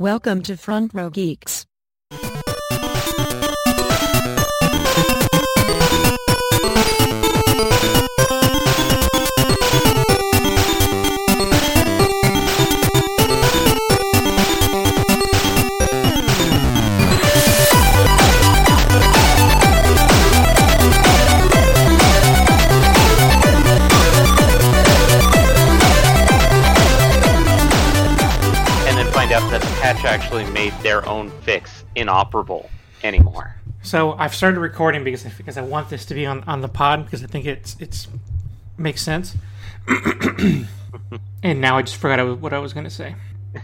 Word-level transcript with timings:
Welcome 0.00 0.42
to 0.42 0.56
Front 0.56 0.94
Row 0.94 1.10
Geeks. 1.10 1.69
Out 30.04 30.12
that 30.12 30.18
the 30.18 30.22
patch 30.22 30.22
actually 30.22 30.50
made 30.50 30.72
their 30.82 31.06
own 31.08 31.30
fix 31.42 31.84
inoperable 31.94 32.70
anymore. 33.02 33.56
So 33.82 34.12
I've 34.12 34.34
started 34.34 34.60
recording 34.60 35.04
because 35.04 35.24
because 35.24 35.56
I 35.56 35.62
want 35.62 35.88
this 35.88 36.04
to 36.06 36.14
be 36.14 36.26
on, 36.26 36.42
on 36.44 36.60
the 36.60 36.68
pod 36.68 37.04
because 37.04 37.24
I 37.24 37.26
think 37.26 37.46
it's 37.46 37.76
it's 37.80 38.08
makes 38.78 39.02
sense. 39.02 39.36
and 41.42 41.60
now 41.60 41.78
I 41.78 41.82
just 41.82 41.96
forgot 41.96 42.40
what 42.40 42.52
I 42.52 42.58
was 42.58 42.72
going 42.72 42.84
to 42.84 42.90
say. 42.90 43.14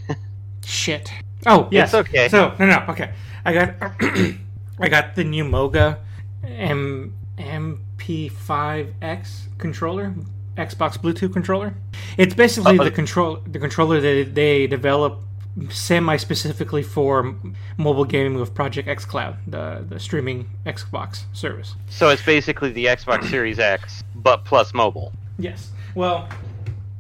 Shit. 0.65 1.13
Oh 1.47 1.69
yes. 1.71 1.95
okay. 1.95 2.29
So 2.29 2.55
no 2.59 2.67
no 2.67 2.85
okay. 2.89 3.13
I 3.45 3.53
got 3.53 3.75
I 4.81 4.89
got 4.89 5.15
the 5.15 5.25
new 5.25 5.45
Moga 5.45 6.01
M 6.45 7.15
MP5X 7.39 9.59
controller, 9.59 10.15
Xbox 10.57 10.99
Bluetooth 10.99 11.33
controller. 11.33 11.75
It's 12.17 12.35
basically 12.35 12.79
Uh, 12.79 12.85
the 12.85 12.91
control 12.91 13.39
the 13.47 13.59
controller 13.59 14.01
that 14.01 14.35
they 14.35 14.67
develop 14.67 15.23
semi 15.71 16.17
specifically 16.17 16.83
for 16.83 17.35
mobile 17.77 18.05
gaming 18.05 18.39
with 18.39 18.55
Project 18.55 18.89
X 18.89 19.05
Cloud, 19.05 19.37
the 19.47 19.85
the 19.89 19.99
streaming 19.99 20.49
Xbox 20.67 21.25
service. 21.33 21.75
So 21.89 22.11
it's 22.11 22.25
basically 22.25 22.73
the 22.73 22.87
Xbox 22.87 23.25
Series 23.31 23.59
X, 23.59 24.03
but 24.15 24.45
plus 24.45 24.75
mobile. 24.75 25.13
Yes. 25.39 25.71
Well, 25.95 26.29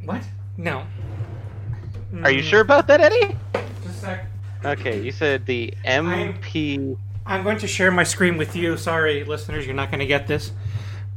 what? 0.05 0.22
No. 0.56 0.86
Are 2.22 2.30
you 2.30 2.42
sure 2.42 2.61
about 2.61 2.86
that, 2.86 3.00
Eddie? 3.00 3.36
Just 3.84 3.98
a 3.98 4.00
sec. 4.00 4.27
Okay, 4.64 5.02
you 5.02 5.12
said 5.12 5.45
the 5.45 5.75
MP. 5.84 6.97
I'm 7.27 7.42
going 7.42 7.58
to 7.58 7.67
share 7.67 7.91
my 7.91 8.05
screen 8.05 8.36
with 8.36 8.56
you. 8.56 8.77
Sorry, 8.77 9.25
listeners, 9.25 9.67
you're 9.67 9.75
not 9.75 9.91
going 9.91 9.98
to 10.00 10.06
get 10.06 10.27
this. 10.27 10.52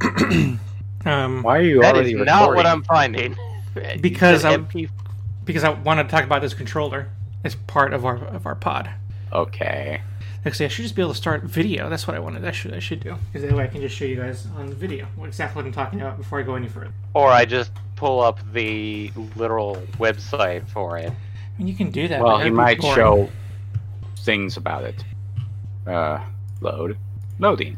um, 1.06 1.44
Why 1.44 1.58
are 1.60 1.62
you 1.62 1.82
That 1.82 1.96
already 1.96 2.14
is 2.16 2.26
not 2.26 2.56
what? 2.56 2.66
I'm 2.66 2.84
finding. 2.84 3.38
Because 4.02 4.42
said 4.42 4.52
I'm- 4.52 4.66
MP. 4.68 4.90
because 5.46 5.64
I 5.64 5.70
wanted 5.70 6.04
to 6.04 6.10
talk 6.10 6.24
about 6.26 6.42
this 6.42 6.54
controller 6.54 7.10
as 7.44 7.56
part 7.56 7.94
of 7.94 8.06
our 8.06 8.18
of 8.18 8.46
our 8.46 8.56
pod. 8.56 8.90
Okay. 9.32 10.02
Actually, 10.46 10.68
I 10.68 10.70
should 10.70 10.84
just 10.84 10.96
be 10.96 11.02
able 11.02 11.12
to 11.12 11.18
start 11.18 11.44
video. 11.44 11.90
That's 11.90 12.08
what 12.08 12.16
I 12.16 12.20
wanted. 12.20 12.46
I 12.46 12.52
should 12.52 12.74
I 12.74 12.80
should 12.80 13.02
do 13.02 13.16
because 13.32 13.48
that 13.48 13.56
way 13.56 13.66
I 13.66 13.68
can 13.68 13.82
just 13.82 13.96
show 13.96 14.06
you 14.06 14.16
guys 14.16 14.48
on 14.56 14.68
the 14.68 14.76
video 14.76 15.06
what 15.16 15.28
exactly 15.28 15.62
what 15.62 15.66
I'm 15.66 15.74
talking 15.74 16.00
about 16.00 16.18
before 16.18 16.40
I 16.40 16.44
go 16.44 16.56
any 16.56 16.68
further. 16.68 16.94
Or 17.14 17.30
I 17.30 17.46
just 17.46 17.72
pull 17.96 18.22
up 18.22 18.40
the 18.54 19.12
literal 19.36 19.76
website 19.98 20.68
for 20.70 20.98
it. 20.98 21.12
I 21.12 21.58
mean, 21.58 21.68
you 21.68 21.76
can 21.76 21.92
do 21.92 22.08
that. 22.08 22.24
Well, 22.24 22.40
he 22.40 22.50
might 22.50 22.80
boring. 22.80 22.96
show 22.96 23.30
things 24.20 24.56
about 24.56 24.86
it. 24.86 25.04
Uh, 25.86 26.24
load. 26.62 26.98
Loading. 27.38 27.78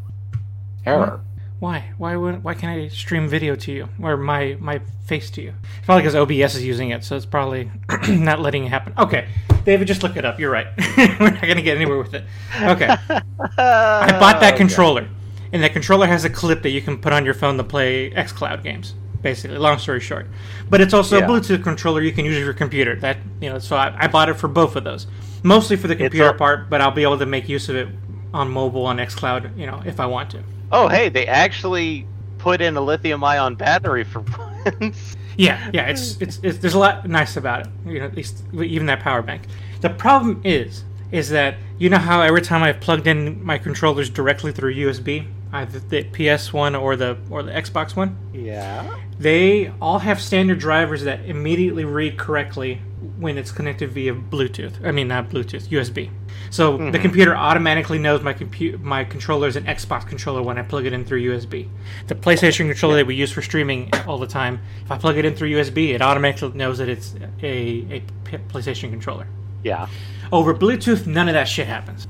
Error. 0.85 1.21
Why? 1.59 1.91
Why 1.97 2.15
would? 2.15 2.43
Why 2.43 2.55
can't 2.55 2.71
I 2.71 2.87
stream 2.87 3.27
video 3.27 3.55
to 3.55 3.71
you 3.71 3.89
or 4.01 4.17
my 4.17 4.57
my 4.59 4.79
face 5.05 5.29
to 5.31 5.41
you? 5.41 5.53
It's 5.77 5.85
probably 5.85 6.01
because 6.01 6.15
OBS 6.15 6.55
is 6.55 6.63
using 6.63 6.89
it, 6.89 7.03
so 7.03 7.15
it's 7.15 7.25
probably 7.25 7.69
not 8.09 8.39
letting 8.39 8.65
it 8.65 8.69
happen. 8.69 8.93
Okay, 8.97 9.27
David, 9.65 9.87
just 9.87 10.03
look 10.03 10.15
it 10.17 10.25
up. 10.25 10.39
You're 10.39 10.51
right. 10.51 10.67
We're 10.97 11.31
not 11.31 11.41
gonna 11.41 11.61
get 11.61 11.75
anywhere 11.77 11.97
with 11.97 12.13
it. 12.13 12.23
Okay, 12.61 12.87
I 12.89 14.17
bought 14.19 14.39
that 14.41 14.55
controller, 14.57 15.07
and 15.53 15.63
that 15.63 15.73
controller 15.73 16.07
has 16.07 16.25
a 16.25 16.29
clip 16.29 16.61
that 16.63 16.69
you 16.69 16.81
can 16.81 16.97
put 16.97 17.13
on 17.13 17.25
your 17.25 17.33
phone 17.33 17.57
to 17.57 17.63
play 17.63 18.11
XCloud 18.11 18.63
games. 18.63 18.94
Basically, 19.21 19.57
long 19.57 19.77
story 19.77 20.00
short, 20.00 20.25
but 20.69 20.81
it's 20.81 20.95
also 20.95 21.19
Yeah. 21.19 21.25
a 21.25 21.27
Bluetooth 21.27 21.63
controller 21.63 22.01
you 22.01 22.11
can 22.11 22.25
use 22.25 22.35
with 22.35 22.44
your 22.44 22.53
computer. 22.55 22.95
That 22.95 23.17
you 23.39 23.50
know, 23.51 23.59
so 23.59 23.75
I, 23.75 23.95
I 23.97 24.07
bought 24.07 24.29
it 24.29 24.33
for 24.33 24.47
both 24.47 24.75
of 24.75 24.83
those, 24.83 25.05
mostly 25.44 25.75
for 25.77 25.88
the 25.88 25.95
computer 25.95 26.29
a- 26.29 26.33
part, 26.33 26.69
but 26.71 26.81
I'll 26.81 26.89
be 26.91 27.03
able 27.03 27.19
to 27.19 27.27
make 27.27 27.47
use 27.47 27.69
of 27.69 27.75
it 27.75 27.88
on 28.33 28.50
mobile 28.50 28.85
on 28.88 28.97
XCloud, 28.97 29.55
you 29.57 29.67
know, 29.67 29.81
if 29.85 30.00
I 30.00 30.07
want 30.07 30.31
to. 30.31 30.41
Oh, 30.71 30.88
hey, 30.88 31.09
they 31.09 31.27
actually 31.27 32.07
put 32.39 32.61
in 32.61 32.77
a 32.77 32.81
lithium-ion 32.81 33.55
battery 33.55 34.03
for 34.05 34.21
once. 34.81 35.16
Yeah, 35.38 35.69
yeah, 35.74 35.88
it's, 35.88 36.19
it's 36.22 36.40
it's 36.44 36.58
there's 36.58 36.74
a 36.74 36.80
lot 36.80 37.08
nice 37.08 37.38
about 37.38 37.62
it. 37.62 37.68
You 37.86 38.00
know, 38.00 38.06
at 38.06 38.16
least 38.16 38.44
even 38.53 38.88
that 38.88 39.00
power 39.00 39.22
bank. 39.22 39.44
The 39.81 39.90
problem 39.90 40.42
is, 40.44 40.84
is 41.12 41.30
that 41.30 41.56
you 41.78 41.90
know 41.90 41.97
how 41.97 42.22
every 42.22 42.42
time 42.42 42.64
I've 42.64 42.80
plugged 42.80 43.08
in 43.08 43.44
my 43.44 43.58
controllers 43.58 44.09
directly 44.09 44.52
through 44.52 44.75
USB, 44.75 45.28
either 45.52 45.80
the 45.80 46.03
PS 46.03 46.53
one 46.53 46.75
or 46.75 46.96
the 46.96 47.18
or 47.30 47.44
the 47.44 47.52
Xbox 47.52 47.96
one, 47.96 48.18
yeah. 48.34 48.97
they 49.19 49.72
all 49.81 50.00
have 50.00 50.22
standard 50.22 50.59
drivers 50.59 51.03
that 51.03 51.25
immediately 51.25 51.86
read 51.86 52.18
correctly 52.18 52.81
when 53.17 53.38
it's 53.38 53.51
connected 53.51 53.91
via 53.91 54.13
Bluetooth. 54.13 54.85
I 54.85 54.91
mean, 54.91 55.07
not 55.07 55.29
Bluetooth, 55.29 55.67
USB. 55.69 56.12
So 56.50 56.78
the 56.78 56.84
mm-hmm. 56.84 57.01
computer 57.01 57.35
automatically 57.35 57.97
knows 57.97 58.22
my 58.22 58.34
compu- 58.34 58.79
my 58.79 59.03
controller 59.03 59.47
is 59.47 59.56
an 59.56 59.66
Xbox 59.66 60.07
controller 60.07 60.41
when 60.44 60.57
I 60.57 60.62
plug 60.62 60.85
it 60.85 60.94
in 60.94 61.03
through 61.06 61.23
USB. 61.23 61.67
The 62.07 62.16
PlayStation 62.16 62.67
controller 62.67 62.97
that 62.97 63.07
we 63.07 63.16
use 63.16 63.31
for 63.31 63.41
streaming 63.41 63.89
all 64.07 64.17
the 64.17 64.28
time, 64.28 64.62
if 64.84 64.91
I 64.91 64.97
plug 64.97 65.17
it 65.17 65.25
in 65.25 65.35
through 65.35 65.50
USB, 65.51 65.94
it 65.94 66.01
automatically 66.01 66.57
knows 66.57 66.78
that 66.78 66.89
it's 66.89 67.16
a 67.41 68.03
PlayStation 68.50 68.91
controller. 68.91 69.28
Yeah. 69.63 69.88
Over 70.31 70.53
Bluetooth, 70.53 71.07
none 71.07 71.28
of 71.28 71.33
that 71.33 71.47
shit 71.47 71.68
happens. 71.68 72.07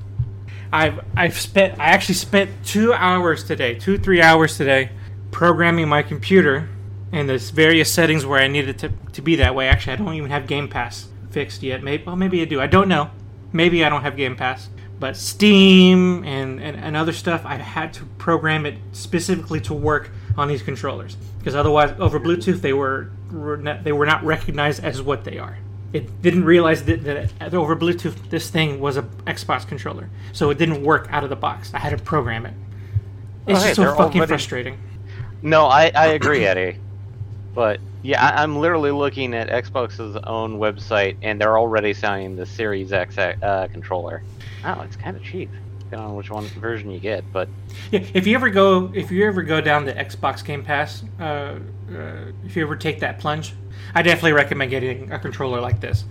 I've 0.73 0.99
I've 1.15 1.39
spent 1.39 1.79
I 1.79 1.85
actually 1.85 2.15
spent 2.15 2.49
two 2.65 2.93
hours 2.93 3.43
today, 3.43 3.75
two 3.75 3.97
three 3.97 4.21
hours 4.21 4.57
today, 4.57 4.91
programming 5.31 5.87
my 5.87 6.01
computer 6.01 6.69
in 7.11 7.27
this 7.27 7.49
various 7.49 7.91
settings 7.91 8.25
where 8.25 8.39
I 8.39 8.47
needed 8.47 8.79
to 8.79 8.91
to 9.13 9.21
be 9.21 9.35
that 9.37 9.55
way. 9.55 9.67
Actually, 9.67 9.93
I 9.93 9.95
don't 9.97 10.13
even 10.13 10.29
have 10.31 10.47
Game 10.47 10.67
Pass 10.67 11.07
fixed 11.29 11.63
yet. 11.63 11.83
Maybe 11.83 12.03
well, 12.05 12.15
maybe 12.15 12.41
I 12.41 12.45
do. 12.45 12.59
I 12.61 12.67
don't 12.67 12.87
know. 12.87 13.11
Maybe 13.53 13.83
I 13.83 13.89
don't 13.89 14.01
have 14.03 14.15
Game 14.17 14.35
Pass. 14.35 14.69
But 14.99 15.17
Steam 15.17 16.23
and, 16.25 16.61
and, 16.61 16.77
and 16.77 16.95
other 16.95 17.11
stuff, 17.11 17.41
I 17.43 17.55
had 17.55 17.91
to 17.95 18.05
program 18.19 18.67
it 18.67 18.75
specifically 18.91 19.59
to 19.61 19.73
work 19.73 20.11
on 20.37 20.47
these 20.47 20.61
controllers 20.61 21.17
because 21.39 21.55
otherwise, 21.55 21.95
over 21.97 22.19
Bluetooth, 22.19 22.61
they 22.61 22.71
were, 22.71 23.09
were 23.31 23.57
not, 23.57 23.83
they 23.83 23.91
were 23.93 24.05
not 24.05 24.23
recognized 24.23 24.83
as 24.83 25.01
what 25.01 25.23
they 25.23 25.39
are. 25.39 25.57
It 25.91 26.21
didn't 26.21 26.45
realize 26.45 26.83
that, 26.85 27.03
that 27.03 27.53
over 27.55 27.75
Bluetooth, 27.75 28.29
this 28.29 28.51
thing 28.51 28.79
was 28.79 28.95
a 28.95 29.01
Xbox 29.25 29.67
controller, 29.67 30.07
so 30.33 30.51
it 30.51 30.59
didn't 30.59 30.83
work 30.83 31.07
out 31.09 31.23
of 31.23 31.31
the 31.31 31.35
box. 31.35 31.73
I 31.73 31.79
had 31.79 31.97
to 31.97 32.03
program 32.03 32.45
it. 32.45 32.53
It's 33.47 33.59
Oh, 33.59 33.61
hey, 33.63 33.69
just 33.69 33.75
so 33.77 33.95
fucking 33.95 34.19
already- 34.21 34.29
frustrating. 34.29 34.77
No, 35.41 35.65
I, 35.65 35.91
I 35.95 36.07
agree, 36.09 36.45
Eddie. 36.45 36.77
But 37.53 37.79
yeah, 38.01 38.25
I, 38.25 38.43
I'm 38.43 38.57
literally 38.57 38.91
looking 38.91 39.33
at 39.33 39.49
Xbox's 39.49 40.15
own 40.25 40.57
website, 40.57 41.17
and 41.21 41.39
they're 41.39 41.57
already 41.57 41.93
selling 41.93 42.35
the 42.35 42.45
Series 42.45 42.93
X 42.93 43.17
uh, 43.17 43.67
controller. 43.71 44.23
Oh, 44.65 44.81
it's 44.81 44.95
kind 44.95 45.17
of 45.17 45.23
cheap, 45.23 45.49
depending 45.79 46.07
on 46.07 46.15
which 46.15 46.29
one 46.29 46.45
version 46.45 46.91
you 46.91 46.99
get. 46.99 47.23
But 47.31 47.49
Yeah, 47.91 48.05
if 48.13 48.25
you 48.25 48.35
ever 48.35 48.49
go, 48.49 48.91
if 48.93 49.11
you 49.11 49.27
ever 49.27 49.43
go 49.43 49.61
down 49.61 49.85
to 49.85 49.93
Xbox 49.93 50.43
Game 50.43 50.63
Pass, 50.63 51.03
uh, 51.19 51.23
uh, 51.23 51.59
if 52.45 52.55
you 52.55 52.63
ever 52.63 52.75
take 52.75 52.99
that 53.01 53.19
plunge, 53.19 53.53
I 53.93 54.01
definitely 54.01 54.33
recommend 54.33 54.71
getting 54.71 55.11
a 55.11 55.19
controller 55.19 55.59
like 55.59 55.81
this, 55.81 56.05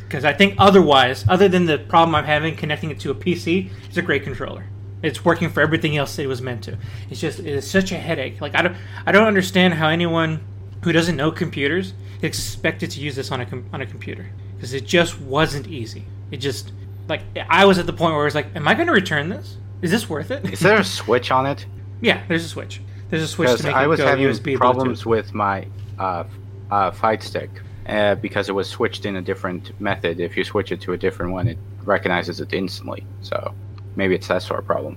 because 0.00 0.24
I 0.24 0.32
think 0.32 0.54
otherwise, 0.58 1.24
other 1.28 1.48
than 1.48 1.66
the 1.66 1.78
problem 1.78 2.14
I'm 2.14 2.24
having 2.24 2.54
connecting 2.56 2.90
it 2.90 3.00
to 3.00 3.10
a 3.10 3.14
PC, 3.14 3.70
it's 3.88 3.96
a 3.96 4.02
great 4.02 4.22
controller. 4.24 4.66
It's 5.02 5.24
working 5.24 5.50
for 5.50 5.60
everything 5.60 5.96
else 5.96 6.18
it 6.18 6.26
was 6.26 6.42
meant 6.42 6.64
to. 6.64 6.78
It's 7.10 7.20
just 7.20 7.38
it 7.38 7.46
is 7.46 7.70
such 7.70 7.92
a 7.92 7.96
headache. 7.96 8.40
Like 8.40 8.54
I 8.54 8.62
don't, 8.62 8.76
I 9.04 9.12
don't 9.12 9.26
understand 9.26 9.74
how 9.74 9.88
anyone 9.88 10.40
who 10.86 10.92
doesn't 10.92 11.16
know 11.16 11.32
computers 11.32 11.94
expected 12.22 12.92
to 12.92 13.00
use 13.00 13.16
this 13.16 13.32
on 13.32 13.40
a 13.40 13.46
com- 13.46 13.68
on 13.72 13.80
a 13.80 13.86
computer 13.86 14.30
because 14.54 14.72
it 14.72 14.86
just 14.86 15.20
wasn't 15.20 15.66
easy. 15.66 16.04
It 16.30 16.36
just 16.36 16.70
like 17.08 17.22
I 17.50 17.64
was 17.64 17.78
at 17.78 17.86
the 17.86 17.92
point 17.92 18.12
where 18.12 18.22
I 18.22 18.24
was 18.24 18.36
like, 18.36 18.54
"Am 18.54 18.68
I 18.68 18.74
going 18.74 18.86
to 18.86 18.92
return 18.92 19.28
this? 19.28 19.56
Is 19.82 19.90
this 19.90 20.08
worth 20.08 20.30
it?" 20.30 20.48
Is 20.52 20.60
there 20.60 20.78
a 20.78 20.84
switch 20.98 21.32
on 21.32 21.44
it? 21.44 21.66
Yeah, 22.00 22.22
there's 22.28 22.44
a 22.44 22.48
switch. 22.48 22.80
There's 23.10 23.24
a 23.24 23.26
switch 23.26 23.58
to 23.58 23.64
make 23.64 23.74
I 23.74 23.82
it 23.82 23.88
was 23.88 23.98
go 23.98 24.06
having 24.06 24.28
USB 24.28 24.56
problems 24.56 25.02
Bluetooth. 25.02 25.06
with 25.06 25.34
my 25.34 25.66
uh, 25.98 26.22
uh, 26.70 26.92
fight 26.92 27.20
stick 27.20 27.50
uh, 27.88 28.14
because 28.14 28.48
it 28.48 28.52
was 28.52 28.68
switched 28.68 29.06
in 29.06 29.16
a 29.16 29.22
different 29.22 29.78
method. 29.80 30.20
If 30.20 30.36
you 30.36 30.44
switch 30.44 30.70
it 30.70 30.80
to 30.82 30.92
a 30.92 30.96
different 30.96 31.32
one, 31.32 31.48
it 31.48 31.58
recognizes 31.82 32.40
it 32.40 32.52
instantly. 32.52 33.04
So 33.22 33.52
maybe 33.96 34.14
it's 34.14 34.28
that 34.28 34.42
sort 34.42 34.60
of 34.60 34.66
problem. 34.66 34.96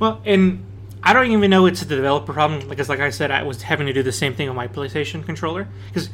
Well, 0.00 0.22
and 0.24 0.64
I 1.02 1.12
don't 1.12 1.30
even 1.30 1.50
know 1.50 1.66
it's 1.66 1.82
a 1.82 1.86
developer 1.86 2.32
problem 2.32 2.68
because, 2.68 2.88
like 2.88 3.00
I 3.00 3.10
said, 3.10 3.30
I 3.30 3.42
was 3.42 3.62
having 3.62 3.86
to 3.86 3.92
do 3.92 4.02
the 4.02 4.12
same 4.12 4.34
thing 4.34 4.48
on 4.48 4.56
my 4.56 4.68
PlayStation 4.68 5.24
controller. 5.24 5.66
Because 5.88 6.10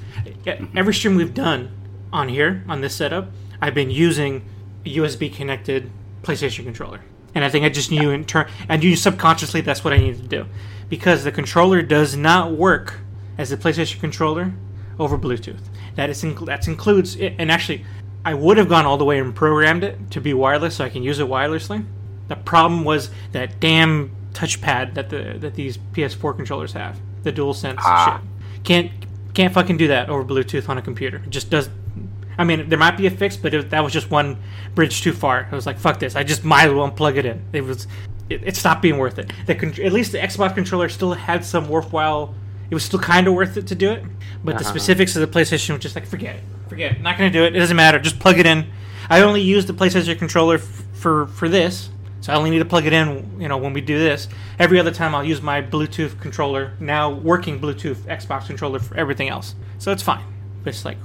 every 0.75 0.94
stream 0.94 1.17
we've 1.17 1.35
done 1.35 1.71
on 2.12 2.29
here 2.29 2.65
on 2.69 2.81
this 2.81 2.94
setup, 2.94 3.29
I've 3.61 3.75
been 3.75 3.91
using 3.91 4.44
a 4.85 4.97
USB 4.97 5.35
connected 5.35 5.91
PlayStation 6.23 6.65
controller, 6.65 7.00
and 7.35 7.44
I 7.44 7.49
think 7.49 7.65
I 7.65 7.69
just 7.69 7.91
knew 7.91 8.11
in 8.11 8.25
turn, 8.25 8.49
I 8.69 8.77
knew 8.77 8.97
subconsciously 8.97 9.61
that's 9.61 9.85
what 9.85 9.93
I 9.93 9.99
needed 9.99 10.23
to 10.23 10.29
do, 10.29 10.47
because 10.88 11.25
the 11.25 11.33
controller 11.33 11.83
does 11.83 12.17
not 12.17 12.53
work 12.53 13.00
as 13.38 13.53
a 13.53 13.56
PlayStation 13.56 14.00
controller 14.00 14.55
over 14.99 15.19
Bluetooth. 15.19 15.61
That 15.97 16.11
is 16.11 16.23
inc- 16.23 16.47
that 16.47 16.67
includes 16.69 17.17
it, 17.17 17.35
and 17.38 17.50
actually, 17.50 17.85
I 18.25 18.35
would 18.35 18.56
have 18.56 18.69
gone 18.69 18.87
all 18.87 18.97
the 18.97 19.05
way 19.05 19.19
and 19.19 19.35
programmed 19.35 19.85
it 19.85 20.11
to 20.12 20.21
be 20.21 20.35
wireless 20.35 20.77
so 20.77 20.85
I 20.85 20.88
can 20.88 21.03
use 21.03 21.19
it 21.19 21.27
wirelessly. 21.27 21.85
The 22.29 22.37
problem 22.37 22.85
was 22.85 23.11
that 23.33 23.61
damn 23.61 24.16
touchpad 24.37 24.94
that 24.94 25.09
the 25.11 25.37
that 25.41 25.55
these 25.55 25.79
PS4 25.94 26.37
controllers 26.37 26.73
have, 26.73 26.99
the 27.23 27.33
DualSense 27.33 27.77
Ah. 27.79 28.21
shit. 28.21 28.65
Can't 28.65 28.91
can't 29.35 29.53
fucking 29.53 29.77
do 29.77 29.88
that 29.88 30.09
over 30.09 30.25
Bluetooth 30.25 30.69
on 30.69 30.79
a 30.79 30.83
computer. 30.83 31.19
It 31.25 31.31
just 31.31 31.50
does. 31.50 31.69
I 32.38 32.44
mean, 32.44 32.69
there 32.69 32.79
might 32.79 32.97
be 32.99 33.06
a 33.06 33.11
fix, 33.11 33.37
but 33.37 33.55
it, 33.55 33.71
that 33.71 33.83
was 33.83 33.93
just 33.93 34.11
one 34.11 34.37
bridge 34.75 35.00
too 35.03 35.12
far. 35.12 35.49
I 35.50 35.55
was 35.55 35.65
like, 35.67 35.79
"Fuck 35.79 35.99
this!" 36.00 36.17
I 36.17 36.23
just 36.23 36.44
might 36.44 36.67
as 36.69 36.73
well 36.75 36.91
plug 36.91 37.17
it 37.17 37.25
in. 37.25 37.43
It 37.53 37.62
was, 37.65 37.87
it, 38.29 38.43
it 38.44 38.56
stopped 38.56 38.83
being 38.83 38.99
worth 38.99 39.19
it. 39.19 39.33
The 39.47 39.55
at 39.85 39.93
least 39.93 40.12
the 40.12 40.19
Xbox 40.19 40.55
controller 40.55 40.88
still 40.91 41.15
had 41.15 41.44
some 41.44 41.69
worthwhile. 41.69 42.35
It 42.71 42.75
was 42.75 42.85
still 42.85 42.99
kind 42.99 43.27
of 43.29 43.35
worth 43.35 43.56
it 43.56 43.67
to 43.69 43.75
do 43.75 43.91
it, 43.93 44.03
but 44.44 44.56
the 44.59 44.61
Uh-huh. 44.61 44.71
specifics 44.71 45.15
of 45.17 45.21
the 45.23 45.29
PlayStation 45.38 45.71
was 45.75 45.81
just 45.81 45.94
like, 45.94 46.05
forget 46.06 46.35
it, 46.37 46.43
forget 46.69 46.93
it. 46.93 47.00
Not 47.00 47.17
gonna 47.17 47.31
do 47.31 47.44
it. 47.44 47.55
It 47.55 47.61
doesn't 47.61 47.77
matter. 47.77 47.99
Just 48.00 48.19
plug 48.19 48.38
it 48.38 48.44
in. 48.47 48.67
I 49.09 49.21
only 49.23 49.41
use 49.41 49.67
the 49.67 49.73
PlayStation 49.73 50.19
controller 50.19 50.56
f- 50.56 50.85
for 50.94 51.29
for 51.29 51.49
this, 51.49 51.88
so 52.26 52.32
I 52.32 52.37
only 52.37 52.50
need 52.50 52.58
to 52.58 52.64
plug 52.64 52.87
it 52.87 52.93
in. 52.93 53.40
You 53.40 53.46
know, 53.46 53.56
when 53.56 53.73
we 53.73 53.81
do 53.81 53.96
this, 53.99 54.26
every 54.58 54.81
other 54.81 54.90
time 54.90 55.14
I'll 55.14 55.23
use 55.25 55.40
my 55.40 55.62
Bluetooth 55.62 56.20
controller, 56.20 56.73
now 56.81 57.11
working 57.11 57.61
Bluetooth 57.61 57.99
Xbox 57.99 58.46
controller 58.49 58.81
for 58.81 58.96
everything 58.96 59.28
else. 59.28 59.55
So 59.78 59.93
it's 59.93 60.02
fine. 60.02 60.25
But 60.64 60.70
it's 60.70 60.84
like, 60.84 60.99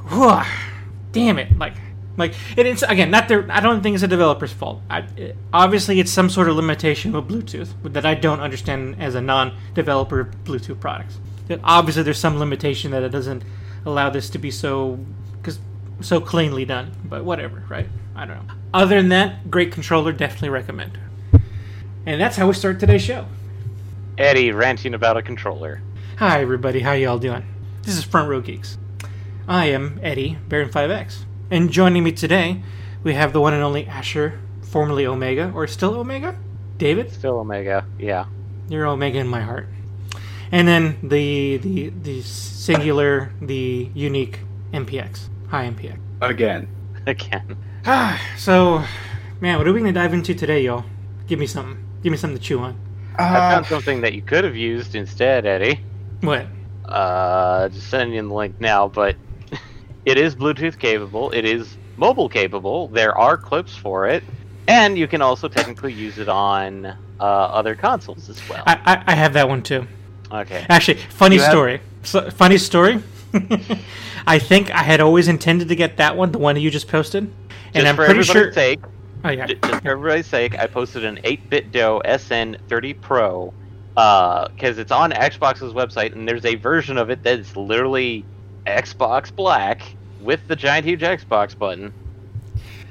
damn 1.11 1.37
it, 1.39 1.57
like. 1.57 1.73
Like 2.17 2.33
it- 2.57 2.65
it's 2.65 2.83
again, 2.83 3.09
not 3.09 3.29
their. 3.29 3.49
I 3.49 3.61
don't 3.61 3.81
think 3.81 3.93
it's 3.93 4.03
a 4.03 4.07
developer's 4.07 4.51
fault. 4.51 4.81
I, 4.89 4.99
it- 5.15 5.37
obviously, 5.53 6.01
it's 6.01 6.11
some 6.11 6.29
sort 6.29 6.49
of 6.49 6.57
limitation 6.57 7.13
with 7.13 7.25
Bluetooth 7.29 7.69
that 7.93 8.05
I 8.05 8.15
don't 8.15 8.41
understand 8.41 8.97
as 8.99 9.15
a 9.15 9.21
non-developer 9.21 10.19
of 10.19 10.43
Bluetooth 10.43 10.77
products. 10.81 11.19
That 11.47 11.61
obviously, 11.63 12.03
there's 12.03 12.19
some 12.19 12.37
limitation 12.37 12.91
that 12.91 13.01
it 13.03 13.09
doesn't 13.13 13.43
allow 13.85 14.09
this 14.09 14.29
to 14.31 14.37
be 14.39 14.51
so 14.51 14.99
because 15.41 15.57
so 16.01 16.19
cleanly 16.19 16.65
done. 16.65 16.91
But 17.05 17.23
whatever, 17.23 17.63
right? 17.69 17.87
I 18.13 18.25
don't 18.25 18.45
know. 18.45 18.53
Other 18.73 18.97
than 18.97 19.07
that, 19.09 19.49
great 19.49 19.71
controller. 19.71 20.11
Definitely 20.11 20.49
recommend. 20.49 20.97
And 22.05 22.19
that's 22.19 22.35
how 22.35 22.47
we 22.47 22.53
start 22.53 22.79
today's 22.79 23.01
show. 23.03 23.25
Eddie 24.17 24.51
ranting 24.51 24.93
about 24.93 25.17
a 25.17 25.21
controller. 25.21 25.81
Hi, 26.17 26.41
everybody. 26.41 26.79
How 26.81 26.93
y'all 26.93 27.19
doing? 27.19 27.45
This 27.83 27.97
is 27.97 28.03
Front 28.03 28.29
Row 28.29 28.41
Geeks. 28.41 28.77
I 29.47 29.65
am 29.67 29.99
Eddie 30.03 30.37
Baron 30.47 30.69
5X, 30.69 31.23
and 31.49 31.71
joining 31.71 32.03
me 32.03 32.11
today, 32.11 32.61
we 33.03 33.13
have 33.15 33.33
the 33.33 33.41
one 33.41 33.53
and 33.53 33.63
only 33.63 33.85
Asher, 33.87 34.39
formerly 34.61 35.05
Omega, 35.05 35.51
or 35.53 35.67
still 35.67 35.95
Omega. 35.95 36.37
David, 36.77 37.11
Still 37.11 37.39
Omega. 37.39 37.85
Yeah. 37.99 38.25
you're 38.69 38.87
Omega 38.87 39.19
in 39.19 39.27
my 39.27 39.41
heart. 39.41 39.67
And 40.51 40.67
then 40.67 40.97
the 41.03 41.57
the 41.57 41.89
the 41.89 42.21
singular, 42.23 43.31
the 43.41 43.89
unique 43.93 44.39
MPX. 44.73 45.29
Hi, 45.49 45.67
MPX. 45.69 45.97
Again. 46.21 46.67
Again. 47.07 47.57
Ah, 47.85 48.19
so, 48.37 48.83
man, 49.39 49.57
what 49.57 49.67
are 49.67 49.73
we 49.73 49.79
gonna 49.79 49.91
dive 49.93 50.13
into 50.13 50.33
today, 50.33 50.63
y'all? 50.63 50.85
Give 51.27 51.39
me 51.39 51.47
something. 51.47 51.83
Give 52.03 52.11
me 52.11 52.17
something 52.17 52.37
to 52.37 52.43
chew 52.43 52.59
on. 52.59 52.75
I 53.17 53.23
Uh, 53.23 53.51
found 53.51 53.65
something 53.67 54.01
that 54.01 54.13
you 54.13 54.21
could 54.21 54.43
have 54.43 54.55
used 54.55 54.95
instead, 54.95 55.45
Eddie. 55.45 55.79
What? 56.21 56.47
Uh, 56.85 57.69
just 57.69 57.89
sending 57.89 58.15
you 58.15 58.21
the 58.27 58.33
link 58.33 58.55
now, 58.59 58.87
but 58.87 59.15
it 60.05 60.17
is 60.17 60.35
Bluetooth 60.35 60.79
capable. 60.79 61.31
It 61.31 61.45
is 61.45 61.77
mobile 61.97 62.29
capable. 62.29 62.87
There 62.87 63.15
are 63.17 63.37
clips 63.37 63.75
for 63.75 64.07
it, 64.07 64.23
and 64.67 64.97
you 64.97 65.07
can 65.07 65.21
also 65.21 65.47
technically 65.47 65.93
use 65.93 66.17
it 66.17 66.29
on 66.29 66.85
uh, 66.85 66.95
other 67.23 67.75
consoles 67.75 68.29
as 68.29 68.41
well. 68.49 68.63
I, 68.65 68.79
I 68.85 69.03
I 69.11 69.15
have 69.15 69.33
that 69.33 69.47
one 69.47 69.61
too. 69.61 69.85
okay. 70.31 70.65
Actually, 70.69 70.97
funny 71.09 71.35
You 71.35 71.41
have- 71.41 71.51
story. 71.51 71.81
So, 72.03 72.31
funny 72.31 72.57
story. 72.57 73.03
I 74.27 74.39
think 74.39 74.71
I 74.71 74.81
had 74.83 74.99
always 75.01 75.27
intended 75.27 75.67
to 75.69 75.75
get 75.75 75.97
that 75.97 76.17
one, 76.17 76.31
the 76.31 76.39
one 76.39 76.55
that 76.55 76.61
you 76.61 76.71
just 76.71 76.87
posted, 76.87 77.31
and 77.75 77.87
I'm 77.87 77.95
for 77.95 78.05
pretty 78.05 78.21
everybody's 78.21 78.27
sure. 78.27 78.53
sake, 78.53 78.79
Oh 79.23 79.29
yeah. 79.29 79.45
just 79.47 79.61
for 79.83 79.87
everybody's 79.91 80.27
sake, 80.27 80.57
I 80.59 80.67
posted 80.67 81.03
an 81.05 81.17
8BitDo 81.23 82.01
SN30 82.05 83.01
Pro 83.01 83.53
uh, 83.97 84.47
because 84.49 84.77
it's 84.77 84.91
on 84.91 85.11
Xbox's 85.11 85.73
website, 85.73 86.13
and 86.13 86.27
there's 86.27 86.45
a 86.45 86.55
version 86.55 86.97
of 86.97 87.09
it 87.09 87.23
that's 87.23 87.55
literally 87.55 88.25
Xbox 88.65 89.33
Black 89.35 89.95
with 90.19 90.47
the 90.47 90.55
giant 90.55 90.85
huge 90.85 91.01
Xbox 91.01 91.57
button. 91.57 91.93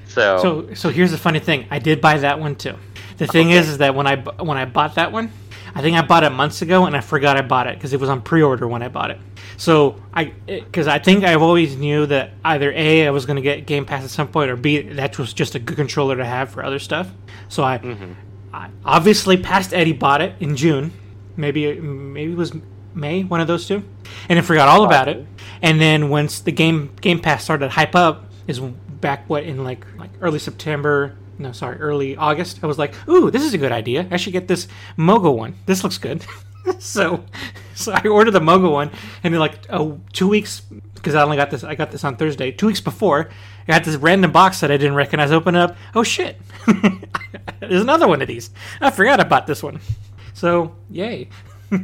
So, 0.07 0.39
So 0.69 0.75
so 0.75 0.89
here's 0.91 1.11
the 1.13 1.19
funny 1.19 1.39
thing. 1.39 1.67
I 1.71 1.79
did 1.79 2.01
buy 2.01 2.19
that 2.19 2.39
one 2.41 2.57
too. 2.57 2.75
The 3.19 3.27
thing 3.27 3.49
Okay. 3.49 3.59
is, 3.59 3.69
is 3.69 3.79
that 3.79 3.95
when 3.95 4.07
I 4.07 4.17
when 4.17 4.57
I 4.57 4.65
bought 4.65 4.95
that 4.97 5.13
one, 5.13 5.31
I 5.75 5.83
think 5.83 5.97
I 5.97 6.03
bought 6.03 6.25
it 6.25 6.31
months 6.31 6.63
ago, 6.63 6.87
and 6.87 6.97
I 6.97 7.01
forgot 7.01 7.37
I 7.37 7.43
bought 7.43 7.67
it 7.67 7.75
because 7.77 7.93
it 7.93 8.01
was 8.01 8.09
on 8.09 8.23
pre-order 8.23 8.67
when 8.67 8.83
I 8.83 8.89
bought 8.89 9.11
it. 9.11 9.19
So 9.57 9.97
I 10.13 10.25
because 10.47 10.89
I 10.89 10.99
think 10.99 11.23
I've 11.25 11.43
always 11.43 11.77
knew 11.77 12.07
that 12.07 12.33
either 12.45 12.73
a 12.73 13.07
I 13.07 13.11
was 13.11 13.27
going 13.27 13.37
to 13.37 13.43
get 13.43 13.67
Game 13.67 13.85
Pass 13.85 14.05
at 14.05 14.11
some 14.11 14.29
point, 14.29 14.51
or 14.51 14.57
b 14.57 14.81
that 14.83 15.19
was 15.19 15.33
just 15.33 15.55
a 15.55 15.59
good 15.59 15.77
controller 15.77 16.17
to 16.17 16.25
have 16.25 16.51
for 16.51 16.65
other 16.65 16.79
stuff. 16.79 17.11
So 17.49 17.63
I, 17.63 17.79
Mhm. 17.79 18.15
I 18.53 18.69
obviously 18.85 19.37
past 19.37 19.73
Eddie 19.73 19.93
bought 19.93 20.21
it 20.23 20.35
in 20.41 20.57
June, 20.57 20.93
maybe 21.37 21.79
maybe 21.81 22.33
it 22.33 22.39
was 22.39 22.53
May, 22.95 23.23
one 23.23 23.41
of 23.41 23.47
those 23.47 23.69
two, 23.69 23.85
and 24.29 24.37
then 24.37 24.43
forgot 24.43 24.67
all 24.69 24.85
about 24.85 25.09
it. 25.09 25.27
And 25.63 25.81
then 25.81 26.09
once 26.09 26.41
the 26.41 26.53
game 26.53 26.91
Game 27.01 27.21
Pass 27.21 27.45
started 27.45 27.71
hype 27.71 27.95
up, 27.95 28.25
is 28.49 28.59
back 28.61 29.25
what 29.29 29.45
in 29.45 29.63
like 29.63 29.87
like 29.99 30.11
early 30.21 30.39
September. 30.39 31.15
No, 31.41 31.53
sorry, 31.53 31.79
early 31.79 32.17
August. 32.17 32.61
I 32.63 32.67
was 32.67 32.79
like, 32.79 32.93
"Ooh, 33.09 33.31
this 33.31 33.43
is 33.43 33.55
a 33.55 33.59
good 33.59 33.73
idea. 33.73 34.07
I 34.11 34.19
should 34.19 34.35
get 34.35 34.47
this 34.47 34.69
Mogo 34.99 35.35
one. 35.35 35.55
This 35.65 35.83
looks 35.83 35.97
good." 35.97 36.25
so, 36.79 37.25
so 37.75 37.93
I 37.93 38.07
ordered 38.07 38.33
the 38.33 38.41
Mogo 38.41 38.71
one, 38.71 38.91
and 39.25 39.33
then 39.33 39.41
like 39.41 39.59
oh, 39.71 39.99
two 40.13 40.29
weeks 40.29 40.61
because 40.95 41.15
I 41.15 41.23
only 41.23 41.39
got 41.39 41.51
this. 41.51 41.65
I 41.65 41.75
got 41.75 41.93
this 41.93 42.05
on 42.05 42.17
Thursday. 42.17 42.51
Two 42.51 42.67
weeks 42.67 42.83
before, 42.83 43.31
I 43.67 43.73
got 43.73 43.85
this 43.85 43.97
random 43.97 44.33
box 44.33 44.61
that 44.61 44.71
I 44.71 44.77
didn't 44.77 44.97
recognize. 44.97 45.33
Open 45.33 45.57
up. 45.57 45.79
Oh 45.95 46.03
shit! 46.03 46.39
There's 47.61 47.81
another 47.81 48.07
one 48.07 48.21
of 48.21 48.29
these. 48.29 48.51
I 48.83 48.91
forgot 48.91 49.19
about 49.19 49.47
this 49.47 49.63
one. 49.63 49.81
So 50.35 50.77
yay. 50.91 51.31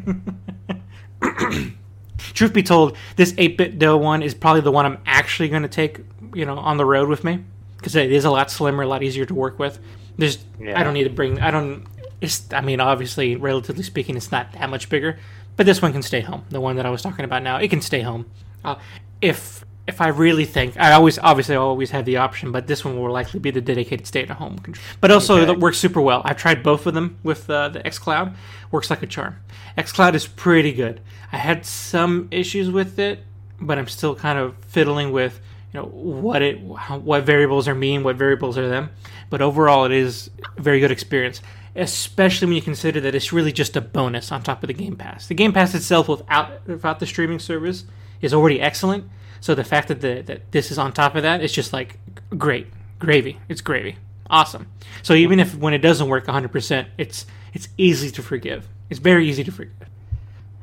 Truth 2.19 2.53
be 2.53 2.63
told, 2.63 2.99
this 3.17 3.33
8BitDo 3.33 3.99
one 3.99 4.23
is 4.23 4.35
probably 4.35 4.61
the 4.61 4.71
one 4.71 4.85
I'm 4.85 4.99
actually 5.07 5.49
going 5.49 5.63
to 5.63 5.69
take, 5.69 6.01
you 6.35 6.45
know, 6.45 6.59
on 6.59 6.77
the 6.77 6.85
road 6.85 7.09
with 7.09 7.25
me 7.25 7.45
because 7.77 7.95
it 7.97 8.11
is 8.13 8.25
a 8.25 8.31
lot 8.31 8.51
slimmer, 8.51 8.83
a 8.83 8.87
lot 8.89 9.03
easier 9.03 9.25
to 9.27 9.35
work 9.35 9.59
with. 9.59 9.79
There's, 10.19 10.39
Yeah. 10.61 10.79
I 10.81 10.83
don't 10.85 10.95
need 10.95 11.05
to 11.05 11.11
bring, 11.11 11.41
I 11.41 11.51
don't. 11.51 11.85
It's, 12.21 12.51
I 12.53 12.63
mean, 12.63 12.81
obviously, 12.81 13.37
relatively 13.37 13.83
speaking, 13.83 14.17
it's 14.17 14.33
not 14.33 14.53
that 14.53 14.71
much 14.71 14.89
bigger, 14.89 15.19
but 15.57 15.67
this 15.67 15.83
one 15.83 15.93
can 15.93 16.03
stay 16.03 16.21
home. 16.23 16.45
The 16.49 16.61
one 16.61 16.77
that 16.77 16.87
I 16.87 16.91
was 16.91 17.03
talking 17.03 17.25
about 17.27 17.43
now, 17.43 17.59
it 17.59 17.69
can 17.69 17.83
stay 17.83 18.01
home. 18.01 18.27
Uh, 18.65 18.77
if 19.21 19.65
if 19.87 20.01
I 20.01 20.09
really 20.09 20.47
think, 20.47 20.77
I 20.81 20.93
always 20.95 21.17
obviously 21.19 21.55
I 21.55 21.59
always 21.59 21.91
have 21.93 22.07
the 22.07 22.17
option, 22.17 22.51
but 22.51 22.67
this 22.67 22.85
one 22.85 22.99
will 23.01 23.13
likely 23.13 23.39
be 23.39 23.53
the 23.53 23.61
dedicated 23.61 24.05
stay-at-home 24.07 24.59
control. 24.59 24.83
But 25.01 25.13
also, 25.13 25.37
Okay. 25.41 25.53
it 25.53 25.61
works 25.61 25.79
super 25.79 26.01
well. 26.01 26.23
I've 26.25 26.37
tried 26.39 26.65
both 26.65 26.87
of 26.87 26.95
them 26.95 27.19
with 27.23 27.49
uh, 27.49 27.69
the 27.69 27.81
XCloud. 27.81 28.35
Works 28.73 28.91
like 28.91 29.03
a 29.05 29.07
charm. 29.07 29.37
XCloud 29.79 30.15
is 30.15 30.27
pretty 30.27 30.73
good. 30.73 31.01
I 31.31 31.37
had 31.37 31.65
some 31.65 32.27
issues 32.33 32.69
with 32.69 32.99
it, 32.99 33.21
but 33.61 33.79
I'm 33.79 33.87
still 33.87 34.17
kind 34.17 34.39
of 34.41 34.57
fiddling 34.65 35.13
with 35.13 35.39
you 35.73 35.81
know 35.81 35.87
what 35.87 36.43
it 36.43 36.61
what 36.61 37.25
variables 37.25 37.69
are 37.69 37.75
mean, 37.75 38.03
what 38.03 38.17
variables 38.17 38.57
are 38.57 38.69
them. 38.69 38.91
But 39.31 39.43
overall, 39.43 39.85
it 39.85 39.93
is 39.93 40.31
a 40.57 40.61
very 40.61 40.81
good 40.81 40.91
experience, 40.91 41.43
especially 41.75 42.47
when 42.47 42.57
you 42.57 42.63
consider 42.63 43.01
that 43.01 43.15
it's 43.15 43.33
really 43.33 43.53
just 43.53 43.77
a 43.77 43.81
bonus 43.81 44.31
on 44.31 44.43
top 44.43 44.63
of 44.63 44.69
the 44.69 44.75
Game 44.75 44.97
Pass. 44.97 45.27
The 45.27 45.35
Game 45.35 45.53
Pass 45.53 45.75
itself, 45.75 46.09
without 46.09 46.67
without 46.67 47.01
the 47.01 47.07
streaming 47.07 47.39
service, 47.39 47.85
is 48.21 48.33
already 48.33 48.61
excellent. 48.61 49.09
So 49.41 49.55
the 49.55 49.65
fact 49.65 49.89
that 49.89 50.01
the, 50.01 50.23
that 50.23 50.53
this 50.53 50.71
is 50.71 50.79
on 50.79 50.93
top 50.93 51.15
of 51.15 51.23
that, 51.23 51.43
it's 51.43 51.53
just 51.53 51.73
like 51.73 51.99
great 52.37 52.69
gravy. 52.99 53.39
It's 53.49 53.61
gravy, 53.61 53.97
awesome. 54.31 54.69
So 55.03 55.15
even 55.15 55.41
if 55.41 55.55
when 55.57 55.75
it 55.75 55.79
doesn't 55.79 56.09
work 56.09 56.27
100%, 56.27 56.87
it's 56.99 57.27
it's 57.53 57.69
easy 57.77 58.11
to 58.11 58.23
forgive. 58.23 58.69
It's 58.91 59.01
very 59.01 59.29
easy 59.29 59.45
to 59.45 59.53
forgive. 59.53 59.89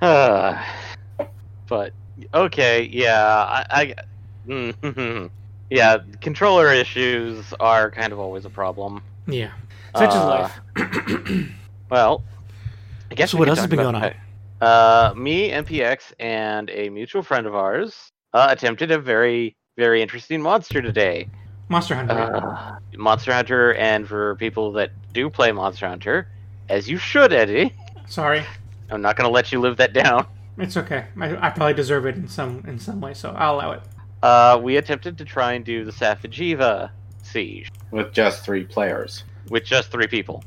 Uh, 0.02 0.64
but 1.68 1.94
okay, 2.34 2.84
yeah, 2.84 3.24
I, 3.26 3.66
I 3.70 3.96
yeah, 5.70 5.98
controller 6.22 6.72
issues 6.74 7.54
are 7.60 7.90
kind 7.92 8.14
of 8.14 8.20
always 8.20 8.46
a 8.46 8.50
problem. 8.50 9.02
Yeah, 9.28 9.52
such 9.96 10.10
is 10.10 10.16
Uh, 10.16 10.50
life. 10.76 11.50
Well, 11.90 12.24
I 13.12 13.16
guess 13.16 13.32
So 13.32 13.38
what 13.38 13.48
else 13.50 13.60
has 13.60 13.68
been 13.68 13.80
going 13.80 13.94
on? 13.96 14.14
Uh, 14.60 15.14
me, 15.16 15.52
MPX, 15.52 16.14
and 16.20 16.70
a 16.72 16.90
mutual 16.90 17.22
friend 17.22 17.46
of 17.46 17.54
ours 17.54 18.10
uh, 18.34 18.48
attempted 18.50 18.90
a 18.90 18.98
very, 18.98 19.56
very 19.78 20.02
interesting 20.02 20.42
monster 20.42 20.82
today. 20.82 21.28
Monster 21.70 21.96
Hunter. 21.96 22.14
Uh, 22.14 22.76
Monster 22.98 23.32
Hunter, 23.34 23.74
and 23.76 24.08
for 24.08 24.36
people 24.38 24.72
that 24.74 24.92
do 25.14 25.30
play 25.30 25.52
Monster 25.52 25.88
Hunter, 25.88 26.28
as 26.70 26.90
you 26.90 26.98
should, 26.98 27.32
Eddie. 27.32 27.74
Sorry, 28.08 28.44
I'm 28.90 29.02
not 29.02 29.16
going 29.16 29.28
to 29.28 29.32
let 29.34 29.52
you 29.52 29.60
live 29.60 29.78
that 29.78 29.94
down. 29.94 30.26
it's 30.58 30.78
okay. 30.78 31.06
I, 31.20 31.48
I 31.48 31.50
probably 31.52 31.74
deserve 31.76 32.06
it 32.08 32.16
in 32.16 32.28
some 32.28 32.64
in 32.68 32.80
some 32.80 33.02
way, 33.02 33.14
so 33.14 33.32
I'll 33.32 33.56
allow 33.56 33.72
it. 33.74 33.82
Uh, 34.24 34.58
we 34.64 34.78
attempted 34.78 35.18
to 35.18 35.26
try 35.26 35.52
and 35.54 35.66
do 35.66 35.84
the 35.84 35.92
Safi'jiiva 35.92 36.90
siege 37.24 37.70
with 37.92 38.14
just 38.14 38.44
three 38.46 38.64
players. 38.64 39.26
with 39.50 39.66
just 39.66 39.92
three 39.92 40.08
people. 40.08 40.44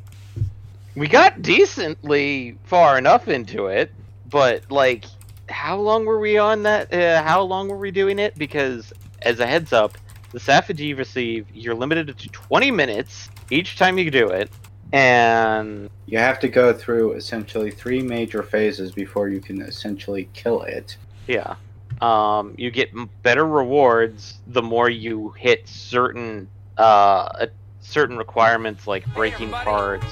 We 0.95 1.09
got 1.09 1.42
decently 1.42 2.56
far 2.64 2.97
enough 2.97 3.28
into 3.28 3.66
it, 3.66 3.92
but 4.30 4.71
like 4.71 5.04
how 5.50 5.76
long 5.78 6.06
were 6.06 6.18
we 6.18 6.38
on 6.38 6.62
that? 6.62 6.92
Uh, 6.92 7.23
how 7.23 7.42
long 7.42 7.68
were 7.68 7.76
we 7.76 7.90
doing 7.90 8.18
it? 8.18 8.35
Because 8.37 8.92
as 9.23 9.40
a 9.40 9.47
heads 9.47 9.75
up, 9.75 9.99
the 10.33 10.40
Sapphire 10.40 11.04
siege 11.04 11.47
you're 11.52 11.75
limited 11.75 12.16
to 12.16 12.28
20 12.30 12.71
minutes 12.71 13.28
each 13.50 13.76
time 13.76 13.99
you 13.99 14.11
do 14.11 14.28
it, 14.30 14.50
and 14.92 15.90
You 16.06 16.18
have 16.18 16.40
to 16.40 16.49
go 16.49 16.73
through 16.73 17.12
essentially 17.12 17.71
three 17.71 18.00
major 18.00 18.42
phases 18.42 18.90
before 18.90 19.28
you 19.28 19.40
can 19.40 19.61
essentially 19.61 20.28
kill 20.33 20.62
it. 20.62 20.97
yeah, 21.26 21.56
um, 22.00 22.55
you 22.57 22.71
get 22.71 22.91
better 23.23 23.47
rewards 23.47 24.38
the 24.47 24.62
more 24.62 24.88
you 24.88 25.31
hit 25.38 25.67
certain 25.69 26.49
uh, 26.76 27.47
certain 27.81 28.17
requirements 28.19 28.87
like 28.87 29.05
breaking 29.15 29.50
parts, 29.50 30.05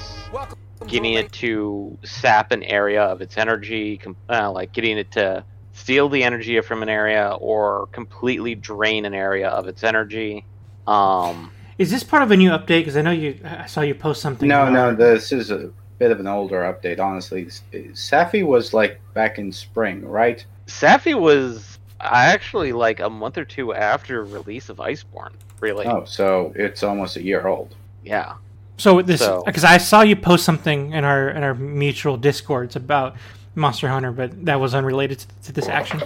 getting 0.87 1.13
it 1.13 1.31
to 1.33 1.97
sap 2.03 2.51
an 2.51 2.63
area 2.63 3.03
of 3.03 3.21
its 3.21 3.37
energy, 3.37 3.97
com- 3.97 4.15
uh, 4.29 4.51
like 4.51 4.71
getting 4.73 4.97
it 4.97 5.11
to 5.11 5.43
steal 5.73 6.09
the 6.09 6.23
energy 6.23 6.59
from 6.61 6.81
an 6.81 6.89
area 6.89 7.37
or 7.39 7.87
completely 7.91 8.55
drain 8.55 9.05
an 9.05 9.13
area 9.13 9.49
of 9.49 9.67
its 9.67 9.83
energy. 9.83 10.45
Um, 10.87 11.51
Is 11.77 11.91
this 11.91 12.03
part 12.03 12.23
of 12.23 12.31
a 12.31 12.37
new 12.37 12.49
update? 12.51 12.79
Because 12.79 12.95
I 12.97 13.01
know 13.01 13.11
you. 13.11 13.39
I 13.43 13.65
saw 13.65 13.81
you 13.81 13.93
post 13.93 14.21
something. 14.21 14.47
No, 14.47 14.63
about- 14.63 14.73
no, 14.73 14.95
this 14.95 15.31
is 15.31 15.51
a 15.51 15.69
bit 15.99 16.11
of 16.11 16.19
an 16.19 16.27
older 16.27 16.61
update, 16.61 16.99
honestly. 16.99 17.45
Safi 17.45 18.45
was 18.45 18.73
like 18.73 18.99
back 19.13 19.37
in 19.37 19.51
spring, 19.51 20.05
right? 20.07 20.45
Safi 20.67 21.19
was 21.19 21.77
actually 21.99 22.71
like 22.71 22.99
a 22.99 23.09
month 23.09 23.37
or 23.37 23.45
two 23.45 23.73
after 23.73 24.23
release 24.23 24.69
of 24.69 24.77
Iceborne. 24.77 25.31
Really? 25.59 25.85
Oh, 25.85 26.05
so 26.05 26.51
it's 26.55 26.83
almost 26.83 27.15
a 27.17 27.23
year 27.23 27.47
old. 27.47 27.75
Yeah. 28.03 28.33
So 28.77 29.01
this 29.01 29.21
So- 29.21 29.43
because 29.45 29.63
I 29.63 29.77
saw 29.77 30.01
you 30.01 30.15
post 30.15 30.43
something 30.43 30.91
in 30.93 31.03
our 31.03 31.29
in 31.29 31.43
our 31.43 31.53
mutual 31.55 32.17
discords 32.17 32.75
about 32.75 33.15
Monster 33.55 33.87
Hunter, 33.87 34.11
but 34.11 34.45
that 34.45 34.59
was 34.59 34.73
unrelated 34.75 35.19
to, 35.19 35.27
to 35.43 35.51
this 35.53 35.67
action. 35.69 36.03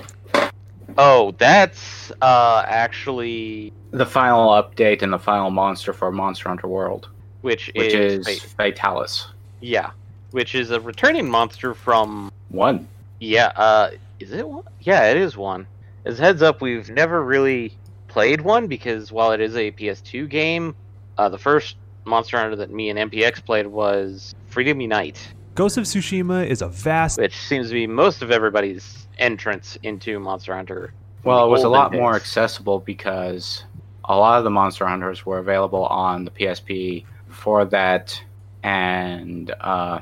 Oh, 0.97 1.33
that's 1.37 2.11
uh 2.21 2.63
actually 2.67 3.73
The 3.91 4.05
final 4.05 4.49
update 4.49 5.01
and 5.01 5.11
the 5.13 5.19
final 5.19 5.49
monster 5.49 5.93
for 5.93 6.11
Monster 6.11 6.49
Hunter 6.49 6.67
World, 6.67 7.07
which, 7.41 7.71
which 7.75 7.93
is, 7.93 8.27
is 8.27 8.39
Fatalis. 8.57 9.25
yeah, 9.61 9.91
which 10.31 10.53
is 10.55 10.69
a 10.71 10.79
returning 10.79 11.27
monster 11.29 11.73
from 11.73 12.31
One. 12.49 12.87
yeah. 13.19 13.51
Uh, 13.55 13.91
is 14.19 14.31
it 14.31 14.47
one? 14.47 14.63
Yeah, 14.81 15.09
it 15.09 15.17
is 15.17 15.38
one. 15.38 15.67
As 16.05 16.19
heads 16.19 16.41
up, 16.41 16.61
we've 16.61 16.89
never 16.89 17.23
really 17.23 17.77
played 18.07 18.41
one 18.41 18.67
because 18.67 19.11
while 19.11 19.31
it 19.31 19.41
is 19.41 19.55
a 19.55 19.71
PS2 19.71 20.29
game, 20.29 20.75
uh, 21.17 21.29
the 21.29 21.38
first 21.38 21.77
Monster 22.05 22.38
Hunter 22.38 22.55
that 22.57 22.71
me 22.71 22.89
and 22.89 23.11
MPX 23.11 23.43
played 23.45 23.67
was 23.67 24.33
Freedom 24.47 24.81
Unite. 24.81 25.33
Ghost 25.55 25.77
of 25.77 25.83
Tsushima 25.83 26.47
is 26.47 26.61
a 26.61 26.67
vast 26.67 27.19
which 27.19 27.38
seems 27.38 27.67
to 27.67 27.73
be 27.73 27.85
most 27.88 28.21
of 28.21 28.31
everybody's 28.31 29.07
entrance 29.17 29.77
into 29.83 30.19
Monster 30.19 30.55
Hunter. 30.55 30.93
Well, 31.23 31.45
it 31.45 31.49
was 31.49 31.63
a 31.63 31.67
olden 31.67 31.79
lot 31.79 31.93
more 31.93 32.15
accessible 32.15 32.79
because 32.79 33.65
a 34.05 34.15
lot 34.15 34.38
of 34.38 34.43
the 34.43 34.49
Monster 34.49 34.88
Hunters 34.88 35.25
were 35.25 35.38
available 35.38 35.85
on 35.85 36.25
the 36.25 36.31
PSP 36.31 37.05
for 37.27 37.65
that, 37.65 38.21
and 38.63 39.53
uh, 39.59 39.99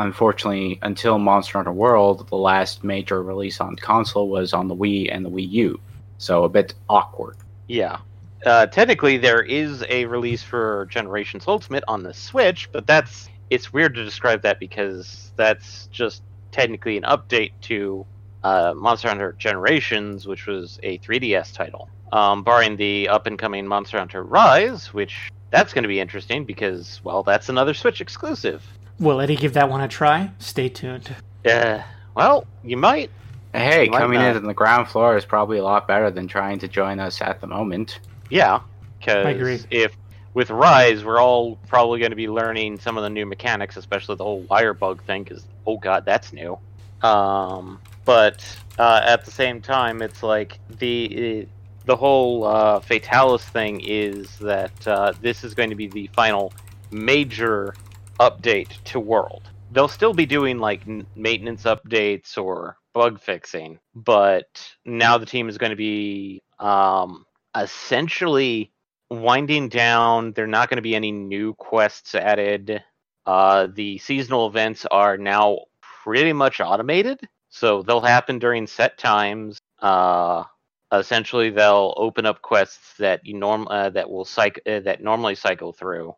unfortunately, 0.00 0.78
until 0.82 1.18
Monster 1.18 1.58
Hunter 1.58 1.72
World, 1.72 2.26
the 2.28 2.36
last 2.36 2.82
major 2.82 3.22
release 3.22 3.60
on 3.60 3.76
console 3.76 4.28
was 4.28 4.54
on 4.54 4.66
the 4.66 4.74
Wii 4.74 5.14
and 5.14 5.24
the 5.24 5.30
Wii 5.30 5.50
U, 5.50 5.80
so 6.18 6.44
a 6.44 6.48
bit 6.48 6.74
awkward. 6.88 7.36
Yeah. 7.68 7.98
Uh, 8.44 8.66
technically, 8.66 9.18
there 9.18 9.42
is 9.42 9.84
a 9.90 10.06
release 10.06 10.42
for 10.42 10.86
Generations 10.90 11.44
Ultimate 11.46 11.84
on 11.86 12.02
the 12.02 12.14
Switch, 12.14 12.70
but 12.72 12.86
that's 12.86 13.28
it's 13.50 13.72
weird 13.72 13.94
to 13.94 14.04
describe 14.04 14.42
that 14.42 14.58
because 14.58 15.32
that's 15.36 15.86
just 15.88 16.22
technically 16.50 16.96
an 16.96 17.02
update 17.02 17.52
to 17.62 18.06
uh, 18.42 18.72
Monster 18.74 19.08
Hunter 19.08 19.34
Generations, 19.38 20.26
which 20.26 20.46
was 20.46 20.80
a 20.82 20.98
3DS 20.98 21.52
title. 21.52 21.90
Um, 22.12 22.42
barring 22.42 22.76
the 22.76 23.08
up 23.08 23.26
and 23.26 23.38
coming 23.38 23.66
Monster 23.66 23.98
Hunter 23.98 24.24
Rise, 24.24 24.94
which 24.94 25.30
that's 25.50 25.74
going 25.74 25.82
to 25.82 25.88
be 25.88 26.00
interesting 26.00 26.44
because 26.44 27.00
well, 27.04 27.22
that's 27.22 27.50
another 27.50 27.74
Switch 27.74 28.00
exclusive. 28.00 28.64
Will 29.00 29.20
Eddie 29.20 29.36
give 29.36 29.54
that 29.54 29.70
one 29.70 29.80
a 29.80 29.88
try? 29.88 30.30
Stay 30.38 30.68
tuned. 30.68 31.14
Uh, 31.44 31.82
well, 32.14 32.46
you 32.62 32.76
might. 32.76 33.10
Hey, 33.54 33.88
Why 33.88 33.98
coming 33.98 34.18
not? 34.20 34.32
in 34.32 34.36
on 34.36 34.42
the 34.44 34.54
ground 34.54 34.88
floor 34.88 35.16
is 35.16 35.24
probably 35.24 35.58
a 35.58 35.64
lot 35.64 35.88
better 35.88 36.10
than 36.10 36.28
trying 36.28 36.58
to 36.60 36.68
join 36.68 37.00
us 37.00 37.20
at 37.22 37.40
the 37.40 37.46
moment. 37.46 37.98
Yeah, 38.28 38.60
I 39.08 39.12
agree. 39.12 39.54
because 39.54 39.66
if 39.70 39.96
with 40.34 40.50
Rise, 40.50 41.02
we're 41.02 41.20
all 41.20 41.56
probably 41.66 41.98
going 41.98 42.10
to 42.10 42.16
be 42.16 42.28
learning 42.28 42.78
some 42.78 42.96
of 42.96 43.02
the 43.02 43.10
new 43.10 43.26
mechanics, 43.26 43.76
especially 43.76 44.16
the 44.16 44.24
whole 44.24 44.42
wire 44.42 44.74
bug 44.74 45.02
thing. 45.04 45.24
Because 45.24 45.46
oh 45.66 45.78
god, 45.78 46.04
that's 46.04 46.32
new. 46.32 46.58
Um, 47.02 47.80
but 48.04 48.44
uh, 48.78 49.00
at 49.04 49.24
the 49.24 49.30
same 49.30 49.62
time, 49.62 50.02
it's 50.02 50.22
like 50.22 50.60
the 50.78 51.48
the 51.86 51.96
whole 51.96 52.44
uh, 52.44 52.80
Fatalis 52.80 53.40
thing 53.40 53.80
is 53.80 54.36
that 54.38 54.86
uh, 54.86 55.14
this 55.22 55.42
is 55.42 55.54
going 55.54 55.70
to 55.70 55.76
be 55.76 55.88
the 55.88 56.06
final 56.08 56.52
major 56.90 57.74
update 58.20 58.82
to 58.84 59.00
World. 59.00 59.50
They'll 59.72 59.88
still 59.88 60.12
be 60.12 60.26
doing 60.26 60.58
like 60.58 60.86
maintenance 61.16 61.62
updates 61.62 62.36
or 62.36 62.76
bug 62.92 63.20
fixing, 63.20 63.78
but 63.94 64.46
now 64.84 65.16
the 65.16 65.26
team 65.26 65.48
is 65.48 65.58
going 65.58 65.70
to 65.70 65.76
be 65.76 66.42
um, 66.58 67.24
essentially 67.56 68.72
winding 69.10 69.68
down. 69.68 70.32
There 70.32 70.44
are 70.44 70.48
not 70.48 70.68
going 70.68 70.76
to 70.76 70.82
be 70.82 70.94
any 70.94 71.12
new 71.12 71.54
quests 71.54 72.14
added. 72.14 72.82
Uh, 73.26 73.68
the 73.72 73.98
seasonal 73.98 74.46
events 74.46 74.86
are 74.90 75.16
now 75.16 75.58
pretty 76.04 76.32
much 76.32 76.60
automated, 76.60 77.20
so 77.48 77.82
they'll 77.82 78.00
happen 78.00 78.38
during 78.38 78.66
set 78.66 78.98
times. 78.98 79.58
Uh, 79.80 80.44
essentially, 80.92 81.50
they'll 81.50 81.94
open 81.96 82.26
up 82.26 82.42
quests 82.42 82.94
that 82.98 83.24
you 83.24 83.34
norm 83.34 83.66
uh, 83.68 83.90
that 83.90 84.10
will 84.10 84.24
cycle 84.24 84.62
uh, 84.66 84.80
that 84.80 85.02
normally 85.02 85.34
cycle 85.34 85.72
through. 85.72 86.14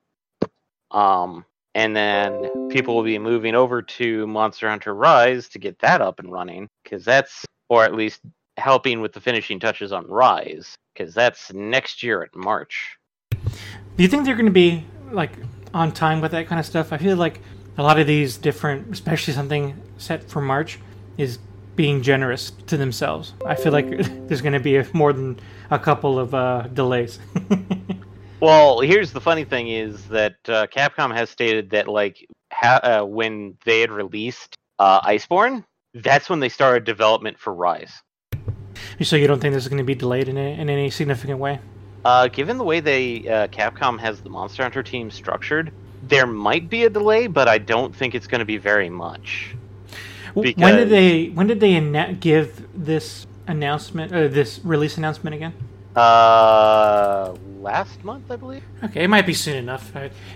Um, 0.91 1.45
and 1.75 1.97
then 1.97 2.51
people 2.69 2.95
will 2.95 3.03
be 3.03 3.19
moving 3.19 3.55
over 3.55 3.83
to 3.83 4.27
Monster 4.27 4.69
Hunter 4.69 4.95
Rise 4.95 5.49
to 5.51 5.59
get 5.59 5.79
that 5.81 6.01
up 6.01 6.19
and 6.19 6.31
running 6.31 6.69
because 6.83 7.05
that's, 7.05 7.45
or 7.69 7.85
at 7.85 7.95
least 7.95 8.21
helping 8.57 9.01
with 9.01 9.13
the 9.13 9.21
finishing 9.21 9.59
touches 9.59 9.93
on 9.93 10.07
Rise 10.07 10.75
because 10.95 11.15
that's 11.15 11.53
next 11.53 12.03
year 12.03 12.23
at 12.23 12.35
March. 12.35 12.97
Do 13.31 14.03
you 14.03 14.09
think 14.09 14.25
they're 14.25 14.35
going 14.35 14.47
to 14.47 14.53
be 14.53 14.85
like 15.11 15.33
on 15.75 15.93
time 15.93 16.21
with 16.21 16.33
that 16.33 16.47
kind 16.47 16.59
of 16.59 16.67
stuff? 16.67 16.93
I 16.93 16.99
feel 16.99 17.17
like 17.17 17.41
a 17.79 17.83
lot 17.83 17.99
of 17.99 18.07
these 18.07 18.37
different, 18.37 18.93
especially 18.93 19.35
something 19.35 19.81
set 19.97 20.29
for 20.29 20.41
March, 20.41 20.79
is 21.17 21.39
being 21.77 22.03
generous 22.03 22.51
to 22.67 22.77
themselves. 22.77 23.33
I 23.47 23.55
feel 23.55 23.73
like 23.73 23.89
there's 24.29 24.43
going 24.43 24.53
to 24.53 24.61
be 24.61 24.83
more 24.93 25.13
than 25.13 25.41
a 25.71 25.79
couple 25.79 26.19
of 26.19 26.35
uh, 26.35 26.69
delays. 26.69 27.19
Well, 28.43 28.81
here's 28.81 29.13
the 29.13 29.21
funny 29.21 29.45
thing 29.45 29.69
is 29.69 30.05
that 30.09 30.35
uh, 30.49 30.67
Capcom 30.67 31.15
has 31.15 31.31
stated 31.31 31.71
that 31.71 31.87
like 31.87 32.27
ha- 32.53 32.81
uh, 32.83 33.05
when 33.05 33.57
they 33.65 33.79
had 33.79 33.93
released 33.93 34.57
uh, 34.81 35.01
Iceborne, 35.03 35.65
that's 35.95 36.29
when 36.29 36.41
they 36.41 36.49
started 36.49 36.83
development 36.83 37.39
for 37.39 37.55
Rise. 37.55 37.93
so 39.01 39.15
you 39.15 39.29
don't 39.29 39.39
think 39.39 39.55
this 39.55 39.63
is 39.63 39.69
going 39.69 39.79
to 39.79 39.85
be 39.85 39.95
delayed 39.95 40.29
in, 40.29 40.37
a, 40.37 40.55
in 40.61 40.69
any 40.69 40.91
significant 40.91 41.39
way? 41.39 41.61
Uh, 42.05 42.27
given 42.27 42.59
the 42.59 42.65
way 42.65 42.81
they 42.81 43.29
uh, 43.29 43.47
Capcom 43.47 43.97
has 44.01 44.21
the 44.21 44.29
Monster 44.29 44.65
Hunter 44.65 44.83
team 44.83 45.09
structured, 45.09 45.71
there 46.09 46.27
might 46.27 46.69
be 46.69 46.83
a 46.83 46.91
delay, 46.91 47.29
but 47.29 47.47
I 47.47 47.59
don't 47.59 47.95
think 47.95 48.17
it's 48.17 48.27
going 48.27 48.41
to 48.41 48.45
be 48.45 48.57
very 48.57 48.91
much. 48.91 49.55
W- 50.35 50.53
When 50.57 50.75
did 50.79 50.89
they 50.89 51.27
when 51.27 51.47
did 51.47 51.61
they 51.61 51.75
anna- 51.75 52.13
give 52.15 52.67
this 52.75 53.25
announcement 53.47 54.13
uh, 54.13 54.27
this 54.27 54.59
release 54.65 54.99
announcement 54.99 55.37
again? 55.37 55.55
Uh, 55.95 57.35
last 57.61 58.03
month, 58.05 58.31
I 58.31 58.37
believe. 58.37 58.63
Okay, 58.85 59.05
it 59.05 59.09
might 59.09 59.27
be 59.27 59.35
soon 59.35 59.57
enough. 59.57 59.93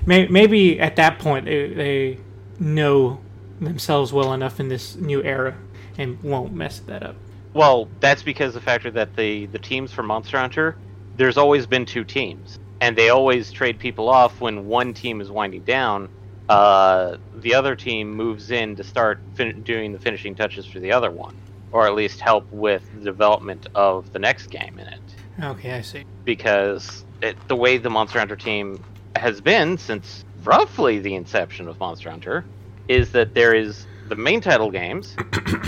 Maybe 0.07 0.79
at 0.81 0.97
that 0.97 1.19
point 1.19 1.47
they, 1.47 1.73
they 1.73 2.19
know 2.59 3.21
themselves 3.61 4.13
well 4.13 4.33
enough 4.33 4.61
in 4.61 4.69
this 4.69 4.97
new 4.97 5.23
era 5.23 5.57
and 5.99 6.23
won't 6.23 6.53
mess 6.53 6.81
that 6.81 7.03
up. 7.03 7.17
Well, 7.55 7.89
that's 8.01 8.23
because 8.23 8.53
the 8.53 8.61
factor 8.61 8.91
that 8.91 9.17
the 9.17 9.47
the 9.47 9.59
teams 9.59 9.91
for 9.91 10.03
Monster 10.03 10.39
Hunter, 10.39 10.77
there's 11.17 11.39
always 11.39 11.67
been 11.67 11.87
two 11.87 12.05
teams, 12.05 12.59
and 12.83 12.95
they 12.95 13.09
always 13.09 13.51
trade 13.51 13.79
people 13.79 14.11
off 14.11 14.41
when 14.43 14.67
one 14.67 14.93
team 14.93 15.23
is 15.23 15.31
winding 15.31 15.63
down. 15.63 16.11
Uh, 16.51 17.17
the 17.37 17.55
other 17.55 17.75
team 17.75 18.13
moves 18.13 18.51
in 18.51 18.77
to 18.77 18.85
start 18.85 19.21
fin- 19.35 19.63
doing 19.63 19.93
the 19.93 19.99
finishing 19.99 20.35
touches 20.35 20.67
for 20.67 20.81
the 20.81 20.93
other 20.93 21.11
one, 21.11 21.35
or 21.73 21.87
at 21.87 21.95
least 21.95 22.21
help 22.21 22.51
with 22.53 22.83
the 22.99 23.05
development 23.05 23.67
of 23.75 24.13
the 24.13 24.19
next 24.19 24.49
game 24.49 24.79
in 24.79 24.87
it. 24.87 25.01
Okay, 25.43 25.73
I 25.73 25.81
see. 25.83 26.05
Because 26.25 27.05
it, 27.23 27.37
the 27.49 27.57
way 27.57 27.79
the 27.79 27.91
Monster 27.91 28.19
Hunter 28.19 28.37
team 28.37 28.83
has 29.17 29.41
been 29.41 29.79
since 29.79 30.25
roughly 30.45 30.99
the 30.99 31.15
inception 31.15 31.69
of 31.69 31.79
Monster 31.81 32.11
Hunter 32.11 32.45
is 32.89 33.13
that 33.13 33.35
there 33.35 33.55
is 33.55 33.87
the 34.09 34.17
main 34.17 34.41
title 34.41 34.71
games 34.71 35.17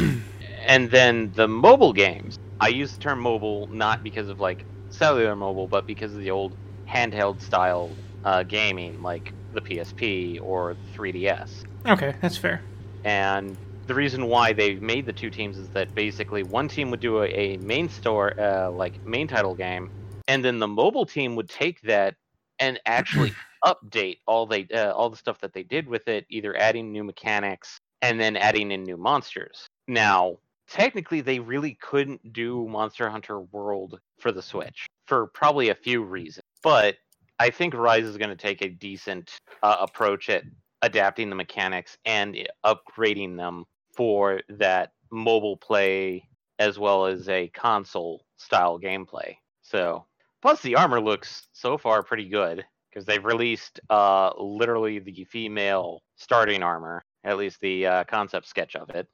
and 0.66 0.90
then 0.90 1.32
the 1.34 1.48
mobile 1.48 1.92
games. 1.92 2.38
I 2.60 2.68
use 2.68 2.92
the 2.92 3.00
term 3.00 3.20
mobile 3.20 3.66
not 3.68 4.02
because 4.02 4.28
of 4.28 4.40
like 4.40 4.64
cellular 4.90 5.36
mobile, 5.36 5.66
but 5.66 5.86
because 5.86 6.12
of 6.12 6.20
the 6.20 6.30
old 6.30 6.56
handheld 6.88 7.40
style 7.40 7.90
uh, 8.24 8.42
gaming 8.42 9.02
like 9.02 9.32
the 9.52 9.60
PSP 9.60 10.40
or 10.42 10.74
the 10.74 10.98
3DS. 10.98 11.64
Okay, 11.86 12.14
that's 12.20 12.36
fair. 12.36 12.60
And 13.04 13.56
the 13.88 13.94
reason 13.94 14.26
why 14.26 14.52
they 14.52 14.74
made 14.76 15.06
the 15.06 15.12
two 15.12 15.30
teams 15.30 15.56
is 15.56 15.70
that 15.70 15.94
basically 15.94 16.42
one 16.42 16.68
team 16.68 16.90
would 16.90 17.00
do 17.00 17.22
a, 17.22 17.26
a 17.26 17.56
main 17.56 17.88
store, 17.88 18.38
uh, 18.38 18.70
like 18.70 19.00
main 19.04 19.26
title 19.26 19.54
game, 19.54 19.90
and 20.28 20.44
then 20.44 20.58
the 20.58 20.68
mobile 20.68 21.06
team 21.06 21.34
would 21.36 21.48
take 21.48 21.80
that 21.80 22.14
and 22.58 22.78
actually 22.84 23.32
update 23.64 24.18
all 24.26 24.46
they 24.46 24.68
uh, 24.74 24.92
all 24.92 25.08
the 25.08 25.16
stuff 25.16 25.40
that 25.40 25.54
they 25.54 25.62
did 25.62 25.88
with 25.88 26.06
it, 26.06 26.26
either 26.28 26.54
adding 26.56 26.92
new 26.92 27.02
mechanics 27.02 27.78
and 28.02 28.20
then 28.20 28.36
adding 28.36 28.70
in 28.70 28.84
new 28.84 28.98
monsters. 28.98 29.66
Now, 29.88 30.36
technically, 30.68 31.22
they 31.22 31.40
really 31.40 31.78
couldn't 31.80 32.32
do 32.34 32.68
Monster 32.68 33.08
Hunter 33.08 33.40
World 33.40 33.98
for 34.20 34.32
the 34.32 34.42
Switch 34.42 34.86
for 35.06 35.28
probably 35.28 35.70
a 35.70 35.74
few 35.74 36.02
reasons, 36.02 36.44
but 36.62 36.96
I 37.38 37.48
think 37.48 37.72
Rise 37.72 38.04
is 38.04 38.18
going 38.18 38.30
to 38.30 38.36
take 38.36 38.60
a 38.60 38.68
decent 38.68 39.38
uh, 39.62 39.76
approach 39.80 40.28
at 40.28 40.44
adapting 40.82 41.30
the 41.30 41.36
mechanics 41.36 41.96
and 42.04 42.36
upgrading 42.64 43.36
them 43.36 43.64
for 43.98 44.40
that 44.48 44.92
mobile 45.10 45.56
play 45.56 46.22
as 46.60 46.78
well 46.78 47.06
as 47.06 47.28
a 47.28 47.48
console 47.48 48.24
style 48.36 48.78
gameplay. 48.78 49.34
So, 49.62 50.06
plus 50.40 50.62
the 50.62 50.76
armor 50.76 51.00
looks 51.00 51.48
so 51.52 51.76
far 51.76 52.04
pretty 52.04 52.28
good 52.28 52.64
because 52.88 53.04
they've 53.04 53.24
released 53.24 53.80
uh, 53.90 54.30
literally 54.38 55.00
the 55.00 55.24
female 55.24 56.04
starting 56.14 56.62
armor, 56.62 57.04
at 57.24 57.38
least 57.38 57.60
the 57.60 57.86
uh, 57.86 58.04
concept 58.04 58.46
sketch 58.46 58.76
of 58.76 58.88
it. 58.90 59.08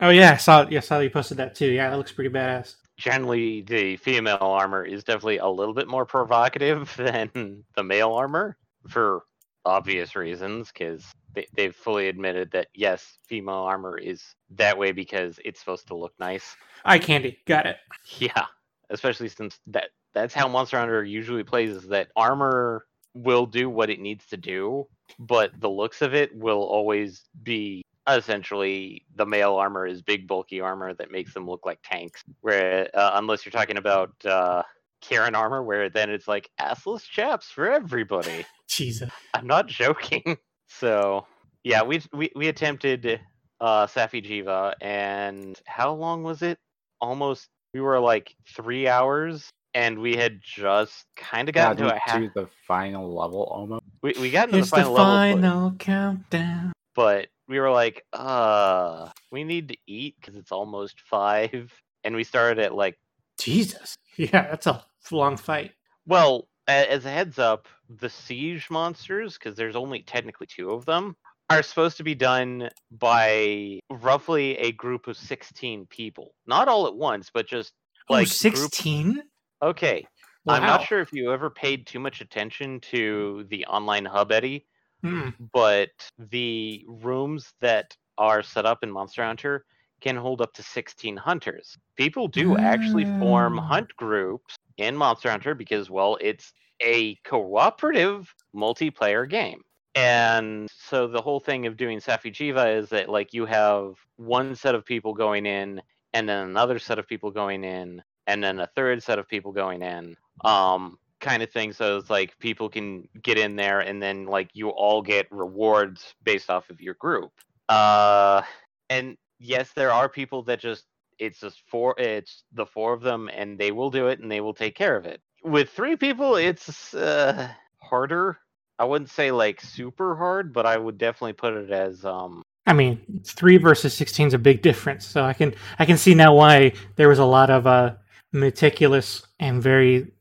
Oh 0.00 0.08
yeah, 0.08 0.32
I 0.32 0.36
saw. 0.38 0.66
Yeah, 0.66 0.78
I 0.78 0.80
saw 0.80 1.00
you 1.00 1.10
posted 1.10 1.36
that 1.36 1.54
too. 1.54 1.70
Yeah, 1.70 1.90
that 1.90 1.96
looks 1.96 2.12
pretty 2.12 2.30
badass. 2.30 2.76
Generally, 2.96 3.62
the 3.62 3.98
female 3.98 4.38
armor 4.40 4.82
is 4.82 5.04
definitely 5.04 5.38
a 5.38 5.46
little 5.46 5.74
bit 5.74 5.88
more 5.88 6.06
provocative 6.06 6.94
than 6.96 7.64
the 7.76 7.84
male 7.84 8.12
armor 8.12 8.56
for 8.88 9.24
obvious 9.64 10.16
reasons, 10.16 10.72
because 10.72 11.04
they, 11.34 11.46
they've 11.54 11.74
fully 11.74 12.08
admitted 12.08 12.50
that 12.52 12.68
yes, 12.74 13.18
female 13.26 13.54
armor 13.54 13.98
is 13.98 14.22
that 14.50 14.76
way 14.76 14.92
because 14.92 15.38
it's 15.44 15.60
supposed 15.60 15.86
to 15.88 15.96
look 15.96 16.12
nice. 16.18 16.56
Eye 16.84 16.98
candy. 16.98 17.38
Got 17.46 17.66
it. 17.66 17.76
Yeah, 18.18 18.46
especially 18.90 19.28
since 19.28 19.58
that 19.68 19.90
that's 20.12 20.34
how 20.34 20.48
Monster 20.48 20.78
Hunter 20.78 21.04
usually 21.04 21.44
plays 21.44 21.70
is 21.70 21.88
that 21.88 22.08
armor 22.16 22.84
will 23.14 23.46
do 23.46 23.70
what 23.70 23.90
it 23.90 24.00
needs 24.00 24.26
to 24.26 24.36
do, 24.36 24.86
but 25.18 25.52
the 25.60 25.70
looks 25.70 26.02
of 26.02 26.14
it 26.14 26.34
will 26.36 26.62
always 26.62 27.22
be 27.42 27.82
essentially 28.08 29.04
the 29.14 29.24
male 29.24 29.54
armor 29.54 29.86
is 29.86 30.02
big 30.02 30.26
bulky 30.26 30.60
armor 30.60 30.92
that 30.94 31.12
makes 31.12 31.32
them 31.32 31.48
look 31.48 31.64
like 31.64 31.78
tanks. 31.84 32.22
Where 32.40 32.88
uh, 32.94 33.12
unless 33.14 33.44
you're 33.44 33.52
talking 33.52 33.78
about 33.78 34.12
uh, 34.24 34.62
Kirin 35.02 35.34
armor, 35.36 35.62
where 35.62 35.88
then 35.90 36.10
it's 36.10 36.28
like 36.28 36.48
assless 36.60 37.04
chaps 37.08 37.46
for 37.50 37.70
everybody. 37.70 38.44
Jesus. 38.68 39.10
I'm 39.34 39.46
not 39.46 39.66
joking. 39.66 40.38
So 40.68 41.26
yeah, 41.64 41.82
we 41.82 42.00
we 42.14 42.30
we 42.34 42.48
attempted 42.48 43.20
uh 43.60 43.86
Safi'jiiva, 43.86 44.72
and 44.80 45.60
how 45.66 45.92
long 45.92 46.22
was 46.22 46.40
it? 46.40 46.58
Almost. 47.00 47.48
We 47.74 47.80
were 47.80 48.00
like 48.00 48.34
three 48.48 48.88
hours, 48.88 49.50
and 49.74 49.98
we 49.98 50.16
had 50.16 50.40
just 50.42 51.04
kind 51.14 51.50
of 51.50 51.54
gotten 51.54 51.76
Got 51.76 51.88
to 51.90 51.94
a 51.94 51.98
half. 51.98 52.16
into 52.16 52.30
the 52.34 52.48
final 52.66 53.14
level 53.14 53.42
almost. 53.44 53.82
We 54.02 54.14
we 54.18 54.30
got 54.30 54.48
into 54.48 54.60
It's 54.60 54.70
the 54.70 54.76
the 54.78 54.82
final 54.84 54.94
level, 54.94 55.34
but- 55.36 55.42
final 55.42 55.70
countdown. 55.78 56.72
but 56.94 57.28
we 57.48 57.60
were 57.60 57.70
like, 57.70 58.02
uh, 58.14 59.10
we 59.30 59.44
need 59.44 59.68
to 59.68 59.76
eat 59.86 60.16
because 60.20 60.36
it's 60.36 60.52
almost 60.52 61.00
five, 61.02 61.70
and 62.02 62.14
we 62.16 62.24
started 62.24 62.64
at 62.64 62.74
like, 62.74 62.98
Jesus. 63.38 63.94
Yeah, 64.16 64.42
that's 64.48 64.66
a 64.66 64.84
long 65.10 65.36
fight. 65.36 65.72
well, 66.06 66.48
as 66.68 67.04
a 67.04 67.10
heads 67.10 67.40
up, 67.40 67.66
the 67.88 68.08
siege 68.08 68.70
monsters, 68.70 69.36
because 69.36 69.56
there's 69.56 69.74
only 69.74 70.00
technically 70.02 70.46
two 70.46 70.70
of 70.70 70.84
them, 70.84 71.16
are 71.50 71.62
supposed 71.62 71.96
to 71.96 72.04
be 72.04 72.14
done 72.14 72.70
by 72.92 73.80
roughly 73.90 74.56
a 74.58 74.70
group 74.72 75.08
of 75.08 75.16
16 75.16 75.86
people. 75.86 76.34
Not 76.46 76.68
all 76.68 76.86
at 76.86 76.94
once, 76.94 77.30
but 77.34 77.48
just 77.48 77.72
oh, 78.08 78.14
like 78.14 78.26
group- 78.28 78.32
16? 78.54 79.22
Okay, 79.60 80.06
I'm 80.46 80.62
not 80.62 80.84
sure 80.86 81.00
if 81.00 81.12
you 81.12 81.32
ever 81.32 81.50
paid 81.50 81.86
too 81.86 81.98
much 81.98 82.20
attention 82.20 82.80
to 82.92 83.44
the 83.50 83.66
online 83.66 84.04
hub, 84.04 84.30
Eddie, 84.32 84.66
Hmm. 85.02 85.30
but 85.52 85.90
the 86.18 86.84
rooms 86.86 87.52
that 87.60 87.96
are 88.18 88.42
set 88.44 88.66
up 88.66 88.84
in 88.84 88.90
Monster 88.90 89.24
Hunter 89.24 89.64
can 90.00 90.16
hold 90.16 90.40
up 90.40 90.52
to 90.54 90.62
16 90.62 91.16
hunters. 91.16 91.76
People 91.96 92.28
do 92.28 92.56
actually 92.56 93.04
form 93.20 93.58
Ah. 93.58 93.62
hunt 93.66 93.96
groups 93.96 94.56
in 94.76 94.96
Monster 94.96 95.30
Hunter 95.30 95.54
because, 95.54 95.90
well, 95.90 96.18
it's 96.20 96.52
a 96.82 97.14
cooperative 97.24 98.34
multiplayer 98.54 99.28
game. 99.28 99.62
And 99.94 100.70
so 100.70 101.06
the 101.06 101.20
whole 101.20 101.40
thing 101.40 101.66
of 101.66 101.76
doing 101.76 102.00
Safi'jiiva 102.00 102.78
is 102.78 102.88
that 102.90 103.08
like 103.08 103.34
you 103.34 103.44
have 103.46 103.94
one 104.16 104.54
set 104.54 104.74
of 104.74 104.84
people 104.84 105.12
going 105.12 105.44
in 105.44 105.82
and 106.14 106.28
then 106.28 106.48
another 106.48 106.78
set 106.78 106.98
of 106.98 107.06
people 107.06 107.30
going 107.30 107.62
in 107.64 108.02
and 108.26 108.42
then 108.42 108.60
a 108.60 108.68
third 108.74 109.02
set 109.02 109.18
of 109.18 109.28
people 109.28 109.52
going 109.52 109.82
in. 109.82 110.16
Um 110.44 110.98
kind 111.20 111.42
of 111.42 111.52
thing 111.52 111.72
so 111.72 111.98
it's 111.98 112.10
like 112.10 112.36
people 112.40 112.68
can 112.68 113.08
get 113.22 113.38
in 113.38 113.54
there 113.54 113.78
and 113.78 114.02
then 114.02 114.26
like 114.26 114.50
you 114.54 114.70
all 114.70 115.00
get 115.00 115.28
rewards 115.30 116.14
based 116.24 116.50
off 116.50 116.68
of 116.68 116.80
your 116.80 116.94
group. 116.94 117.30
Uh 117.68 118.42
and 118.88 119.16
yes 119.38 119.72
there 119.74 119.92
are 119.92 120.08
people 120.08 120.42
that 120.42 120.58
just 120.58 120.86
it's 121.18 121.40
just 121.40 121.62
four 121.68 121.94
it's 121.98 122.44
the 122.52 122.66
four 122.66 122.92
of 122.92 123.02
them 123.02 123.30
and 123.32 123.58
they 123.58 123.72
will 123.72 123.90
do 123.90 124.08
it 124.08 124.20
and 124.20 124.30
they 124.30 124.40
will 124.40 124.54
take 124.54 124.74
care 124.74 124.96
of 124.96 125.06
it. 125.06 125.20
With 125.44 125.70
three 125.70 125.96
people 125.96 126.36
it's 126.36 126.94
uh 126.94 127.48
harder. 127.80 128.38
I 128.78 128.84
wouldn't 128.84 129.10
say 129.10 129.30
like 129.30 129.60
super 129.60 130.16
hard, 130.16 130.52
but 130.52 130.66
I 130.66 130.76
would 130.76 130.98
definitely 130.98 131.34
put 131.34 131.54
it 131.54 131.70
as 131.70 132.04
um 132.04 132.42
I 132.66 132.72
mean, 132.74 133.00
three 133.24 133.56
versus 133.56 133.94
sixteen 133.94 134.28
is 134.28 134.34
a 134.34 134.38
big 134.38 134.62
difference. 134.62 135.06
So 135.06 135.24
I 135.24 135.32
can 135.32 135.54
I 135.78 135.84
can 135.84 135.98
see 135.98 136.14
now 136.14 136.34
why 136.34 136.72
there 136.96 137.08
was 137.08 137.18
a 137.18 137.24
lot 137.24 137.50
of 137.50 137.66
uh, 137.66 137.94
meticulous 138.32 139.26
and 139.40 139.62
very. 139.62 140.12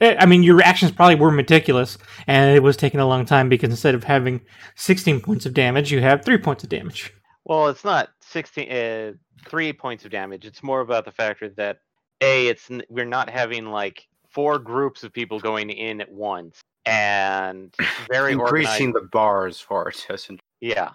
eh, 0.00 0.16
I 0.18 0.26
mean, 0.26 0.42
your 0.42 0.62
actions 0.62 0.92
probably 0.92 1.14
were 1.14 1.30
meticulous, 1.30 1.98
and 2.26 2.56
it 2.56 2.62
was 2.62 2.76
taking 2.76 3.00
a 3.00 3.06
long 3.06 3.24
time 3.26 3.48
because 3.48 3.70
instead 3.70 3.94
of 3.94 4.04
having 4.04 4.40
sixteen 4.74 5.20
points 5.20 5.46
of 5.46 5.54
damage, 5.54 5.92
you 5.92 6.00
have 6.00 6.24
three 6.24 6.38
points 6.38 6.64
of 6.64 6.70
damage. 6.70 7.14
Well, 7.48 7.68
it's 7.68 7.84
not 7.84 8.10
16 8.20 8.70
uh, 8.70 9.12
3 9.48 9.72
points 9.72 10.04
of 10.04 10.10
damage. 10.10 10.44
It's 10.44 10.62
more 10.62 10.80
about 10.80 11.04
the 11.04 11.12
factor 11.12 11.48
that 11.56 11.78
a 12.20 12.48
it's 12.48 12.68
we're 12.88 13.04
not 13.04 13.30
having 13.30 13.66
like 13.66 14.06
four 14.28 14.58
groups 14.58 15.02
of 15.04 15.12
people 15.12 15.40
going 15.40 15.70
in 15.70 16.00
at 16.00 16.10
once 16.12 16.60
and 16.84 17.74
very 18.10 18.32
Increasing 18.32 18.88
organized. 18.88 18.94
the 19.04 19.08
bars 19.12 19.60
for 19.60 19.88
it. 19.88 20.06
essentially. 20.10 20.40
Yeah. 20.60 20.90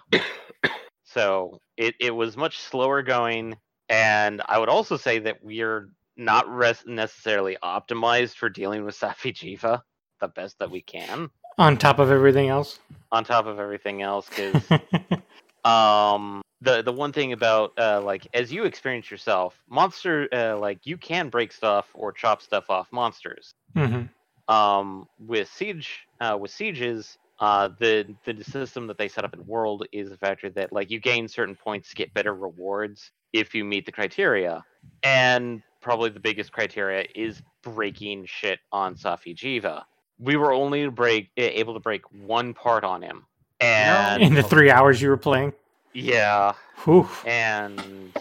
so 1.04 1.58
it, 1.76 1.94
it 2.00 2.10
was 2.14 2.36
much 2.36 2.58
slower 2.60 3.02
going. 3.02 3.56
And 3.88 4.40
I 4.46 4.58
would 4.58 4.68
also 4.68 4.96
say 4.96 5.18
that 5.20 5.42
we're 5.42 5.90
not 6.16 6.48
res- 6.48 6.84
necessarily 6.86 7.56
optimized 7.62 8.34
for 8.36 8.48
dealing 8.48 8.84
with 8.84 8.98
Safi'jiiva 8.98 9.80
the 10.20 10.28
best 10.28 10.58
that 10.60 10.70
we 10.70 10.80
can 10.82 11.28
On 11.58 11.76
top 11.76 11.98
of 11.98 12.10
everything 12.10 12.48
else. 12.48 12.78
on 13.12 13.24
top 13.24 13.46
of 13.46 13.58
everything 13.58 14.00
else 14.02 14.28
because 14.28 14.62
um 15.64 16.40
the 16.64 16.82
the 16.82 16.92
one 16.92 17.12
thing 17.12 17.32
about 17.32 17.72
uh 17.78 18.00
like 18.02 18.26
as 18.34 18.52
you 18.52 18.64
experience 18.64 19.10
yourself 19.10 19.62
monster 19.68 20.28
uh, 20.32 20.56
like 20.58 20.78
you 20.84 20.96
can 20.96 21.28
break 21.28 21.52
stuff 21.52 21.86
or 21.94 22.12
chop 22.12 22.42
stuff 22.42 22.70
off 22.70 22.88
monsters. 22.90 23.54
Hmm 23.74 24.02
um 24.48 25.08
with 25.18 25.48
siege 25.48 26.06
uh 26.20 26.36
with 26.38 26.50
sieges 26.50 27.16
uh 27.40 27.68
the 27.78 28.06
the 28.26 28.44
system 28.44 28.86
that 28.86 28.98
they 28.98 29.08
set 29.08 29.24
up 29.24 29.32
in 29.32 29.44
world 29.46 29.86
is 29.92 30.10
the 30.10 30.16
factor 30.18 30.50
that 30.50 30.72
like 30.72 30.90
you 30.90 31.00
gain 31.00 31.26
certain 31.26 31.54
points 31.54 31.88
to 31.88 31.94
get 31.94 32.12
better 32.12 32.34
rewards 32.34 33.10
if 33.32 33.54
you 33.54 33.64
meet 33.64 33.84
the 33.84 33.92
criteria. 33.92 34.64
And 35.02 35.62
probably 35.82 36.08
the 36.10 36.20
biggest 36.20 36.52
criteria 36.52 37.04
is 37.14 37.42
breaking 37.62 38.24
shit 38.26 38.60
on 38.72 38.94
Safi'jiiva. 38.94 39.82
We 40.18 40.36
were 40.36 40.52
only 40.52 40.84
to 40.84 40.90
break 40.90 41.30
able 41.36 41.74
to 41.74 41.80
break 41.80 42.02
one 42.12 42.54
part 42.54 42.84
on 42.84 43.02
him. 43.02 43.26
And 43.60 44.22
In 44.22 44.34
the 44.34 44.42
three 44.54 44.70
hours 44.70 45.02
you 45.02 45.08
were 45.10 45.16
playing. 45.16 45.52
Yeah 45.94 46.54
Whew. 46.84 47.08
and 47.24 48.12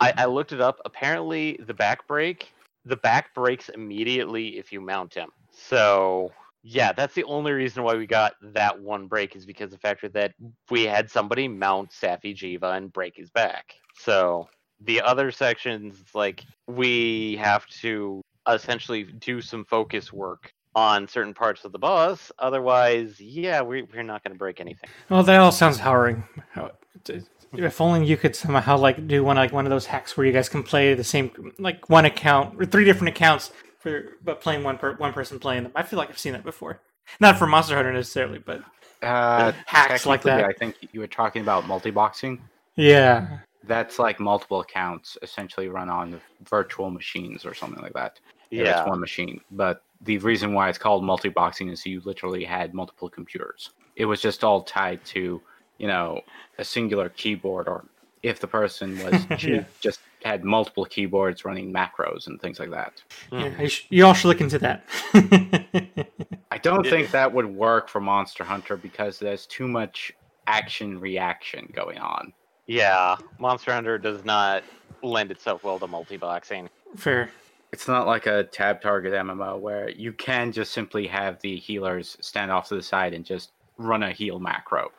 I, 0.00 0.12
I 0.16 0.24
looked 0.24 0.52
it 0.52 0.60
up. 0.60 0.80
Apparently, 0.84 1.58
the 1.66 1.74
back 1.74 2.06
break, 2.06 2.52
the 2.84 2.96
back 2.96 3.34
breaks 3.34 3.68
immediately 3.68 4.58
if 4.58 4.72
you 4.72 4.80
mount 4.80 5.14
him. 5.14 5.30
So 5.52 6.32
yeah, 6.62 6.92
that's 6.92 7.14
the 7.14 7.24
only 7.24 7.52
reason 7.52 7.82
why 7.82 7.94
we 7.94 8.06
got 8.06 8.34
that 8.42 8.80
one 8.80 9.06
break 9.06 9.36
is 9.36 9.46
because 9.46 9.66
of 9.66 9.72
the 9.72 9.78
factor 9.78 10.08
that 10.10 10.34
we 10.70 10.84
had 10.84 11.10
somebody 11.10 11.48
mount 11.48 11.90
Safi'jiiva 11.90 12.76
and 12.76 12.92
break 12.92 13.16
his 13.16 13.30
back. 13.30 13.74
So 13.94 14.48
the 14.80 15.00
other 15.00 15.30
sections, 15.30 16.02
like 16.14 16.44
we 16.66 17.36
have 17.36 17.66
to 17.66 18.22
essentially 18.48 19.04
do 19.04 19.40
some 19.40 19.64
focus 19.64 20.12
work 20.12 20.52
on 20.74 21.08
certain 21.08 21.34
parts 21.34 21.64
of 21.64 21.72
the 21.72 21.78
boss. 21.78 22.30
Otherwise, 22.38 23.20
yeah, 23.20 23.60
we, 23.62 23.82
we're 23.82 24.02
not 24.02 24.22
going 24.22 24.32
to 24.32 24.38
break 24.38 24.60
anything. 24.60 24.88
Well, 25.08 25.22
that 25.22 25.40
all 25.40 25.52
sounds 25.52 25.78
harrowing. 25.78 26.24
If 27.52 27.80
only 27.80 28.06
you 28.06 28.16
could 28.16 28.36
somehow 28.36 28.76
like 28.76 29.08
do 29.08 29.24
one 29.24 29.36
like 29.36 29.52
one 29.52 29.66
of 29.66 29.70
those 29.70 29.86
hacks 29.86 30.16
where 30.16 30.24
you 30.26 30.32
guys 30.32 30.48
can 30.48 30.62
play 30.62 30.94
the 30.94 31.02
same 31.02 31.52
like 31.58 31.88
one 31.90 32.04
account 32.04 32.60
or 32.60 32.64
three 32.64 32.84
different 32.84 33.08
accounts 33.08 33.50
for 33.80 34.10
but 34.22 34.40
playing 34.40 34.62
one 34.62 34.78
per 34.78 34.94
one 34.96 35.12
person 35.12 35.40
playing 35.40 35.64
them. 35.64 35.72
I 35.74 35.82
feel 35.82 35.98
like 35.98 36.10
I've 36.10 36.18
seen 36.18 36.32
that 36.34 36.44
before. 36.44 36.80
Not 37.18 37.38
for 37.38 37.46
Monster 37.48 37.74
Hunter 37.74 37.92
necessarily, 37.92 38.38
but 38.38 38.62
Uh, 39.02 39.50
Hacks 39.66 40.06
like 40.06 40.22
that. 40.22 40.44
I 40.44 40.52
think 40.52 40.76
you 40.92 41.00
were 41.00 41.08
talking 41.08 41.42
about 41.42 41.66
multi-boxing. 41.66 42.40
Yeah. 42.76 43.38
That's 43.64 43.98
like 43.98 44.20
multiple 44.20 44.60
accounts 44.60 45.18
essentially 45.22 45.68
run 45.68 45.88
on 45.88 46.20
virtual 46.48 46.88
machines 46.90 47.44
or 47.44 47.52
something 47.54 47.82
like 47.82 47.94
that. 47.94 48.20
Yeah, 48.50 48.62
Yeah. 48.64 48.80
it's 48.82 48.88
one 48.88 49.00
machine. 49.00 49.40
But 49.50 49.82
the 50.00 50.18
reason 50.18 50.54
why 50.54 50.68
it's 50.68 50.78
called 50.78 51.04
multi-boxing 51.04 51.68
is 51.68 51.84
you 51.84 52.00
literally 52.04 52.44
had 52.44 52.72
multiple 52.74 53.08
computers. 53.08 53.70
It 53.96 54.06
was 54.06 54.20
just 54.22 54.42
all 54.44 54.62
tied 54.62 55.04
to, 55.06 55.40
you 55.78 55.86
know, 55.86 56.20
a 56.58 56.64
singular 56.64 57.08
keyboard, 57.10 57.68
or 57.68 57.84
if 58.22 58.40
the 58.40 58.46
person 58.46 58.98
was 59.04 59.26
Yeah. 59.44 59.64
just 59.80 60.00
had 60.24 60.44
multiple 60.44 60.84
keyboards 60.84 61.44
running 61.44 61.72
macros 61.72 62.26
and 62.26 62.40
things 62.40 62.58
like 62.58 62.70
that. 62.70 63.02
Hmm. 63.30 63.38
yeah 63.40 63.60
you, 63.62 63.68
sh- 63.68 63.86
you 63.90 64.04
all 64.06 64.14
should 64.14 64.28
look 64.28 64.40
into 64.40 64.58
that. 64.58 64.84
I 66.50 66.58
don't 66.58 66.84
Yeah. 66.84 66.90
think 66.90 67.10
that 67.12 67.32
would 67.32 67.46
work 67.46 67.88
for 67.88 68.00
Monster 68.00 68.44
Hunter 68.44 68.76
because 68.76 69.18
there's 69.18 69.46
too 69.46 69.68
much 69.68 70.12
action 70.46 70.98
reaction 71.00 71.70
going 71.74 71.98
on. 71.98 72.32
Yeah, 72.66 73.16
Monster 73.38 73.72
Hunter 73.72 73.98
does 73.98 74.24
not 74.24 74.62
lend 75.02 75.30
itself 75.30 75.64
well 75.64 75.78
to 75.78 75.86
multi-boxing. 75.86 76.68
Fair. 76.96 77.30
It's 77.72 77.86
not 77.86 78.06
like 78.06 78.26
a 78.26 78.44
tab 78.44 78.80
target 78.80 79.12
MMO 79.12 79.58
where 79.60 79.90
you 79.90 80.12
can 80.12 80.52
just 80.52 80.72
simply 80.72 81.06
have 81.06 81.40
the 81.40 81.56
healers 81.56 82.16
stand 82.20 82.50
off 82.50 82.68
to 82.68 82.74
the 82.74 82.82
side 82.82 83.14
and 83.14 83.24
just 83.24 83.52
run 83.78 84.02
a 84.02 84.12
heal 84.12 84.38
macro. 84.38 84.90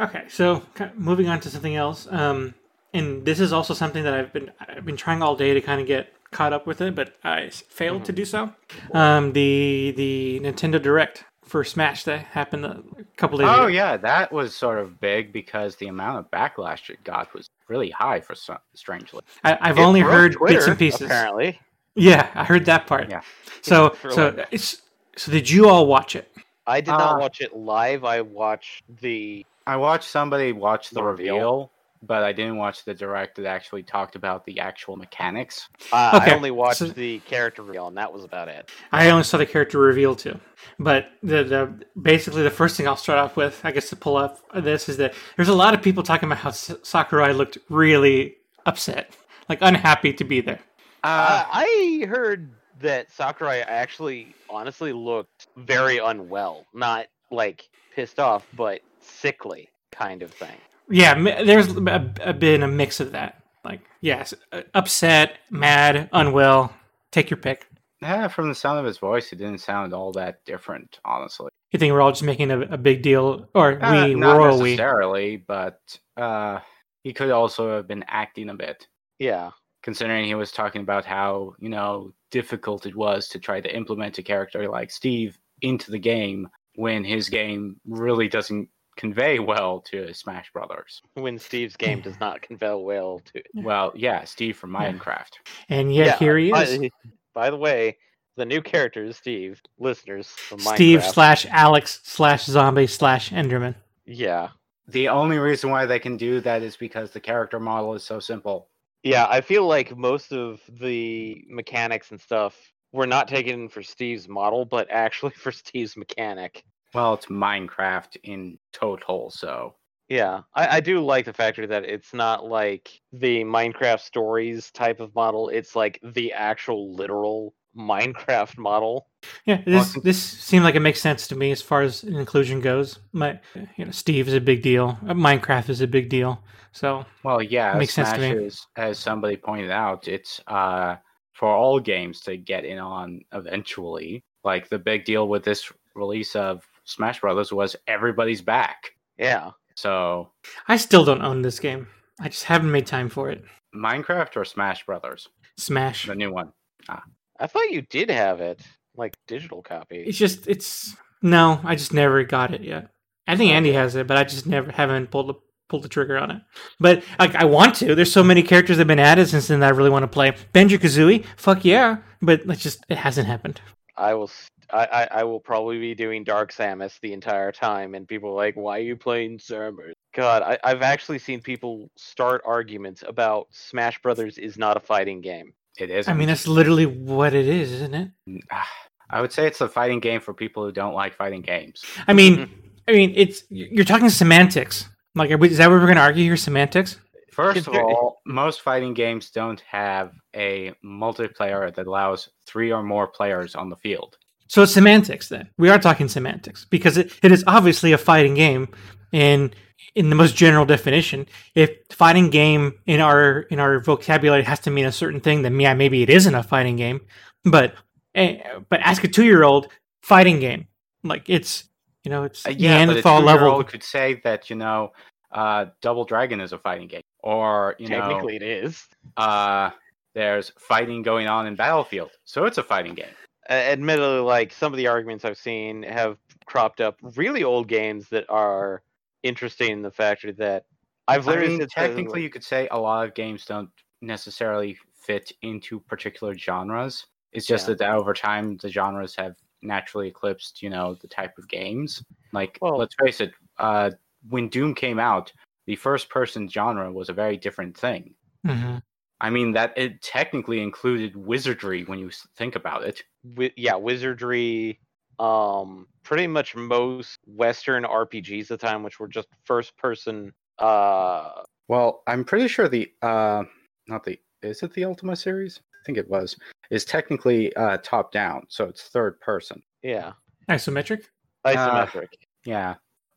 Okay, 0.00 0.24
so 0.28 0.62
moving 0.96 1.28
on 1.28 1.40
to 1.40 1.50
something 1.50 1.76
else. 1.76 2.08
Um, 2.10 2.54
and 2.92 3.24
this 3.24 3.40
is 3.40 3.52
also 3.52 3.74
something 3.74 4.04
that 4.04 4.14
I've 4.14 4.32
been 4.32 4.50
I've 4.60 4.84
been 4.84 4.96
trying 4.96 5.22
all 5.22 5.36
day 5.36 5.54
to 5.54 5.60
kind 5.60 5.80
of 5.80 5.86
get 5.86 6.12
caught 6.30 6.52
up 6.52 6.66
with 6.66 6.80
it, 6.80 6.94
but 6.94 7.14
I 7.22 7.48
failed 7.50 8.04
to 8.06 8.12
do 8.12 8.24
so. 8.24 8.52
Um, 8.92 9.32
the 9.32 9.92
the 9.96 10.40
Nintendo 10.42 10.82
Direct 10.82 11.24
for 11.44 11.62
Smash 11.64 12.04
that 12.04 12.20
happened 12.20 12.64
a 12.64 12.82
couple 13.16 13.38
days 13.38 13.46
Oh 13.48 13.64
ago. 13.64 13.66
yeah, 13.68 13.96
that 13.98 14.32
was 14.32 14.54
sort 14.54 14.78
of 14.78 15.00
big 15.00 15.32
because 15.32 15.76
the 15.76 15.88
amount 15.88 16.18
of 16.18 16.30
backlash 16.30 16.90
it 16.90 17.02
got 17.04 17.32
was 17.34 17.48
really 17.68 17.90
high 17.90 18.20
for 18.20 18.34
some, 18.34 18.58
strangely. 18.74 19.20
I, 19.44 19.58
I've 19.60 19.78
It 19.78 19.82
only 19.82 20.00
heard 20.00 20.32
Twitter, 20.34 20.54
bits 20.54 20.66
and 20.66 20.78
pieces. 20.78 21.02
Apparently, 21.02 21.60
Yeah, 21.94 22.28
I 22.34 22.44
heard 22.44 22.64
that 22.66 22.86
part. 22.86 23.08
Yeah. 23.10 23.20
So 23.62 23.96
so 24.10 24.44
it's 24.50 24.82
so 25.16 25.30
did 25.32 25.48
you 25.48 25.68
all 25.68 25.86
watch 25.86 26.16
it? 26.16 26.30
I 26.66 26.80
did 26.80 26.90
not 26.92 27.16
Uh, 27.16 27.20
watch 27.20 27.40
it 27.40 27.54
live. 27.54 28.04
I 28.04 28.22
watched 28.22 28.84
the. 29.00 29.44
I 29.66 29.76
watched 29.76 30.08
somebody 30.08 30.52
watch 30.52 30.90
the 30.90 30.96
The 30.96 31.02
reveal? 31.02 31.34
reveal, 31.34 31.70
but 32.06 32.22
I 32.22 32.32
didn't 32.32 32.56
watch 32.56 32.84
the 32.84 32.94
direct 32.94 33.36
that 33.36 33.46
actually 33.46 33.82
talked 33.82 34.16
about 34.16 34.44
the 34.44 34.60
actual 34.60 34.96
mechanics. 34.96 35.68
Uh, 35.92 36.18
Okay, 36.22 36.32
I 36.32 36.34
only 36.34 36.50
watched 36.50 36.78
so- 36.78 36.86
the 36.88 37.18
character 37.20 37.62
reveal, 37.62 37.86
and 37.88 37.96
that 37.96 38.12
was 38.12 38.24
about 38.24 38.48
it. 38.48 38.70
I 38.92 39.10
only 39.10 39.24
saw 39.24 39.38
the 39.38 39.46
character 39.46 39.78
reveal 39.78 40.14
too. 40.14 40.38
But 40.78 41.08
the, 41.22 41.44
the 41.44 41.84
basically 42.00 42.42
the 42.42 42.50
first 42.50 42.76
thing 42.76 42.88
I'll 42.88 42.96
start 42.96 43.18
off 43.18 43.36
with, 43.36 43.60
I 43.64 43.70
guess 43.72 43.88
to 43.90 43.96
pull 43.96 44.16
up 44.16 44.38
this 44.54 44.88
is 44.88 44.96
that 44.96 45.14
there's 45.36 45.48
a 45.48 45.54
lot 45.54 45.74
of 45.74 45.82
people 45.82 46.02
talking 46.02 46.26
about 46.28 46.38
how 46.38 46.48
S- 46.50 46.74
Sakurai 46.82 47.32
looked 47.32 47.58
really 47.68 48.36
upset, 48.66 49.14
like 49.48 49.58
unhappy 49.60 50.12
to 50.14 50.24
be 50.24 50.40
there. 50.40 50.60
Uh, 51.02 51.44
I 51.52 52.04
heard 52.08 52.50
that 52.80 53.10
Sakurai 53.12 53.60
actually, 53.60 54.34
honestly, 54.48 54.92
looked 54.92 55.48
very 55.56 55.98
unwell. 55.98 56.64
Not 56.72 57.06
like 57.30 57.68
pissed 57.94 58.18
off, 58.18 58.46
but 58.56 58.80
sickly 59.00 59.68
kind 59.92 60.22
of 60.22 60.32
thing. 60.32 60.56
Yeah, 60.90 61.14
mi- 61.14 61.44
there's 61.44 61.74
a, 61.76 62.12
a, 62.22 62.32
been 62.32 62.62
a 62.62 62.68
mix 62.68 63.00
of 63.00 63.12
that. 63.12 63.42
Like 63.64 63.80
yes, 64.00 64.34
uh, 64.52 64.62
upset, 64.74 65.38
mad, 65.50 66.08
unwell. 66.12 66.74
Take 67.10 67.30
your 67.30 67.38
pick. 67.38 67.66
yeah, 68.02 68.28
from 68.28 68.48
the 68.48 68.54
sound 68.54 68.78
of 68.78 68.84
his 68.84 68.98
voice, 68.98 69.32
it 69.32 69.36
didn't 69.36 69.58
sound 69.60 69.94
all 69.94 70.12
that 70.12 70.44
different, 70.44 70.98
honestly. 71.04 71.48
You 71.72 71.78
think 71.78 71.92
we're 71.92 72.02
all 72.02 72.12
just 72.12 72.22
making 72.22 72.50
a, 72.50 72.60
a 72.60 72.76
big 72.76 73.02
deal, 73.02 73.48
or 73.54 73.82
Uh, 73.82 74.08
we, 74.08 74.14
not 74.14 74.36
royal 74.36 74.58
we? 74.60 74.70
necessarily, 74.70 75.36
but 75.38 75.80
uh, 76.16 76.58
he 77.02 77.12
could 77.12 77.30
also 77.30 77.76
have 77.76 77.88
been 77.88 78.04
acting 78.08 78.50
a 78.50 78.54
bit, 78.54 78.86
Yeah. 79.18 79.50
considering 79.82 80.26
he 80.26 80.34
was 80.34 80.52
talking 80.52 80.82
about 80.82 81.04
how 81.06 81.54
you 81.58 81.68
know 81.70 82.12
difficult 82.30 82.84
it 82.86 82.94
was 82.94 83.28
to 83.28 83.38
try 83.38 83.60
to 83.60 83.74
implement 83.74 84.18
a 84.18 84.22
character 84.22 84.68
like 84.68 84.90
Steve 84.90 85.38
into 85.62 85.90
the 85.90 85.98
game 85.98 86.48
when 86.76 87.04
his 87.04 87.28
game 87.28 87.76
really 87.86 88.28
doesn't 88.28 88.68
convey 88.96 89.38
well 89.38 89.80
to 89.90 90.12
Smash 90.14 90.50
Brothers. 90.52 91.02
When 91.14 91.38
Steve's 91.38 91.76
game 91.76 92.00
does 92.00 92.18
not 92.20 92.42
convey 92.42 92.74
well 92.74 93.20
to. 93.32 93.42
Well, 93.54 93.92
yeah, 93.94 94.24
Steve 94.24 94.56
from 94.56 94.70
Minecraft. 94.70 95.30
And 95.68 95.94
yet 95.94 96.18
here 96.18 96.36
he 96.38 96.50
by- 96.50 96.64
is, 96.64 96.90
By, 97.34 97.50
the 97.50 97.56
way, 97.56 97.96
the 98.36 98.44
new 98.44 98.62
character 98.62 99.04
is 99.04 99.16
Steve. 99.16 99.60
Listeners 99.78 100.28
from 100.28 100.58
Steve 100.60 101.00
Minecraft. 101.00 101.12
slash 101.12 101.46
Alex 101.50 102.00
slash 102.04 102.44
Zombie 102.44 102.86
slash 102.86 103.30
Enderman. 103.30 103.74
Yeah. 104.06 104.48
The 104.88 105.08
only 105.08 105.38
reason 105.38 105.70
why 105.70 105.86
they 105.86 105.98
can 105.98 106.16
do 106.16 106.40
that 106.42 106.62
is 106.62 106.76
because 106.76 107.10
the 107.10 107.20
character 107.20 107.58
model 107.58 107.94
is 107.94 108.04
so 108.04 108.20
simple. 108.20 108.68
Yeah, 109.02 109.26
I 109.28 109.40
feel 109.40 109.66
like 109.66 109.96
most 109.96 110.32
of 110.32 110.60
the 110.80 111.44
mechanics 111.48 112.10
and 112.10 112.20
stuff 112.20 112.56
were 112.92 113.06
not 113.06 113.28
taken 113.28 113.68
for 113.68 113.82
Steve's 113.82 114.28
model, 114.28 114.64
but 114.64 114.88
actually 114.90 115.32
for 115.36 115.52
Steve's 115.52 115.96
mechanic. 115.96 116.64
Well, 116.94 117.14
it's 117.14 117.26
Minecraft 117.26 118.16
in 118.22 118.58
total, 118.72 119.30
so 119.30 119.74
Yeah, 120.08 120.42
I, 120.54 120.76
I 120.76 120.80
do 120.80 121.04
like 121.04 121.24
the 121.24 121.32
fact 121.32 121.56
that 121.68 121.84
it's 121.84 122.14
not 122.14 122.46
like 122.46 123.00
the 123.12 123.42
Minecraft 123.44 124.00
stories 124.00 124.70
type 124.70 125.00
of 125.00 125.14
model. 125.14 125.48
It's 125.48 125.74
like 125.74 125.98
the 126.02 126.32
actual 126.32 126.94
literal 126.94 127.54
Minecraft 127.76 128.56
model. 128.58 129.08
Yeah, 129.44 129.62
this 129.66 129.94
this 130.04 130.22
seemed 130.22 130.64
like 130.64 130.74
it 130.74 130.80
makes 130.80 131.00
sense 131.00 131.26
to 131.28 131.34
me 131.36 131.50
as 131.50 131.60
far 131.62 131.82
as 131.82 132.04
inclusion 132.04 132.60
goes. 132.60 133.00
My, 133.12 133.40
you 133.76 133.86
know, 133.86 133.90
Steve 133.90 134.28
is 134.28 134.34
a 134.34 134.40
big 134.40 134.62
deal. 134.62 134.98
Uh, 135.06 135.14
Minecraft 135.14 135.70
is 135.70 135.80
a 135.80 135.86
big 135.86 136.08
deal. 136.08 136.42
So 136.72 137.04
Well, 137.22 137.42
yeah, 137.42 137.74
Makes 137.74 137.94
sense 137.94 138.12
to 138.12 138.18
me. 138.18 138.30
is, 138.46 138.66
as 138.76 138.98
somebody 138.98 139.36
pointed 139.36 139.70
out, 139.70 140.08
it's 140.08 140.40
uh, 140.46 140.96
for 141.32 141.48
all 141.48 141.80
games 141.80 142.20
to 142.22 142.36
get 142.36 142.64
in 142.64 142.78
on 142.78 143.22
eventually. 143.32 144.24
Like 144.44 144.68
the 144.68 144.78
big 144.78 145.04
deal 145.04 145.26
with 145.28 145.42
this 145.42 145.72
release 145.94 146.36
of 146.36 146.62
Smash 146.84 147.20
Brothers 147.20 147.52
was 147.52 147.76
everybody's 147.86 148.42
back. 148.42 148.90
Yeah. 149.18 149.50
So 149.74 150.30
I 150.68 150.76
still 150.76 151.04
don't 151.04 151.22
own 151.22 151.42
this 151.42 151.58
game. 151.58 151.88
I 152.20 152.28
just 152.28 152.44
haven't 152.44 152.70
made 152.70 152.86
time 152.86 153.08
for 153.08 153.30
it. 153.30 153.42
Minecraft 153.74 154.36
or 154.36 154.44
Smash 154.44 154.86
Brothers, 154.86 155.28
Smash. 155.56 156.06
the 156.06 156.14
new 156.14 156.32
one. 156.32 156.52
Ah. 156.88 157.02
I 157.40 157.48
thought 157.48 157.70
you 157.70 157.82
did 157.82 158.08
have 158.10 158.40
it, 158.40 158.62
like 158.96 159.16
digital 159.26 159.62
copy. 159.62 159.96
It's 160.06 160.18
just 160.18 160.46
it's 160.46 160.94
no. 161.22 161.60
I 161.64 161.74
just 161.74 161.92
never 161.92 162.22
got 162.22 162.54
it 162.54 162.62
yet. 162.62 162.90
I 163.26 163.36
think 163.36 163.52
Andy 163.52 163.72
has 163.72 163.96
it, 163.96 164.06
but 164.06 164.16
I 164.16 164.24
just 164.24 164.46
never 164.46 164.70
haven't 164.70 165.10
pulled 165.10 165.28
the 165.28 165.34
pulled 165.68 165.82
the 165.82 165.88
trigger 165.88 166.16
on 166.16 166.30
it. 166.30 166.42
But 166.78 167.02
like 167.18 167.34
I 167.34 167.44
want 167.46 167.74
to. 167.76 167.94
There's 167.96 168.12
so 168.12 168.22
many 168.22 168.42
characters 168.42 168.76
that 168.76 168.82
have 168.82 168.88
been 168.88 169.00
added 169.00 169.28
since 169.28 169.48
then 169.48 169.60
that 169.60 169.72
I 169.72 169.76
really 169.76 169.90
want 169.90 170.04
to 170.04 170.08
play. 170.08 170.36
Banjo-Kazooie, 170.52 171.24
fuck 171.36 171.64
yeah. 171.64 171.96
But 172.22 172.42
it's 172.46 172.62
just 172.62 172.84
it 172.88 172.98
hasn't 172.98 173.26
happened. 173.26 173.60
I 173.96 174.14
will. 174.14 174.30
S- 174.72 174.88
I, 174.90 175.02
I, 175.04 175.20
I 175.20 175.24
will 175.24 175.40
probably 175.40 175.78
be 175.78 175.94
doing 175.94 176.24
Dark 176.24 176.52
Samus 176.52 176.98
the 177.00 177.12
entire 177.12 177.52
time, 177.52 177.94
and 177.94 178.06
people 178.08 178.30
are 178.30 178.34
like, 178.34 178.56
"Why 178.56 178.78
are 178.78 178.82
you 178.82 178.96
playing 178.96 179.38
Samus?" 179.38 179.92
God, 180.14 180.42
I, 180.42 180.58
I've 180.64 180.82
actually 180.82 181.18
seen 181.18 181.40
people 181.40 181.90
start 181.96 182.42
arguments 182.44 183.02
about 183.06 183.48
Smash 183.50 184.00
Brothers 184.02 184.38
is 184.38 184.56
not 184.56 184.76
a 184.76 184.80
fighting 184.80 185.20
game. 185.20 185.52
It 185.78 185.90
is. 185.90 186.06
I 186.08 186.12
mean, 186.14 186.28
that's 186.28 186.46
literally 186.46 186.86
what 186.86 187.34
it 187.34 187.48
is, 187.48 187.72
isn't 187.72 187.94
it? 187.94 188.10
Ah, 188.52 188.68
I 189.10 189.20
would 189.20 189.32
say 189.32 189.46
it's 189.46 189.60
a 189.60 189.68
fighting 189.68 190.00
game 190.00 190.20
for 190.20 190.32
people 190.32 190.64
who 190.64 190.72
don't 190.72 190.94
like 190.94 191.14
fighting 191.14 191.42
games. 191.42 191.84
I 192.06 192.12
mean, 192.12 192.48
I 192.88 192.92
mean, 192.92 193.12
it's 193.16 193.44
you're 193.50 193.84
talking 193.84 194.08
semantics. 194.08 194.88
Like, 195.16 195.36
we, 195.38 195.48
is 195.48 195.58
that 195.58 195.68
what 195.70 195.74
we're 195.76 195.86
going 195.86 195.96
to 195.96 196.02
argue 196.02 196.24
here? 196.24 196.36
Semantics? 196.36 196.98
First 197.30 197.66
of 197.66 197.74
all, 197.74 198.20
most 198.26 198.60
fighting 198.60 198.94
games 198.94 199.30
don't 199.30 199.60
have 199.62 200.12
a 200.36 200.72
multiplayer 200.84 201.74
that 201.74 201.86
allows 201.86 202.28
three 202.46 202.72
or 202.72 202.82
more 202.82 203.08
players 203.08 203.54
on 203.56 203.68
the 203.70 203.76
field. 203.76 204.16
So 204.48 204.62
it's 204.62 204.72
semantics 204.72 205.28
then. 205.28 205.48
We 205.58 205.70
are 205.70 205.78
talking 205.78 206.08
semantics 206.08 206.64
because 206.66 206.96
it, 206.96 207.12
it 207.22 207.32
is 207.32 207.44
obviously 207.46 207.92
a 207.92 207.98
fighting 207.98 208.34
game 208.34 208.68
in 209.12 209.52
in 209.94 210.10
the 210.10 210.16
most 210.16 210.36
general 210.36 210.64
definition. 210.64 211.26
If 211.54 211.70
fighting 211.90 212.30
game 212.30 212.74
in 212.86 213.00
our 213.00 213.40
in 213.50 213.58
our 213.60 213.80
vocabulary 213.80 214.42
has 214.44 214.60
to 214.60 214.70
mean 214.70 214.84
a 214.84 214.92
certain 214.92 215.20
thing, 215.20 215.42
then 215.42 215.58
yeah, 215.58 215.74
maybe 215.74 216.02
it 216.02 216.10
isn't 216.10 216.34
a 216.34 216.42
fighting 216.42 216.76
game. 216.76 217.00
But 217.44 217.74
eh, 218.14 218.38
but 218.68 218.80
ask 218.80 219.02
a 219.04 219.08
two 219.08 219.24
year 219.24 219.44
old 219.44 219.68
fighting 220.02 220.40
game. 220.40 220.68
Like 221.02 221.28
it's 221.28 221.64
you 222.04 222.10
know, 222.10 222.24
it's 222.24 222.46
Uh, 222.46 222.50
yeah, 222.50 222.74
but 222.74 222.82
a 222.82 222.86
Neanderthal 222.86 223.20
level. 223.22 223.46
two-year-old 223.46 223.68
could 223.68 223.82
say 223.82 224.20
that 224.24 224.50
you 224.50 224.56
know, 224.56 224.92
uh, 225.32 225.66
Double 225.80 226.04
Dragon 226.04 226.40
is 226.40 226.52
a 226.52 226.58
fighting 226.58 226.86
game, 226.86 227.02
or 227.20 227.76
you 227.78 227.88
know, 227.88 228.00
Technically, 228.00 228.36
it 228.36 228.42
is. 228.42 228.86
uh, 229.16 229.70
there's 230.14 230.52
fighting 230.58 231.02
going 231.02 231.26
on 231.26 231.46
in 231.46 231.56
Battlefield, 231.56 232.10
so 232.24 232.44
it's 232.44 232.58
a 232.58 232.62
fighting 232.62 232.94
game. 232.94 233.06
Uh, 233.48 233.52
admittedly, 233.52 234.20
like 234.20 234.52
some 234.52 234.72
of 234.72 234.76
the 234.78 234.86
arguments 234.86 235.24
I've 235.24 235.36
seen 235.36 235.82
have 235.82 236.18
cropped 236.46 236.80
up 236.80 236.98
really 237.16 237.44
old 237.44 237.68
games 237.68 238.08
that 238.08 238.24
are 238.30 238.82
interesting 239.22 239.70
in 239.70 239.82
the 239.82 239.90
fact 239.90 240.24
that 240.38 240.64
I've 241.08 241.28
I 241.28 241.36
mean, 241.36 241.66
technically, 241.68 242.22
you 242.22 242.30
could 242.30 242.44
say 242.44 242.68
a 242.70 242.78
lot 242.78 243.06
of 243.06 243.14
games 243.14 243.44
don't 243.44 243.68
necessarily 244.00 244.78
fit 244.94 245.30
into 245.42 245.80
particular 245.80 246.34
genres. 246.34 247.06
It's 247.32 247.46
just 247.46 247.68
Yeah. 247.68 247.74
that 247.74 247.90
over 247.90 248.14
time, 248.14 248.56
the 248.56 248.70
genres 248.70 249.14
have 249.16 249.36
naturally 249.60 250.08
eclipsed, 250.08 250.62
you 250.62 250.70
know, 250.70 250.94
the 250.94 251.08
type 251.08 251.36
of 251.36 251.48
games. 251.48 252.02
Like, 252.32 252.58
Well- 252.62 252.78
let's 252.78 252.94
face 252.94 253.20
it, 253.20 253.32
uh, 253.58 253.90
when 254.30 254.48
Doom 254.48 254.74
came 254.74 254.98
out, 254.98 255.32
the 255.66 255.76
first 255.76 256.08
person 256.08 256.48
genre 256.48 256.90
was 256.90 257.08
a 257.10 257.12
very 257.12 257.36
different 257.36 257.76
thing. 257.76 258.14
hmm 258.46 258.76
I 259.24 259.30
mean, 259.30 259.52
that 259.52 259.72
it 259.76 260.02
technically 260.02 260.60
included 260.60 261.16
wizardry 261.16 261.84
when 261.84 261.98
you 261.98 262.10
think 262.36 262.56
about 262.56 262.82
it. 262.84 263.02
wi- 263.24 263.54
yeah, 263.56 263.74
wizardry, 263.74 264.80
um, 265.18 265.86
pretty 266.02 266.26
much 266.26 266.54
most 266.54 267.18
Western 267.26 267.84
RPGs 267.84 268.50
at 268.50 268.60
the 268.60 268.66
time, 268.66 268.82
which 268.82 269.00
were 269.00 269.08
just 269.08 269.28
first 269.44 269.76
person. 269.78 270.34
Uh, 270.58 271.30
Well, 271.68 272.02
I'm 272.06 272.22
pretty 272.24 272.48
sure 272.48 272.68
the 272.68 272.92
uh 273.00 273.44
not 273.88 274.04
the 274.04 274.18
is 274.42 274.62
it 274.62 274.74
the 274.74 274.84
Ultima 274.84 275.16
series? 275.16 275.58
I 275.72 275.80
think 275.86 275.96
it 275.96 276.10
was. 276.10 276.36
Is 276.70 276.84
technically 276.84 277.54
uh 277.56 277.78
top 277.82 278.12
down, 278.12 278.44
so 278.48 278.66
it's 278.66 278.82
third 278.82 279.18
person. 279.20 279.62
yeah, 279.82 280.12
Isometric. 280.50 281.04
isometric. 281.46 282.08
Yeah. 282.44 282.74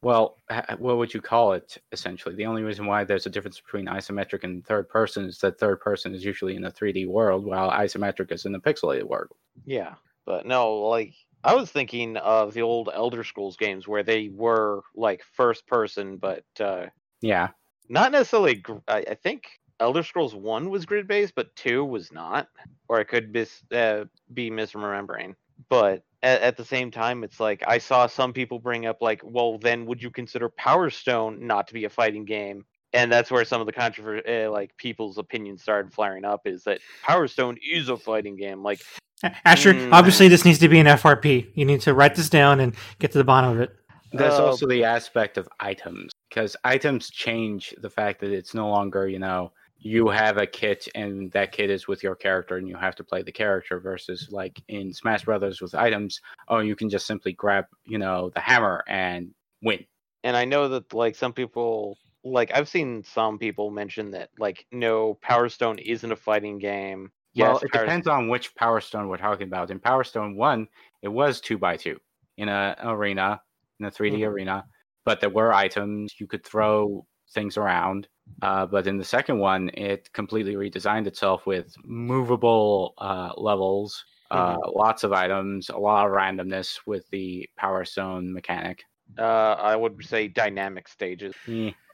Well, 0.07 0.37
what 0.77 0.95
would 0.97 1.13
you 1.13 1.19
call 1.19 1.51
it 1.51 1.77
essentially? 1.91 2.33
The 2.33 2.45
only 2.45 2.63
reason 2.63 2.85
why 2.85 3.03
there's 3.03 3.25
a 3.25 3.29
difference 3.29 3.59
between 3.59 3.87
isometric 3.87 4.45
and 4.45 4.65
third 4.65 4.87
person 4.87 5.25
is 5.25 5.39
that 5.39 5.59
third 5.59 5.81
person 5.81 6.15
is 6.15 6.23
usually 6.23 6.55
in 6.55 6.63
a 6.63 6.71
3D 6.71 7.05
world 7.05 7.43
while 7.45 7.69
isometric 7.69 8.31
is 8.31 8.45
in 8.45 8.55
a 8.55 8.61
pixelated 8.61 9.03
world. 9.03 9.33
Yeah, 9.65 9.95
but 10.25 10.45
no, 10.45 10.75
like 10.77 11.13
I 11.43 11.55
was 11.55 11.69
thinking 11.71 12.15
of 12.17 12.53
the 12.53 12.61
old 12.61 12.89
Elder 12.93 13.23
Scrolls 13.25 13.57
games 13.57 13.85
where 13.87 14.03
they 14.03 14.29
were 14.29 14.81
like 14.95 15.23
first 15.23 15.67
person, 15.67 16.17
but 16.17 16.45
uh, 16.59 16.87
Yeah. 17.21 17.51
not 17.89 18.11
necessarily. 18.11 18.55
gr- 18.55 18.77
I, 18.87 18.99
I 19.09 19.15
think 19.15 19.59
Elder 19.79 20.03
Scrolls 20.03 20.35
One 20.35 20.69
was 20.69 20.85
grid 20.85 21.07
based, 21.07 21.35
but 21.35 21.55
Two 21.55 21.83
was 21.85 22.11
not, 22.11 22.49
or 22.89 22.99
I 22.99 23.03
could 23.03 23.31
mis 23.33 23.63
uh, 23.71 24.05
be 24.33 24.49
misremembering. 24.51 25.35
But 25.69 26.03
at, 26.23 26.41
at 26.41 26.57
the 26.57 26.65
same 26.65 26.91
time, 26.91 27.23
it's 27.23 27.39
like 27.39 27.63
I 27.67 27.77
saw 27.77 28.07
some 28.07 28.33
people 28.33 28.59
bring 28.59 28.85
up 28.85 29.01
like, 29.01 29.21
well, 29.23 29.57
then 29.57 29.85
would 29.85 30.01
you 30.01 30.11
consider 30.11 30.49
Power 30.49 30.89
Stone 30.89 31.45
not 31.45 31.67
to 31.67 31.73
be 31.73 31.85
a 31.85 31.89
fighting 31.89 32.25
game? 32.25 32.65
And 32.93 33.11
that's 33.11 33.29
where 33.29 33.43
some 33.43 33.59
of 33.59 33.67
the 33.67 33.73
controversy, 33.73 34.45
uh, 34.45 34.49
like 34.49 34.75
people's 34.77 35.17
opinions 35.17 35.61
started 35.61 35.93
flaring 35.93 36.23
up, 36.23 36.41
is 36.45 36.63
that 36.63 36.79
Power 37.03 37.27
Stone 37.27 37.57
is 37.61 37.89
a 37.89 37.97
fighting 37.97 38.37
game. 38.37 38.63
Like, 38.63 38.81
A- 39.23 39.35
Asher, 39.45 39.73
Mm. 39.73 39.93
obviously 39.93 40.27
this 40.27 40.45
needs 40.45 40.59
to 40.59 40.69
be 40.69 40.79
an 40.79 40.87
FRP. 40.87 41.51
You 41.53 41.65
need 41.65 41.81
to 41.81 41.93
write 41.93 42.15
this 42.15 42.29
down 42.29 42.59
and 42.59 42.75
get 42.99 43.11
to 43.11 43.17
the 43.17 43.23
bottom 43.23 43.51
of 43.51 43.59
it. 43.59 43.75
There's 44.13 44.39
Uh, 44.39 44.45
also 44.45 44.67
the 44.67 44.83
aspect 44.85 45.37
of 45.37 45.49
items 45.59 46.11
because 46.29 46.55
items 46.63 47.09
change 47.09 47.73
the 47.81 47.89
fact 47.89 48.21
that 48.21 48.31
it's 48.31 48.53
no 48.53 48.69
longer, 48.69 49.07
you 49.07 49.19
know, 49.19 49.51
you 49.79 50.07
have 50.09 50.37
a 50.37 50.47
kit 50.47 50.87
and 50.95 51.31
that 51.31 51.51
kit 51.51 51.69
is 51.69 51.87
with 51.87 52.01
your 52.03 52.15
character 52.15 52.57
and 52.57 52.67
you 52.67 52.75
have 52.77 52.95
to 52.95 53.03
play 53.03 53.21
the 53.21 53.31
character 53.31 53.79
versus 53.79 54.27
like 54.31 54.61
in 54.67 54.91
Smash 54.93 55.23
Brothers 55.25 55.61
with 55.61 55.75
items, 55.75 56.19
oh, 56.47 56.59
you 56.59 56.75
can 56.75 56.89
just 56.89 57.05
simply 57.07 57.33
grab, 57.33 57.65
you 57.85 57.97
know, 57.97 58.29
the 58.33 58.39
hammer 58.39 58.83
and 58.87 59.31
win. 59.61 59.85
and 60.23 60.35
I 60.35 60.45
know 60.45 60.67
that 60.69 60.93
like 60.93 61.15
some 61.15 61.33
people 61.33 61.97
like 62.23 62.51
I've 62.53 62.67
seen 62.67 63.03
some 63.03 63.37
people 63.37 63.69
mention 63.69 64.11
that 64.11 64.29
like 64.39 64.65
no 64.71 65.13
Power 65.21 65.47
Stone 65.47 65.79
isn't 65.79 66.11
a 66.11 66.15
fighting 66.15 66.57
game. 66.59 67.11
well, 67.35 67.53
Yes, 67.53 67.63
it 67.63 67.71
Power- 67.71 67.83
depends 67.85 68.07
on 68.07 68.27
which 68.29 68.53
Power 68.55 68.81
Stone 68.81 69.07
we're 69.07 69.17
talking 69.17 69.47
about. 69.47 69.69
In 69.71 69.79
Power 69.79 70.03
Stone 70.03 70.35
1, 70.35 70.67
it 71.03 71.07
was 71.07 71.39
2 71.39 71.57
by 71.57 71.77
2 71.77 71.97
in 72.37 72.49
a 72.49 72.75
arena, 72.83 73.41
in 73.79 73.85
a 73.85 73.91
3D 73.91 74.19
Mhm. 74.21 74.27
arena, 74.27 74.65
but 75.05 75.21
there 75.21 75.29
were 75.29 75.53
items 75.53 76.19
you 76.19 76.27
could 76.27 76.43
throw 76.43 77.05
things 77.33 77.55
around. 77.57 78.07
Uh, 78.41 78.65
but 78.65 78.87
in 78.87 78.97
the 78.97 79.03
second 79.03 79.39
one, 79.39 79.69
it 79.73 80.11
completely 80.13 80.55
redesigned 80.55 81.07
itself 81.07 81.45
with 81.45 81.73
movable 81.83 82.93
uh, 82.97 83.31
levels, 83.35 84.05
uh, 84.29 84.57
lots 84.75 85.03
of 85.03 85.13
items, 85.13 85.69
a 85.69 85.77
lot 85.77 86.05
of 86.05 86.11
randomness 86.11 86.79
with 86.85 87.09
the 87.09 87.49
Power 87.57 87.83
Stone 87.85 88.33
mechanic. 88.33 88.83
Uh, 89.17 89.21
I 89.21 89.75
would 89.75 90.03
say 90.05 90.27
dynamic 90.27 90.87
stages. 90.87 91.33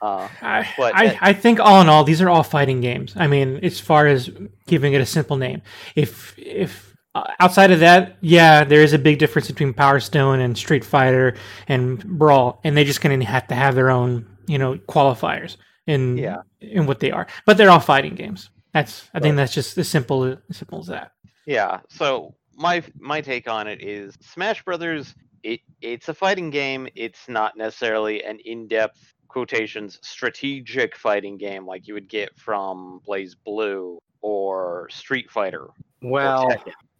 Uh, 0.01 0.27
I, 0.41 0.67
But, 0.77 0.95
I, 0.95 1.17
I 1.21 1.33
think 1.33 1.59
all 1.59 1.79
in 1.79 1.87
all, 1.87 2.03
these 2.03 2.21
are 2.21 2.29
all 2.29 2.43
fighting 2.43 2.81
games. 2.81 3.13
I 3.15 3.27
mean, 3.27 3.59
as 3.63 3.79
far 3.79 4.07
as 4.07 4.29
giving 4.67 4.93
it 4.93 5.01
a 5.01 5.05
simple 5.05 5.37
name, 5.37 5.61
if 5.95 6.37
if 6.37 6.97
uh, 7.15 7.23
outside 7.39 7.71
of 7.71 7.79
that, 7.81 8.17
yeah, 8.21 8.63
there 8.63 8.81
is 8.81 8.93
a 8.93 8.99
big 8.99 9.19
difference 9.19 9.47
between 9.47 9.73
Power 9.73 9.99
Stone 9.99 10.39
and 10.39 10.57
Street 10.57 10.83
Fighter 10.83 11.35
and 11.67 12.03
Brawl, 12.03 12.59
and 12.63 12.75
they 12.75 12.83
just 12.83 12.99
kind 12.99 13.21
of 13.21 13.27
have 13.29 13.47
to 13.47 13.55
have 13.55 13.75
their 13.75 13.91
own, 13.91 14.25
you 14.47 14.57
know, 14.57 14.75
qualifiers 14.89 15.57
in 15.87 16.17
Yeah. 16.17 16.41
in 16.61 16.85
what 16.85 16.99
they 16.99 17.11
are. 17.11 17.27
But 17.45 17.57
they're 17.57 17.69
all 17.69 17.79
fighting 17.79 18.15
games. 18.15 18.49
That's 18.73 19.09
I 19.13 19.19
think 19.19 19.35
that's 19.35 19.53
just 19.53 19.77
as 19.77 19.87
simple 19.87 20.23
as 20.23 20.37
simple 20.51 20.79
as 20.79 20.87
that. 20.87 21.11
yeah. 21.45 21.81
So 21.89 22.33
my 22.55 22.83
my 22.99 23.21
take 23.21 23.47
on 23.47 23.67
it 23.67 23.83
is 23.83 24.15
Smash 24.21 24.63
Brothers. 24.63 25.15
It 25.43 25.59
it's 25.81 26.09
a 26.09 26.13
fighting 26.13 26.49
game. 26.49 26.87
It's 26.95 27.27
not 27.27 27.57
necessarily 27.57 28.23
an 28.23 28.39
in 28.45 28.67
depth 28.67 29.13
quotations 29.27 29.99
strategic 30.01 30.95
fighting 30.95 31.37
game 31.37 31.65
like 31.65 31.87
you 31.87 31.93
would 31.95 32.07
get 32.07 32.37
from 32.37 33.01
BlazBlue 33.07 33.97
or 34.21 34.87
Street 34.89 35.29
Fighter. 35.29 35.67
Well, 36.01 36.49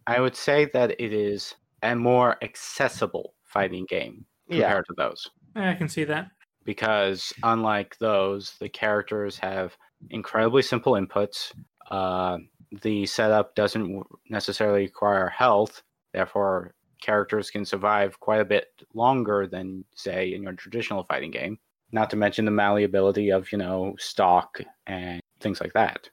I 0.06 0.20
would 0.20 0.36
say 0.36 0.68
that 0.74 0.90
it 1.00 1.12
is 1.12 1.54
a 1.82 1.94
more 1.94 2.36
accessible 2.42 3.34
fighting 3.44 3.86
game 3.88 4.26
yeah. 4.48 4.62
compared 4.62 4.86
to 4.86 4.94
those. 4.96 5.30
I 5.54 5.74
can 5.74 5.88
see 5.88 6.04
that. 6.04 6.28
Because 6.64 7.32
unlike 7.42 7.96
those, 7.98 8.54
the 8.60 8.68
characters 8.68 9.38
have 9.38 9.76
incredibly 10.10 10.62
simple 10.62 10.92
inputs. 10.94 11.52
Uh, 11.90 12.38
the 12.82 13.06
setup 13.06 13.54
doesn't 13.54 14.02
necessarily 14.28 14.82
require 14.82 15.28
health, 15.28 15.82
therefore, 16.12 16.74
characters 17.00 17.50
can 17.50 17.64
survive 17.64 18.18
quite 18.20 18.40
a 18.40 18.44
bit 18.44 18.68
longer 18.94 19.46
than, 19.46 19.84
say, 19.94 20.32
in 20.32 20.42
your 20.42 20.54
traditional 20.54 21.04
fighting 21.04 21.30
game. 21.30 21.58
Not 21.92 22.10
to 22.10 22.16
mention 22.16 22.44
the 22.46 22.50
malleability 22.50 23.30
of, 23.30 23.52
you 23.52 23.58
know, 23.58 23.94
stock 23.98 24.58
and 24.86 25.20
things 25.40 25.60
like 25.60 25.74
that. 25.74 26.08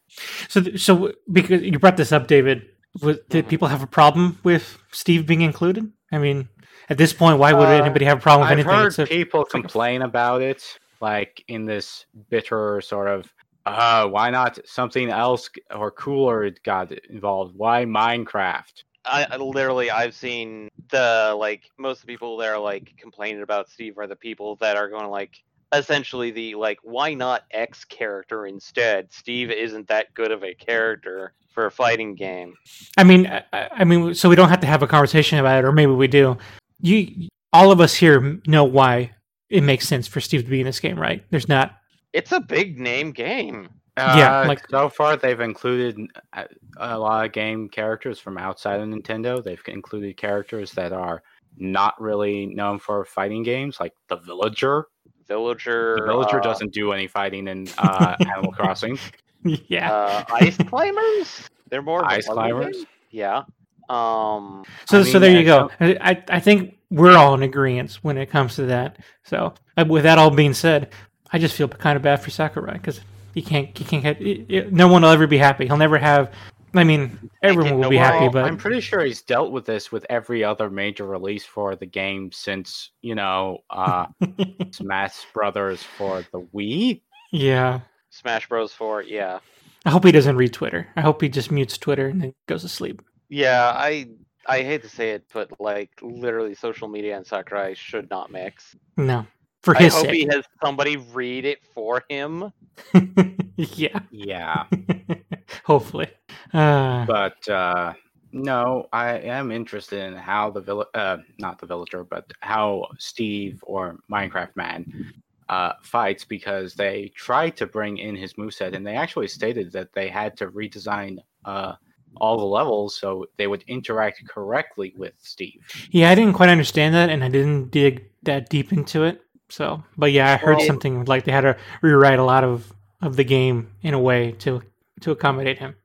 So, 0.50 0.62
th- 0.62 0.84
so 0.84 1.14
because 1.32 1.62
you 1.62 1.80
brought 1.80 1.98
this 1.98 2.12
up, 2.12 2.28
David, 2.28 2.64
was, 3.02 3.20
did 3.30 3.46
Mhm. 3.46 3.50
people 3.50 3.68
have 3.70 3.82
a 3.82 3.88
problem 3.88 4.38
with 4.44 4.78
Steve 4.92 5.26
being 5.26 5.42
included? 5.42 5.92
I 6.12 6.18
mean, 6.18 6.50
at 6.90 6.98
this 6.98 7.14
point, 7.14 7.40
why 7.40 7.54
would 7.54 7.68
Uh, 7.68 7.84
anybody 7.84 8.06
have 8.06 8.18
a 8.20 8.22
problem 8.22 8.42
with 8.48 8.52
I've 8.52 8.60
anything? 8.60 8.74
heard 8.74 8.88
except- 8.88 9.10
people 9.12 9.46
complain 9.46 10.02
about 10.02 10.42
it, 10.42 10.78
like 11.00 11.44
in 11.48 11.66
this 11.66 12.06
bitter 12.30 12.82
sort 12.82 13.08
of, 13.08 13.32
uh, 13.66 14.08
why 14.08 14.30
not 14.30 14.60
something 14.66 15.10
else 15.10 15.50
or 15.74 15.92
cooler 15.92 16.50
got 16.64 16.92
involved? 16.92 17.56
Why 17.56 17.86
Minecraft? 17.86 18.84
I, 19.06 19.26
I 19.32 19.38
literally 19.38 19.90
I've 19.90 20.14
seen 20.14 20.70
the 20.90 21.36
like 21.38 21.64
most 21.80 22.02
of 22.02 22.06
the 22.06 22.14
people 22.14 22.38
that 22.38 22.50
are 22.50 22.60
like 22.60 22.94
complaining 22.98 23.42
about 23.42 23.68
Steve 23.70 23.98
are 23.98 24.06
the 24.06 24.16
people 24.16 24.58
that 24.58 24.78
are 24.78 24.90
going 24.90 25.04
to 25.04 25.10
like 25.10 25.42
essentially 25.74 26.30
the 26.32 26.54
like 26.56 26.78
why 26.84 27.14
not 27.16 27.44
X 27.52 27.84
character 27.84 28.46
instead? 28.46 29.12
Steve 29.12 29.50
isn't 29.50 29.88
that 29.88 30.14
good 30.14 30.32
of 30.32 30.44
a 30.44 30.54
character 30.54 31.34
for 31.52 31.66
a 31.66 31.72
fighting 31.72 32.14
game. 32.14 32.54
I 32.96 33.04
mean, 33.04 33.26
I, 33.26 33.44
I 33.52 33.70
I 33.80 33.84
mean, 33.86 34.14
so 34.14 34.30
we 34.30 34.36
don't 34.36 34.50
have 34.50 34.60
to 34.62 34.68
have 34.68 34.84
a 34.84 34.88
conversation 34.88 35.40
about 35.40 35.64
it, 35.64 35.68
or 35.68 35.72
maybe 35.72 35.92
we 35.94 36.08
do. 36.08 36.38
You, 36.82 37.30
all 37.54 37.72
of 37.72 37.80
us 37.82 37.94
here 37.96 38.40
know 38.48 38.64
why 38.64 39.12
it 39.50 39.62
makes 39.64 39.88
sense 39.88 40.08
for 40.08 40.20
Steve 40.22 40.44
to 40.46 40.50
be 40.50 40.60
in 40.62 40.66
this 40.66 40.80
game, 40.80 41.00
right? 41.00 41.24
There's 41.30 41.48
not. 41.50 41.78
It's 42.14 42.32
a 42.32 42.40
big 42.40 42.80
name 42.80 43.12
game. 43.12 43.70
Yeah, 43.98 44.42
Uh, 44.42 44.48
like- 44.48 44.68
so 44.70 44.90
far 44.90 45.18
they've 45.18 45.40
included 45.40 45.98
a, 46.34 46.48
a 46.78 46.98
lot 46.98 47.26
of 47.26 47.34
game 47.34 47.68
characters 47.70 48.20
from 48.20 48.38
outside 48.38 48.80
of 48.80 48.88
Nintendo. 48.88 49.44
They've 49.44 49.62
included 49.68 50.16
characters 50.18 50.72
that 50.74 50.94
are 50.94 51.22
not 51.58 52.00
really 52.02 52.46
known 52.48 52.80
for 52.80 53.04
fighting 53.06 53.44
games, 53.44 53.80
like 53.80 53.94
the 54.08 54.16
Villager. 54.16 54.86
Villager. 55.28 55.98
The 56.00 56.06
Villager 56.06 56.40
uh, 56.40 56.44
doesn't 56.44 56.74
do 56.74 56.94
any 56.94 57.08
fighting 57.08 57.48
in 57.48 57.68
uh, 57.78 58.16
Animal 58.34 58.54
Crossing. 58.54 58.98
Yeah. 59.44 59.92
Uh, 59.92 60.24
ice 60.34 60.58
climbers. 60.58 61.50
They're 61.70 61.82
more 61.82 62.04
Ice 62.06 62.28
climbers. 62.28 62.78
game? 62.78 62.86
Yeah. 63.12 63.44
Um. 63.92 64.64
So, 64.88 65.00
I 65.00 65.04
so 65.04 65.20
there 65.20 65.38
you 65.38 65.44
go. 65.46 65.70
I, 65.80 65.98
I- 66.12 66.24
I 66.30 66.40
think 66.40 66.78
we're 66.90 67.16
all 67.18 67.34
in 67.34 67.44
agreement 67.44 67.94
when 68.02 68.18
it 68.18 68.30
comes 68.30 68.56
to 68.56 68.64
that. 68.68 68.98
So, 69.24 69.54
uh, 69.78 69.86
with 69.88 70.04
that 70.04 70.18
all 70.18 70.30
being 70.32 70.54
said, 70.54 70.90
I 71.34 71.40
just 71.40 71.56
feel 71.56 71.68
kind 71.68 71.96
of 71.98 72.02
bad 72.02 72.22
for 72.22 72.30
Sakurai 72.30 72.74
because 72.74 73.02
he 73.34 73.42
can't, 73.42 73.76
he 73.78 73.84
can't 73.84 74.04
get. 74.04 74.22
It, 74.22 74.46
it- 74.50 74.74
no 74.74 74.88
one 74.88 75.02
will 75.02 75.10
ever 75.10 75.28
be 75.28 75.38
happy. 75.38 75.66
He'll 75.68 75.78
never 75.78 75.98
have. 75.98 76.32
I 76.74 76.86
mean, 76.86 77.30
everyone 77.44 77.80
will 77.80 77.90
be 77.90 77.98
one- 77.98 78.06
happy, 78.06 78.30
but 78.30 78.46
I'm 78.46 78.56
pretty 78.56 78.80
sure 78.80 79.02
he's 79.02 79.22
dealt 79.22 79.52
with 79.52 79.66
this 79.66 79.92
with 79.92 80.06
every 80.10 80.42
other 80.42 80.70
major 80.70 81.06
release 81.06 81.44
for 81.46 81.76
the 81.76 81.86
game 81.86 82.32
since 82.32 82.92
you 83.02 83.14
know 83.14 83.58
uh, 83.70 84.06
Smash 84.72 85.26
Brothers 85.34 85.84
for 85.84 86.24
the 86.32 86.40
Wii. 86.56 87.02
yeah. 87.32 87.82
Smash 88.10 88.48
Bros. 88.48 88.72
Four. 88.74 89.04
Yeah. 89.04 89.40
I 89.86 89.90
hope 89.90 90.06
he 90.06 90.12
doesn't 90.12 90.36
read 90.38 90.54
Twitter. 90.54 90.88
I 90.96 91.02
hope 91.02 91.22
he 91.22 91.28
just 91.30 91.50
mutes 91.52 91.78
Twitter 91.78 92.08
and 92.08 92.22
then 92.22 92.34
goes 92.48 92.62
to 92.62 92.70
sleep. 92.70 93.02
Yeah, 93.32 93.72
I 93.74 94.10
I 94.46 94.62
hate 94.62 94.84
to 94.84 94.90
say 94.90 95.12
it, 95.12 95.24
but 95.34 95.50
like 95.60 95.90
literally, 96.02 96.54
social 96.54 96.90
media 96.90 97.16
and 97.16 97.26
Sakurai 97.26 97.74
should 97.76 98.10
not 98.10 98.30
mix. 98.30 98.76
No, 98.98 99.26
for 99.62 99.76
I 99.76 99.84
his 99.84 99.94
hope 99.94 100.08
he 100.08 100.28
has 100.30 100.44
somebody 100.62 100.98
read 100.98 101.46
it 101.46 101.60
for 101.74 102.04
him. 102.10 102.52
yeah. 103.56 104.00
Yeah. 104.12 104.66
Hopefully. 105.64 106.10
Uh, 106.54 107.06
but 107.06 107.48
uh 107.50 107.94
no 108.34 108.88
i 108.94 109.12
am 109.20 109.52
interested 109.52 110.00
in 110.02 110.14
how 110.14 110.50
the 110.50 110.62
vill- 110.62 110.86
uh 110.94 111.18
not 111.38 111.60
the 111.60 111.66
villager 111.66 112.04
but 112.04 112.32
how 112.40 112.88
steve 112.98 113.60
or 113.64 113.98
minecraft 114.10 114.56
man 114.56 115.14
uh, 115.50 115.74
fights 115.82 116.24
because 116.24 116.76
they 116.76 117.12
tried 117.14 117.58
to 117.58 117.66
bring 117.66 117.98
in 117.98 118.16
his 118.16 118.36
moveset 118.36 118.74
and 118.74 118.88
they 118.88 118.96
actually 118.96 119.28
stated 119.28 119.70
that 119.74 119.92
they 119.92 120.08
had 120.08 120.38
to 120.38 120.48
redesign 120.48 121.18
uh, 121.44 121.74
all 122.18 122.38
the 122.38 122.46
levels 122.46 122.98
so 123.00 123.26
they 123.38 123.48
would 123.48 123.64
interact 123.68 124.28
correctly 124.28 124.94
with 124.98 125.14
Steve. 125.20 125.62
Yeah, 125.92 126.10
I 126.10 126.16
didn't 126.16 126.34
quite 126.34 126.50
understand 126.50 126.94
that, 126.96 127.10
and 127.10 127.24
I 127.24 127.30
didn't 127.30 127.72
dig 127.72 128.06
that 128.24 128.50
deep 128.50 128.72
into 128.74 129.04
it. 129.04 129.22
So, 129.50 129.84
but 129.98 130.12
yeah, 130.12 130.34
I 130.34 130.38
heard 130.38 130.58
Well- 130.58 130.68
something 130.68 131.06
like 131.06 131.26
they 131.26 131.32
had 131.32 131.42
to 131.42 131.58
rewrite 131.82 132.20
a 132.20 132.24
lot 132.24 132.44
of 132.44 132.72
of 133.02 133.16
the 133.16 133.24
game 133.24 133.72
in 133.82 133.94
a 133.96 134.00
way 134.00 134.32
to 134.34 134.62
to 135.02 135.12
accommodate 135.12 135.58
him, 135.58 135.76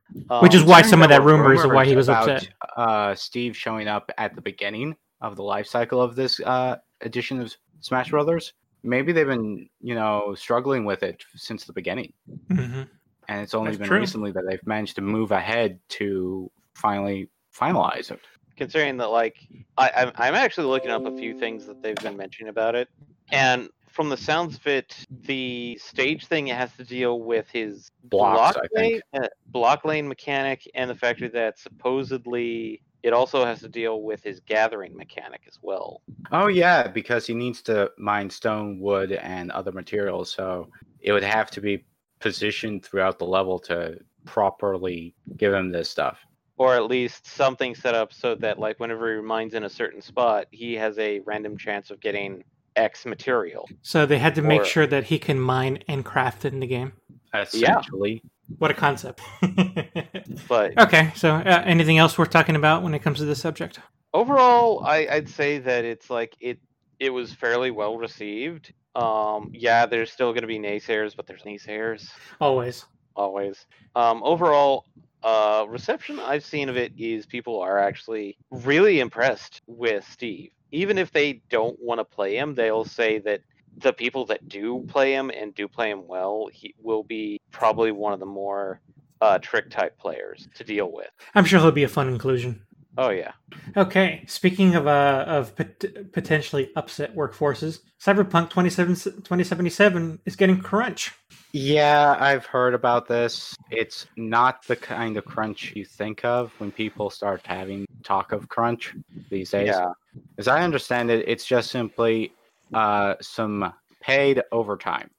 which 0.40 0.54
is 0.54 0.62
Um, 0.62 0.68
why 0.68 0.82
some 0.82 1.02
of 1.02 1.08
that 1.08 1.22
rumors 1.22 1.64
of 1.64 1.72
why 1.72 1.86
he 1.86 1.96
was 1.96 2.08
about, 2.08 2.28
upset. 2.28 2.50
Uh, 2.76 3.14
Steve 3.14 3.56
showing 3.56 3.88
up 3.88 4.10
at 4.18 4.34
the 4.34 4.42
beginning 4.42 4.94
of 5.22 5.36
the 5.36 5.42
life 5.42 5.66
cycle 5.66 6.02
of 6.02 6.14
this 6.14 6.38
uh, 6.40 6.76
edition 7.00 7.40
of 7.40 7.54
Smash 7.80 8.10
Brothers. 8.10 8.52
Maybe 8.82 9.12
they've 9.12 9.26
been, 9.26 9.68
you 9.80 9.94
know, 9.94 10.34
struggling 10.36 10.84
with 10.84 11.02
it 11.02 11.24
since 11.34 11.64
the 11.64 11.72
beginning, 11.72 12.12
hmm 12.50 12.82
and 13.28 13.40
it's 13.40 13.54
only 13.54 13.70
That's 13.70 13.78
been 13.80 13.88
true. 13.88 14.00
recently 14.00 14.32
that 14.32 14.44
they've 14.48 14.66
managed 14.66 14.96
to 14.96 15.02
move 15.02 15.32
ahead 15.32 15.78
to 15.90 16.50
finally 16.74 17.28
finalize 17.54 18.10
it. 18.10 18.20
considering 18.56 18.96
that 18.98 19.08
like 19.10 19.36
I, 19.78 19.90
I'm, 19.96 20.12
I'm 20.16 20.34
actually 20.34 20.66
looking 20.66 20.90
up 20.90 21.06
a 21.06 21.16
few 21.16 21.38
things 21.38 21.66
that 21.66 21.82
they've 21.82 21.96
been 21.96 22.16
mentioning 22.16 22.48
about 22.50 22.74
it 22.74 22.88
and 23.32 23.68
from 23.88 24.08
the 24.10 24.16
sounds 24.16 24.56
of 24.56 24.66
it 24.66 24.94
the 25.22 25.78
stage 25.82 26.26
thing 26.26 26.46
has 26.48 26.70
to 26.76 26.84
deal 26.84 27.20
with 27.20 27.48
his 27.50 27.90
Blocks, 28.04 28.56
block 28.56 28.66
lane, 28.74 29.00
uh, 29.14 29.26
block 29.46 29.84
lane 29.86 30.06
mechanic 30.06 30.70
and 30.74 30.90
the 30.90 30.94
fact 30.94 31.20
that 31.32 31.58
supposedly 31.58 32.82
it 33.02 33.12
also 33.12 33.44
has 33.44 33.60
to 33.60 33.68
deal 33.68 34.02
with 34.02 34.22
his 34.22 34.40
gathering 34.40 34.94
mechanic 34.96 35.40
as 35.48 35.58
well 35.62 36.02
Oh 36.32 36.48
yeah, 36.48 36.88
because 36.88 37.26
he 37.26 37.34
needs 37.34 37.62
to 37.62 37.90
mine 37.98 38.28
stone, 38.30 38.80
wood, 38.80 39.12
and 39.12 39.50
other 39.52 39.70
materials, 39.72 40.32
so 40.32 40.68
it 41.00 41.12
would 41.12 41.22
have 41.22 41.50
to 41.52 41.60
be 41.60 41.84
positioned 42.20 42.84
throughout 42.84 43.18
the 43.18 43.26
level 43.26 43.58
to 43.58 43.98
properly 44.24 45.14
give 45.36 45.52
him 45.52 45.70
this 45.70 45.88
stuff. 45.90 46.18
or 46.58 46.74
at 46.74 46.84
least 46.86 47.26
something 47.26 47.74
set 47.74 47.94
up 47.94 48.12
so 48.12 48.34
that 48.34 48.58
like 48.58 48.80
whenever 48.80 49.14
he 49.16 49.20
mines 49.22 49.54
in 49.54 49.64
a 49.64 49.68
certain 49.70 50.00
spot 50.00 50.46
he 50.50 50.72
has 50.74 50.98
a 50.98 51.20
random 51.20 51.56
chance 51.56 51.90
of 51.90 52.00
getting 52.00 52.42
x 52.76 53.04
material 53.06 53.68
So 53.82 54.06
they 54.06 54.18
had 54.18 54.34
to 54.36 54.42
make 54.42 54.62
Or- 54.62 54.64
sure 54.64 54.86
that 54.86 55.04
he 55.04 55.18
can 55.18 55.38
mine 55.38 55.82
and 55.88 56.04
craft 56.04 56.44
in 56.44 56.60
the 56.60 56.66
game. 56.66 56.92
Essentially, 57.34 58.22
What 58.58 58.70
a 58.70 58.74
concept! 58.74 59.20
but 60.48 60.76
okay, 60.78 61.12
so 61.14 61.34
uh, 61.34 61.62
anything 61.66 61.98
else 61.98 62.16
worth 62.18 62.30
talking 62.30 62.56
about 62.56 62.82
when 62.82 62.94
it 62.94 63.00
comes 63.00 63.18
to 63.18 63.24
this 63.24 63.40
subject? 63.40 63.80
overall 64.14 64.82
I, 64.84 65.06
i'd 65.10 65.28
say 65.28 65.58
that 65.58 65.84
it's 65.84 66.08
like 66.08 66.34
it 66.40 66.58
it 66.98 67.10
was 67.10 67.34
fairly 67.34 67.70
well 67.70 67.98
received 67.98 68.72
um 68.96 69.50
yeah 69.52 69.84
there's 69.86 70.10
still 70.10 70.32
going 70.32 70.42
to 70.42 70.46
be 70.48 70.58
naysayers 70.58 71.14
but 71.14 71.26
there's 71.26 71.42
naysayers 71.42 72.08
Always. 72.40 72.86
always 73.14 73.66
um 73.94 74.22
overall 74.24 74.86
uh 75.22 75.64
reception 75.68 76.18
i've 76.20 76.44
seen 76.44 76.68
of 76.68 76.76
it 76.76 76.92
is 76.96 77.26
people 77.26 77.60
are 77.60 77.78
actually 77.78 78.36
really 78.50 79.00
impressed 79.00 79.60
with 79.66 80.06
steve 80.10 80.50
even 80.72 80.98
if 80.98 81.12
they 81.12 81.42
don't 81.50 81.78
want 81.80 82.00
to 82.00 82.04
play 82.04 82.36
him 82.36 82.54
they'll 82.54 82.84
say 82.84 83.18
that 83.18 83.40
the 83.78 83.92
people 83.92 84.24
that 84.24 84.48
do 84.48 84.82
play 84.88 85.12
him 85.12 85.30
and 85.30 85.54
do 85.54 85.68
play 85.68 85.90
him 85.90 86.06
well 86.06 86.48
he 86.52 86.74
will 86.82 87.02
be 87.02 87.38
probably 87.50 87.92
one 87.92 88.14
of 88.14 88.20
the 88.20 88.26
more 88.26 88.80
uh 89.20 89.38
trick 89.38 89.68
type 89.70 89.98
players 89.98 90.48
to 90.54 90.64
deal 90.64 90.90
with 90.90 91.10
I'm 91.34 91.44
sure 91.44 91.60
he'll 91.60 91.70
be 91.70 91.82
a 91.84 91.88
fun 91.88 92.08
inclusion. 92.08 92.62
Oh 92.98 93.10
yeah 93.10 93.32
Okay, 93.76 94.24
speaking 94.26 94.74
of 94.74 94.86
uh, 94.86 95.24
of 95.26 95.54
pot- 95.56 95.84
potentially 96.12 96.70
upset 96.76 97.14
workforces, 97.14 97.80
Cyberpunk 98.00 98.50
27, 98.50 98.94
2077 98.94 100.20
is 100.24 100.36
getting 100.36 100.60
crunch. 100.60 101.12
yeah, 101.52 102.16
I've 102.18 102.46
heard 102.46 102.74
about 102.74 103.06
this. 103.08 103.54
It's 103.70 104.06
not 104.16 104.64
the 104.66 104.76
kind 104.76 105.16
of 105.16 105.24
crunch 105.24 105.72
you 105.76 105.84
think 105.84 106.24
of 106.24 106.52
when 106.58 106.70
people 106.72 107.10
start 107.10 107.40
having 107.44 107.84
talk 108.02 108.32
of 108.32 108.48
crunch 108.48 108.94
these 109.30 109.50
days. 109.50 109.68
yeah 109.68 109.92
As 110.38 110.48
I 110.48 110.62
understand 110.62 111.10
it, 111.10 111.24
it's 111.28 111.44
just 111.44 111.70
simply 111.70 112.32
uh, 112.74 113.14
some 113.20 113.72
paid 114.00 114.42
overtime. 114.52 115.10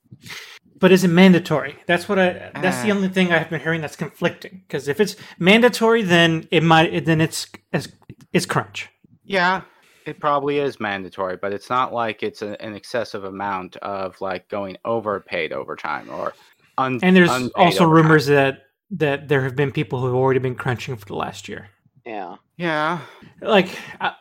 But 0.79 0.91
is 0.91 1.03
it 1.03 1.07
mandatory? 1.09 1.75
That's 1.87 2.07
what 2.07 2.19
I. 2.19 2.51
That's 2.61 2.81
the 2.83 2.91
Uh. 2.91 2.95
only 2.95 3.09
thing 3.09 3.31
I've 3.31 3.49
been 3.49 3.61
hearing 3.61 3.81
that's 3.81 3.95
conflicting. 3.95 4.61
Because 4.67 4.87
if 4.87 4.99
it's 4.99 5.15
mandatory, 5.39 6.03
then 6.03 6.47
it 6.51 6.63
might. 6.63 7.05
Then 7.05 7.21
it's 7.21 7.47
as 7.73 7.91
it's 8.33 8.45
crunch. 8.45 8.89
Yeah, 9.23 9.61
it 10.05 10.19
probably 10.19 10.59
is 10.59 10.79
mandatory, 10.79 11.37
but 11.37 11.51
it's 11.53 11.69
not 11.69 11.93
like 11.93 12.23
it's 12.23 12.41
a, 12.41 12.61
an 12.61 12.75
excessive 12.75 13.23
amount 13.23 13.75
of 13.77 14.19
like 14.21 14.47
going 14.49 14.77
over 14.85 15.19
paid 15.19 15.51
overtime 15.51 16.09
or 16.09 16.33
un- 16.77 16.99
And 17.03 17.15
there's 17.15 17.29
also 17.29 17.51
overtime. 17.55 17.89
rumors 17.89 18.25
that 18.27 18.59
that 18.91 19.27
there 19.27 19.41
have 19.43 19.55
been 19.55 19.71
people 19.71 19.99
who 19.99 20.05
have 20.05 20.15
already 20.15 20.39
been 20.39 20.55
crunching 20.55 20.95
for 20.95 21.05
the 21.05 21.15
last 21.15 21.49
year. 21.49 21.67
yeah 22.05 22.35
Yeah, 22.55 22.99
Like, 23.41 23.67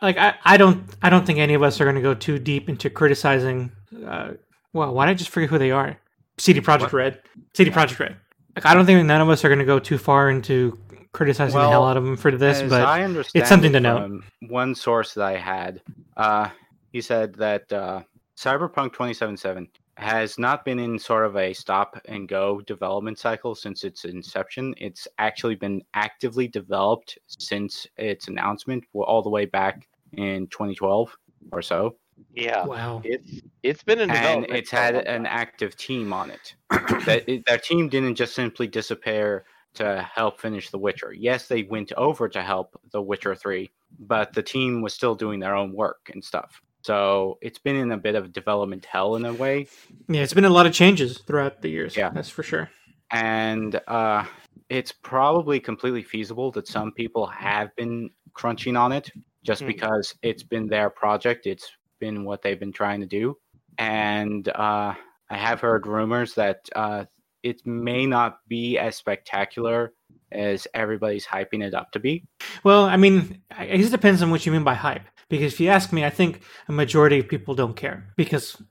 like 0.01 0.17
I, 0.17 0.33
I 0.43 0.57
don't, 0.57 0.83
I 1.01 1.09
don't 1.09 1.25
think 1.25 1.39
any 1.39 1.53
of 1.53 1.63
us 1.63 1.79
are 1.79 1.85
going 1.85 1.95
to 1.95 2.01
go 2.01 2.13
too 2.13 2.37
deep 2.37 2.67
into 2.67 2.89
criticizing. 2.89 3.71
Uh, 4.05 4.31
well, 4.73 4.93
why 4.93 5.05
did 5.05 5.11
I 5.11 5.13
just 5.13 5.29
forget 5.29 5.49
who 5.49 5.57
they 5.57 5.71
are? 5.71 5.97
CD 6.37 6.61
Projekt 6.61 6.81
What? 6.81 6.93
Red. 6.93 7.21
CD 7.53 7.71
Projekt 7.71 7.99
Red. 7.99 8.17
Like, 8.55 8.65
I 8.65 8.73
don't 8.73 8.85
think 8.85 9.05
none 9.05 9.21
of 9.21 9.29
us 9.29 9.45
are 9.45 9.49
going 9.49 9.59
to 9.59 9.65
go 9.65 9.79
too 9.79 9.97
far 9.97 10.29
into 10.29 10.77
criticizing 11.13 11.59
the 11.59 11.69
hell 11.69 11.85
out 11.85 11.97
of 11.97 12.03
them 12.03 12.17
for 12.17 12.31
this, 12.31 12.61
but 12.61 12.83
I 12.83 13.03
understand 13.03 13.47
something 13.47 13.73
to 13.73 13.79
note. 13.79 14.23
One 14.47 14.75
source 14.75 15.13
that 15.13 15.23
I 15.23 15.37
had, 15.37 15.81
uh, 16.15 16.49
he 16.91 17.01
said 17.01 17.33
that 17.35 17.71
uh, 17.71 18.01
Cyberpunk 18.35 18.93
2077 18.93 19.67
has 19.97 20.37
not 20.37 20.63
been 20.63 20.77
in 20.77 20.99
sort 20.99 21.25
of 21.25 21.35
a 21.37 21.53
stop 21.53 21.99
and 22.05 22.27
go 22.27 22.61
development 22.61 23.17
cycle 23.17 23.55
since 23.55 23.83
its 23.83 24.05
inception. 24.05 24.75
It's 24.77 25.07
actually 25.17 25.55
been 25.55 25.81
actively 25.95 26.47
developed 26.47 27.17
since 27.25 27.87
its 27.97 28.27
announcement, 28.27 28.83
all 28.93 29.23
the 29.23 29.29
way 29.29 29.45
back 29.45 29.87
in 30.13 30.45
2012 30.47 31.17
or 31.51 31.61
so. 31.63 31.95
Yeah 32.33 32.65
wow. 32.65 33.01
it's 33.03 33.41
it's 33.63 33.83
been 33.83 33.99
in 33.99 34.09
and 34.11 34.45
it's 34.49 34.71
had 34.71 34.95
an 34.95 35.25
active 35.25 35.75
team 35.75 36.13
on 36.13 36.29
it. 36.31 36.55
that 37.05 37.23
it, 37.27 37.43
that 37.47 37.63
team 37.63 37.89
didn't 37.89 38.15
just 38.15 38.33
simply 38.35 38.67
disappear 38.67 39.45
to 39.75 40.01
help 40.13 40.39
finish 40.41 40.69
The 40.71 40.77
Witcher. 40.79 41.13
Yes, 41.13 41.47
they 41.47 41.63
went 41.63 41.91
over 41.93 42.27
to 42.29 42.41
help 42.41 42.79
The 42.91 43.01
Witcher 43.01 43.35
Three, 43.35 43.69
but 43.99 44.33
the 44.33 44.41
team 44.43 44.81
was 44.81 44.93
still 44.93 45.13
doing 45.15 45.39
their 45.39 45.55
own 45.55 45.73
work 45.73 46.09
and 46.13 46.23
stuff. 46.23 46.61
So 46.81 47.37
it's 47.41 47.59
been 47.59 47.75
in 47.75 47.91
a 47.91 47.97
bit 47.97 48.15
of 48.15 48.31
development 48.33 48.85
hell 48.85 49.15
in 49.17 49.25
a 49.25 49.33
way, 49.33 49.67
Yeah, 50.07 50.21
it's 50.21 50.33
been 50.33 50.45
a 50.45 50.49
lot 50.49 50.65
of 50.65 50.73
changes 50.73 51.19
throughout 51.19 51.61
the 51.61 51.69
years. 51.69 51.95
Yeah. 51.97 52.09
that's 52.09 52.29
for 52.29 52.43
sure. 52.43 52.69
and 53.11 53.79
uh, 53.87 54.23
it's 54.69 54.91
probably 54.91 55.59
completely 55.59 56.03
feasible 56.03 56.51
that 56.51 56.67
some 56.67 56.91
people 56.91 57.25
have 57.27 57.75
been 57.75 58.09
crunching 58.33 58.75
on 58.75 58.91
it 58.91 59.09
just 59.43 59.61
Hmm. 59.61 59.67
because 59.67 60.13
it's 60.21 60.43
been 60.43 60.67
their 60.67 60.89
project. 60.89 61.45
It's 61.45 61.69
been 61.99 62.23
what 62.23 62.41
they've 62.41 62.59
been 62.59 62.73
trying 62.73 63.01
to 63.01 63.05
do, 63.05 63.37
and 63.77 64.47
uh, 64.47 64.93
I 65.29 65.37
have 65.37 65.61
heard 65.61 65.87
rumors 65.87 66.35
that 66.35 66.67
uh, 66.75 67.05
it 67.43 67.65
may 67.65 68.05
not 68.05 68.39
be 68.47 68.77
as 68.77 68.95
spectacular 68.95 69.93
as 70.31 70.67
everybody's 70.73 71.25
hyping 71.25 71.63
it 71.63 71.73
up 71.73 71.91
to 71.91 71.99
be. 71.99 72.25
Well, 72.63 72.83
I 72.83 72.97
mean, 72.97 73.41
I 73.51 73.65
guess 73.65 73.87
it 73.87 73.91
depends 73.91 74.21
on 74.21 74.31
what 74.31 74.45
you 74.45 74.51
mean 74.51 74.63
by 74.63 74.73
hype. 74.73 75.03
Because 75.29 75.53
if 75.53 75.59
you 75.59 75.69
ask 75.69 75.91
me, 75.91 76.05
I 76.05 76.09
think 76.09 76.41
a 76.69 76.71
majority 76.71 77.19
of 77.19 77.27
people 77.27 77.53
don't 77.53 77.75
care 77.75 78.07
because 78.15 78.61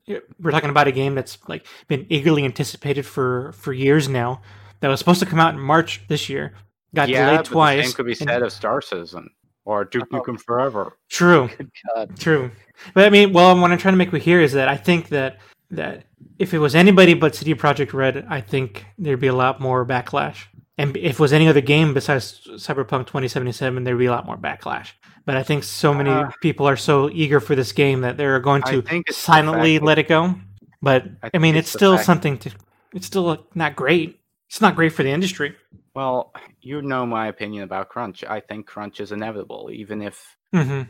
we're 0.40 0.50
talking 0.50 0.70
about 0.70 0.88
a 0.88 0.92
game 0.92 1.14
that's 1.14 1.38
like 1.48 1.66
been 1.86 2.06
eagerly 2.08 2.44
anticipated 2.44 3.04
for 3.04 3.52
for 3.52 3.74
years 3.74 4.08
now. 4.08 4.40
That 4.80 4.88
was 4.88 4.98
supposed 4.98 5.20
to 5.20 5.26
come 5.26 5.38
out 5.38 5.54
in 5.54 5.60
March 5.60 6.02
this 6.08 6.28
year, 6.28 6.54
got 6.94 7.08
yeah, 7.08 7.30
delayed 7.30 7.44
twice. 7.46 7.78
the 7.78 7.88
same 7.88 7.94
could 7.94 8.06
be 8.06 8.12
and- 8.12 8.18
said 8.18 8.42
of 8.42 8.52
Star 8.52 8.80
Citizen 8.80 9.28
or 9.66 9.84
Duke 9.84 10.08
Oh. 10.12 10.20
Nukem 10.22 10.40
Forever. 10.40 10.96
True, 11.10 11.50
God. 11.94 12.18
true. 12.18 12.50
But 12.94 13.04
I 13.04 13.10
mean, 13.10 13.32
well, 13.34 13.58
what 13.60 13.70
I'm 13.70 13.78
trying 13.78 13.92
to 13.92 13.98
make 13.98 14.12
with 14.12 14.22
here 14.22 14.40
is 14.40 14.52
that 14.54 14.68
I 14.68 14.76
think 14.78 15.08
that 15.10 15.38
that 15.70 16.04
if 16.38 16.54
it 16.54 16.58
was 16.58 16.74
anybody 16.74 17.12
but 17.14 17.34
CD 17.34 17.54
Projekt 17.54 17.92
Red, 17.92 18.24
I 18.30 18.40
think 18.40 18.86
there'd 18.98 19.20
be 19.20 19.26
a 19.26 19.34
lot 19.34 19.60
more 19.60 19.84
backlash. 19.84 20.44
And 20.78 20.96
if 20.96 21.14
it 21.14 21.20
was 21.20 21.32
any 21.32 21.48
other 21.48 21.60
game 21.62 21.94
besides 21.94 22.46
Cyberpunk 22.52 23.06
2077, 23.06 23.82
there'd 23.84 23.98
be 23.98 24.06
a 24.06 24.10
lot 24.10 24.26
more 24.26 24.36
backlash. 24.36 24.90
But 25.24 25.36
I 25.36 25.42
think 25.42 25.64
so 25.64 25.92
many 25.92 26.10
Uh, 26.10 26.30
people 26.42 26.68
are 26.68 26.76
so 26.76 27.10
eager 27.10 27.40
for 27.40 27.56
this 27.56 27.72
game 27.72 28.02
that 28.02 28.16
they're 28.16 28.38
going 28.40 28.62
to 28.64 28.82
think 28.82 29.10
silently 29.10 29.74
fact 29.76 29.80
that- 29.82 29.86
let 29.86 29.98
it 29.98 30.08
go. 30.08 30.34
But 30.82 31.06
I 31.22 31.30
I, 31.34 31.38
mean, 31.38 31.56
it's 31.56 31.68
it's 31.68 31.72
still 31.72 31.98
something 31.98 32.38
to. 32.38 32.50
It's 32.92 33.06
still 33.06 33.46
not 33.54 33.74
great. 33.74 34.20
It's 34.48 34.60
not 34.60 34.76
great 34.76 34.92
for 34.92 35.02
the 35.02 35.10
industry. 35.10 35.56
Well, 35.96 36.30
you 36.60 36.82
know 36.82 37.06
my 37.06 37.28
opinion 37.28 37.62
about 37.62 37.88
crunch. 37.88 38.22
I 38.22 38.40
think 38.40 38.66
crunch 38.66 39.00
is 39.00 39.12
inevitable, 39.12 39.70
even 39.72 40.02
if 40.02 40.36
hmm 40.52 40.82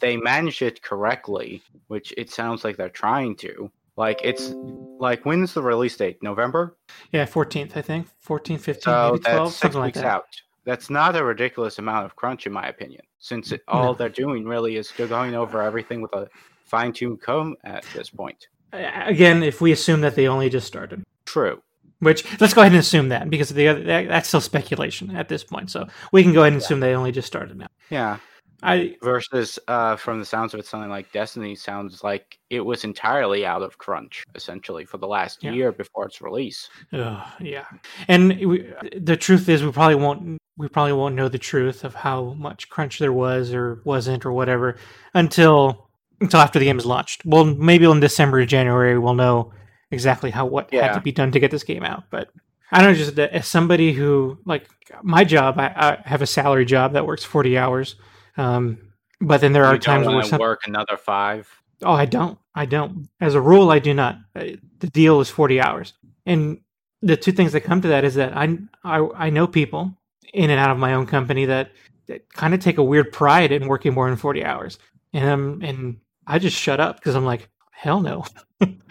they 0.00 0.18
manage 0.18 0.60
it 0.60 0.82
correctly, 0.82 1.62
which 1.88 2.12
it 2.18 2.28
sounds 2.30 2.62
like 2.62 2.76
they're 2.76 2.90
trying 2.90 3.36
to. 3.36 3.70
Like 3.96 4.20
it's 4.22 4.52
like 4.98 5.24
when's 5.24 5.54
the 5.54 5.62
release 5.62 5.96
date? 5.96 6.22
November. 6.22 6.76
Yeah, 7.10 7.24
14th, 7.24 7.74
I 7.74 7.80
think. 7.80 8.08
14, 8.18 8.58
15, 8.58 8.82
So 8.82 9.12
maybe 9.12 9.18
12, 9.20 9.44
that's 9.44 9.52
six 9.52 9.60
something 9.60 9.80
like 9.80 9.86
weeks 9.86 9.98
that. 10.00 10.06
out. 10.06 10.24
That's 10.66 10.90
not 10.90 11.16
a 11.16 11.24
ridiculous 11.24 11.78
amount 11.78 12.04
of 12.04 12.14
crunch, 12.14 12.46
in 12.46 12.52
my 12.52 12.68
opinion. 12.68 13.00
Since 13.18 13.52
it, 13.52 13.62
all 13.66 13.92
No. 13.92 13.94
they're 13.94 14.10
doing 14.10 14.44
really 14.44 14.76
is 14.76 14.92
they're 14.94 15.06
going 15.06 15.34
over 15.34 15.62
everything 15.62 16.02
with 16.02 16.12
a 16.12 16.28
fine-tuned 16.66 17.22
comb 17.22 17.56
at 17.64 17.82
this 17.94 18.10
point. 18.10 18.46
again, 18.74 19.42
if 19.42 19.62
we 19.62 19.72
assume 19.72 20.02
that 20.02 20.16
they 20.16 20.28
only 20.28 20.50
just 20.50 20.66
started, 20.66 21.02
True. 21.24 21.62
Which 22.00 22.24
let's 22.40 22.52
go 22.52 22.60
ahead 22.60 22.72
and 22.72 22.80
assume 22.80 23.08
that 23.08 23.30
because 23.30 23.50
the 23.50 23.68
other 23.68 23.82
that, 23.84 24.08
that's 24.08 24.28
still 24.28 24.40
speculation 24.40 25.14
at 25.16 25.28
this 25.28 25.44
point. 25.44 25.70
So 25.70 25.86
we 26.12 26.22
can 26.22 26.32
go 26.32 26.42
ahead 26.42 26.52
and 26.52 26.60
assume 26.62 26.80
they 26.80 26.94
only 26.94 27.12
just 27.12 27.28
started 27.28 27.56
now. 27.56 27.68
Yeah. 27.88 28.18
I 28.62 28.96
Versus, 29.02 29.58
uh, 29.68 29.96
from 29.96 30.18
the 30.18 30.24
sounds 30.24 30.52
of 30.52 30.60
it, 30.60 30.66
something 30.66 30.90
like 30.90 31.10
Destiny 31.12 31.54
sounds 31.54 32.04
like 32.04 32.38
it 32.50 32.60
was 32.60 32.84
entirely 32.84 33.46
out 33.46 33.62
of 33.62 33.78
crunch, 33.78 34.22
essentially, 34.34 34.84
for 34.84 34.98
the 34.98 35.06
last 35.06 35.42
Yeah. 35.42 35.52
year 35.52 35.72
before 35.72 36.04
its 36.04 36.20
release. 36.20 36.68
Ugh, 36.92 37.26
yeah, 37.40 37.64
and 38.08 38.38
we, 38.46 38.70
the 38.98 39.16
truth 39.16 39.48
is, 39.48 39.64
we 39.64 39.72
probably 39.72 39.94
won't. 39.94 40.36
We 40.58 40.68
probably 40.68 40.92
won't 40.92 41.14
know 41.14 41.28
the 41.28 41.38
truth 41.38 41.84
of 41.84 41.94
how 41.94 42.34
much 42.34 42.68
crunch 42.68 42.98
there 42.98 43.14
was 43.14 43.54
or 43.54 43.80
wasn't 43.86 44.26
or 44.26 44.32
whatever 44.32 44.76
until 45.14 45.88
until 46.20 46.40
after 46.40 46.58
the 46.58 46.66
game 46.66 46.78
is 46.78 46.84
launched. 46.84 47.24
Well, 47.24 47.46
maybe 47.46 47.86
in 47.86 48.00
December 48.00 48.40
or 48.40 48.44
January 48.44 48.98
we'll 48.98 49.14
know 49.14 49.52
exactly 49.90 50.30
how 50.30 50.46
what 50.46 50.72
had 50.72 50.94
to 50.94 51.00
be 51.00 51.12
done 51.12 51.32
to 51.32 51.40
get 51.40 51.50
this 51.50 51.64
game 51.64 51.82
out. 51.82 52.04
But 52.10 52.30
I 52.72 52.80
don't 52.82 52.92
know, 52.92 52.98
just 52.98 53.18
as 53.18 53.46
somebody 53.46 53.92
who 53.92 54.38
like 54.44 54.68
my 55.02 55.24
job, 55.24 55.58
I, 55.58 55.72
I 55.76 56.08
have 56.08 56.22
a 56.22 56.26
salary 56.26 56.64
job 56.64 56.92
that 56.92 57.06
works 57.06 57.24
forty 57.24 57.58
hours. 57.58 57.96
Um, 58.36 58.78
but 59.20 59.40
then 59.40 59.52
there 59.52 59.64
are 59.64 59.74
you 59.74 59.80
times 59.80 60.06
don't 60.06 60.14
where 60.14 60.24
some, 60.24 60.40
work 60.40 60.62
another 60.66 60.96
five. 60.96 61.48
Oh, 61.82 61.92
I 61.92 62.06
don't. 62.06 62.38
I 62.54 62.64
don't. 62.66 63.08
As 63.20 63.34
a 63.34 63.40
rule, 63.40 63.70
I 63.70 63.78
do 63.78 63.94
not. 63.94 64.16
Uh, 64.34 64.56
The 64.78 64.88
deal 64.90 65.20
is 65.20 65.28
40 65.28 65.60
hours. 65.60 65.92
And 66.26 66.60
the 67.02 67.16
two 67.16 67.32
things 67.32 67.52
that 67.52 67.62
come 67.62 67.80
to 67.82 67.88
that 67.88 68.04
is 68.04 68.14
that 68.14 68.36
I 68.36 68.58
I, 68.84 69.06
I 69.14 69.30
know 69.30 69.46
people 69.46 69.94
in 70.32 70.50
and 70.50 70.60
out 70.60 70.70
of 70.70 70.78
my 70.78 70.94
own 70.94 71.06
company 71.06 71.46
that, 71.46 71.72
that 72.06 72.32
kind 72.32 72.54
of 72.54 72.60
take 72.60 72.78
a 72.78 72.84
weird 72.84 73.12
pride 73.12 73.52
in 73.52 73.68
working 73.68 73.92
more 73.94 74.08
than 74.08 74.16
40 74.16 74.44
hours. 74.44 74.78
And 75.12 75.28
um, 75.28 75.60
and 75.62 76.00
I 76.26 76.38
just 76.38 76.56
shut 76.56 76.80
up 76.80 76.96
because 76.96 77.14
I'm 77.14 77.24
like, 77.24 77.49
hell 77.80 78.00
no. 78.00 78.24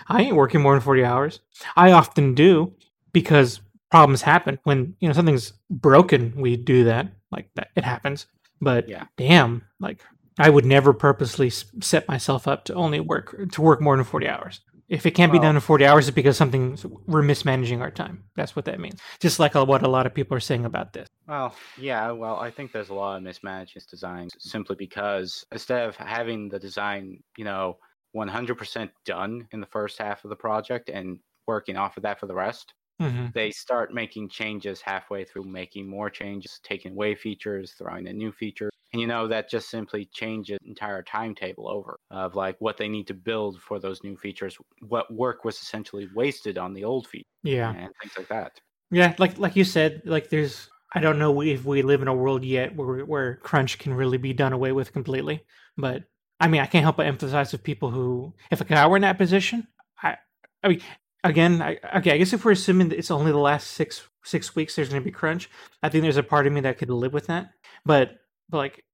I 0.07 0.23
ain't 0.23 0.35
working 0.35 0.61
more 0.61 0.73
than 0.73 0.81
40 0.81 1.03
hours. 1.05 1.39
I 1.75 1.91
often 1.91 2.33
do 2.33 2.73
because 3.13 3.61
problems 3.91 4.23
happen 4.23 4.57
when, 4.63 4.95
you 4.99 5.07
know, 5.07 5.13
something's 5.13 5.53
broken, 5.69 6.33
we 6.35 6.57
do 6.57 6.85
that. 6.85 7.07
Like 7.31 7.49
that 7.55 7.69
it 7.75 7.83
happens. 7.83 8.25
But 8.59 8.89
Yeah. 8.89 9.05
damn, 9.17 9.63
like 9.79 10.03
I 10.39 10.49
would 10.49 10.65
never 10.65 10.93
purposely 10.93 11.49
set 11.51 12.07
myself 12.07 12.47
up 12.47 12.65
to 12.65 12.73
only 12.73 12.99
work 12.99 13.35
to 13.51 13.61
work 13.61 13.79
more 13.81 13.95
than 13.95 14.05
40 14.05 14.27
hours. 14.27 14.61
If 14.87 15.05
it 15.05 15.11
can't 15.11 15.31
be 15.31 15.37
done 15.37 15.53
in 15.53 15.61
40 15.61 15.85
hours, 15.85 16.07
it's 16.07 16.15
because 16.15 16.35
something 16.35 16.75
we're 17.05 17.21
mismanaging 17.21 17.83
our 17.83 17.91
time. 17.91 18.23
That's 18.35 18.55
what 18.55 18.65
that 18.65 18.79
means. 18.79 18.99
Just 19.19 19.39
like 19.39 19.53
what 19.53 19.83
a 19.83 19.87
lot 19.87 20.07
of 20.07 20.15
people 20.15 20.35
are 20.35 20.39
saying 20.39 20.65
about 20.65 20.93
this. 20.93 21.07
Well, 21.27 21.53
yeah, 21.77 22.09
well, 22.09 22.37
I 22.37 22.49
think 22.49 22.71
there's 22.71 22.89
a 22.89 22.95
lot 22.95 23.17
of 23.17 23.21
mismanaged 23.21 23.87
designs 23.87 24.33
simply 24.39 24.75
because 24.75 25.45
instead 25.51 25.87
of 25.87 25.95
having 25.95 26.49
the 26.49 26.57
design, 26.57 27.21
you 27.37 27.45
know, 27.45 27.77
100% 28.11 28.91
done 29.05 29.47
in 29.51 29.59
the 29.61 29.67
first 29.67 29.97
half 29.97 30.23
of 30.23 30.29
the 30.29 30.35
project 30.35 30.89
and 30.89 31.19
working 31.47 31.77
off 31.77 31.97
of 31.97 32.03
that 32.03 32.19
for 32.19 32.27
the 32.27 32.35
rest, 32.35 32.73
hmm 32.99 33.29
they 33.33 33.51
start 33.51 33.93
making 33.93 34.29
changes 34.29 34.81
halfway 34.81 35.23
through, 35.25 35.43
making 35.43 35.87
more 35.87 36.09
changes, 36.09 36.59
taking 36.63 36.93
away 36.93 37.15
features, 37.15 37.73
throwing 37.73 38.07
in 38.07 38.17
new 38.17 38.31
features. 38.31 38.71
And 38.93 39.01
you 39.01 39.07
know, 39.07 39.27
that 39.27 39.49
just 39.49 39.69
simply 39.69 40.05
changes 40.07 40.57
the 40.61 40.69
entire 40.69 41.03
timetable 41.03 41.69
over 41.69 41.99
of 42.11 42.35
like 42.35 42.57
what 42.59 42.77
they 42.77 42.89
need 42.89 43.07
to 43.07 43.13
build 43.13 43.61
for 43.61 43.79
those 43.79 44.03
new 44.03 44.17
features, 44.17 44.57
what 44.81 45.13
work 45.13 45.45
was 45.45 45.61
essentially 45.61 46.07
wasted 46.15 46.57
on 46.57 46.73
the 46.73 46.83
old 46.85 47.07
feature 47.07 47.25
Yeah. 47.43 47.77
and 47.77 47.91
things 48.01 48.13
like 48.17 48.27
that. 48.29 48.53
Yeah, 48.91 49.15
like 49.19 49.37
like 49.37 49.55
you 49.55 49.63
said, 49.63 50.01
like 50.05 50.29
there's 50.29 50.69
I 50.93 50.99
don't 50.99 51.19
know 51.19 51.41
if 51.41 51.63
we 51.63 51.81
live 51.83 52.01
in 52.01 52.07
a 52.07 52.13
world 52.15 52.43
yet 52.43 52.75
where 52.75 53.05
where 53.05 53.35
crunch 53.37 53.77
can 53.79 53.93
really 53.93 54.17
be 54.17 54.33
done 54.33 54.53
away 54.53 54.71
with 54.71 54.93
completely. 54.93 55.45
But 55.77 56.05
I 56.39 56.47
mean, 56.47 56.61
I 56.61 56.65
can't 56.65 56.83
help 56.83 56.97
but 56.97 57.05
emphasize 57.05 57.51
with 57.51 57.63
people 57.63 57.91
who, 57.91 58.33
if 58.49 58.71
I 58.71 58.87
were 58.87 58.95
in 58.95 59.01
that 59.01 59.17
position, 59.17 59.67
I, 60.01 60.17
I 60.63 60.69
mean, 60.69 60.81
again, 61.23 61.61
I, 61.61 61.77
okay, 61.97 62.11
I 62.11 62.17
guess 62.17 62.33
if 62.33 62.45
we're 62.45 62.51
assuming 62.51 62.89
that 62.89 62.97
it's 62.97 63.11
only 63.11 63.31
the 63.31 63.37
last 63.37 63.71
six 63.71 64.07
six 64.23 64.55
weeks, 64.55 64.75
there's 64.75 64.89
going 64.89 65.01
to 65.01 65.05
be 65.05 65.11
crunch. 65.11 65.49
I 65.81 65.89
think 65.89 66.03
there's 66.03 66.17
a 66.17 66.23
part 66.23 66.47
of 66.47 66.53
me 66.53 66.61
that 66.61 66.77
could 66.77 66.89
live 66.89 67.13
with 67.13 67.27
that. 67.27 67.51
But 67.85 68.19
but 68.49 68.57
like, 68.57 68.85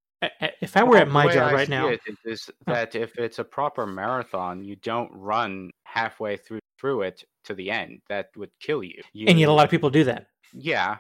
if 0.62 0.76
I 0.78 0.84
were 0.84 0.92
Well, 0.92 1.02
at 1.02 1.08
my 1.10 1.32
job 1.32 1.52
I 1.52 1.54
right 1.54 1.70
now, 1.70 1.88
it 1.88 2.02
is 2.26 2.50
oh. 2.68 2.74
that 2.74 2.96
if 2.96 3.18
it's 3.18 3.40
a 3.40 3.44
proper 3.44 3.86
marathon, 3.86 4.64
you 4.64 4.76
don't 4.76 5.12
run 5.14 5.72
halfway 5.84 6.38
through 6.38 6.60
through 6.80 7.04
it 7.04 7.24
to 7.46 7.54
the 7.54 7.72
end. 7.72 8.02
That 8.10 8.28
would 8.36 8.52
kill 8.60 8.84
you. 8.84 9.02
you 9.14 9.28
and 9.28 9.40
yet 9.40 9.50
a 9.50 9.54
lot 9.54 9.66
of 9.66 9.72
people 9.72 9.90
do 9.90 10.04
that. 10.06 10.28
yeah, 10.54 10.98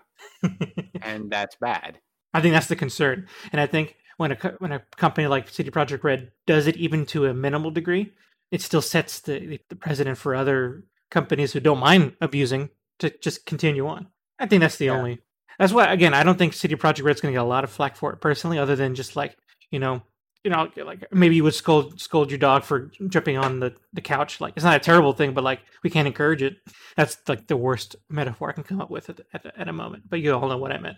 and 1.02 1.30
that's 1.30 1.56
bad. 1.56 2.00
I 2.34 2.42
think 2.42 2.54
that's 2.54 2.68
the 2.68 2.76
concern, 2.76 3.28
and 3.52 3.62
I 3.62 3.66
think 3.66 3.96
when 4.18 4.32
a 4.32 4.36
when 4.60 4.72
a 4.72 4.80
company 4.98 5.28
like 5.28 5.50
CD 5.50 5.70
Projekt 5.72 6.04
Red 6.04 6.32
does 6.48 6.68
it 6.68 6.78
even 6.78 7.06
to 7.08 7.26
a 7.26 7.34
minimal 7.34 7.72
degree, 7.72 8.12
it 8.52 8.62
still 8.62 8.82
sets 8.82 9.20
the 9.22 9.60
the 9.70 9.76
precedent 9.76 10.18
for 10.18 10.36
other 10.36 10.84
companies 11.12 11.54
who 11.54 11.60
don't 11.60 11.80
mind 11.80 12.16
abusing 12.22 12.70
to 13.00 13.10
just 13.20 13.46
continue 13.46 13.88
on. 13.88 14.08
I 14.40 14.48
think 14.48 14.62
that's 14.62 14.78
the 14.78 14.86
Yeah. 14.86 14.98
only. 14.98 15.20
That's 15.60 15.74
why 15.74 15.92
again 15.92 16.14
I 16.14 16.24
don't 16.24 16.38
think 16.38 16.54
CD 16.54 16.76
Projekt 16.76 17.04
Red's 17.04 17.22
going 17.22 17.34
to 17.34 17.38
get 17.38 17.44
a 17.44 17.48
lot 17.48 17.64
of 17.64 17.70
flack 17.70 17.96
for 17.96 18.12
it 18.14 18.22
personally, 18.22 18.58
other 18.58 18.76
than 18.76 18.96
just 18.96 19.16
like 19.16 19.38
you 19.72 19.80
know. 19.80 20.02
You 20.44 20.52
know, 20.52 20.70
like 20.78 21.12
maybe 21.12 21.36
you 21.36 21.44
would 21.44 21.56
scold 21.56 22.00
scold 22.00 22.30
your 22.30 22.38
dog 22.38 22.64
for 22.64 22.92
jumping 23.08 23.36
on 23.36 23.60
the, 23.60 23.74
the 23.94 24.02
couch. 24.02 24.40
Like 24.40 24.54
it's 24.56 24.64
not 24.64 24.76
a 24.76 24.80
terrible 24.80 25.12
thing, 25.12 25.34
but 25.34 25.44
like 25.44 25.62
we 25.82 25.90
can't 25.90 26.06
encourage 26.08 26.44
it. 26.44 26.58
That's 26.96 27.18
like 27.28 27.48
the 27.48 27.58
worst 27.58 27.96
metaphor 28.12 28.50
I 28.52 28.54
can 28.54 28.64
come 28.64 28.80
up 28.80 28.92
with 28.92 29.10
at, 29.10 29.22
at, 29.34 29.44
at 29.58 29.68
a 29.68 29.74
moment. 29.74 30.04
But 30.08 30.20
you 30.20 30.36
all 30.36 30.48
know 30.48 30.60
what 30.60 30.72
I 30.72 30.78
meant. 30.78 30.98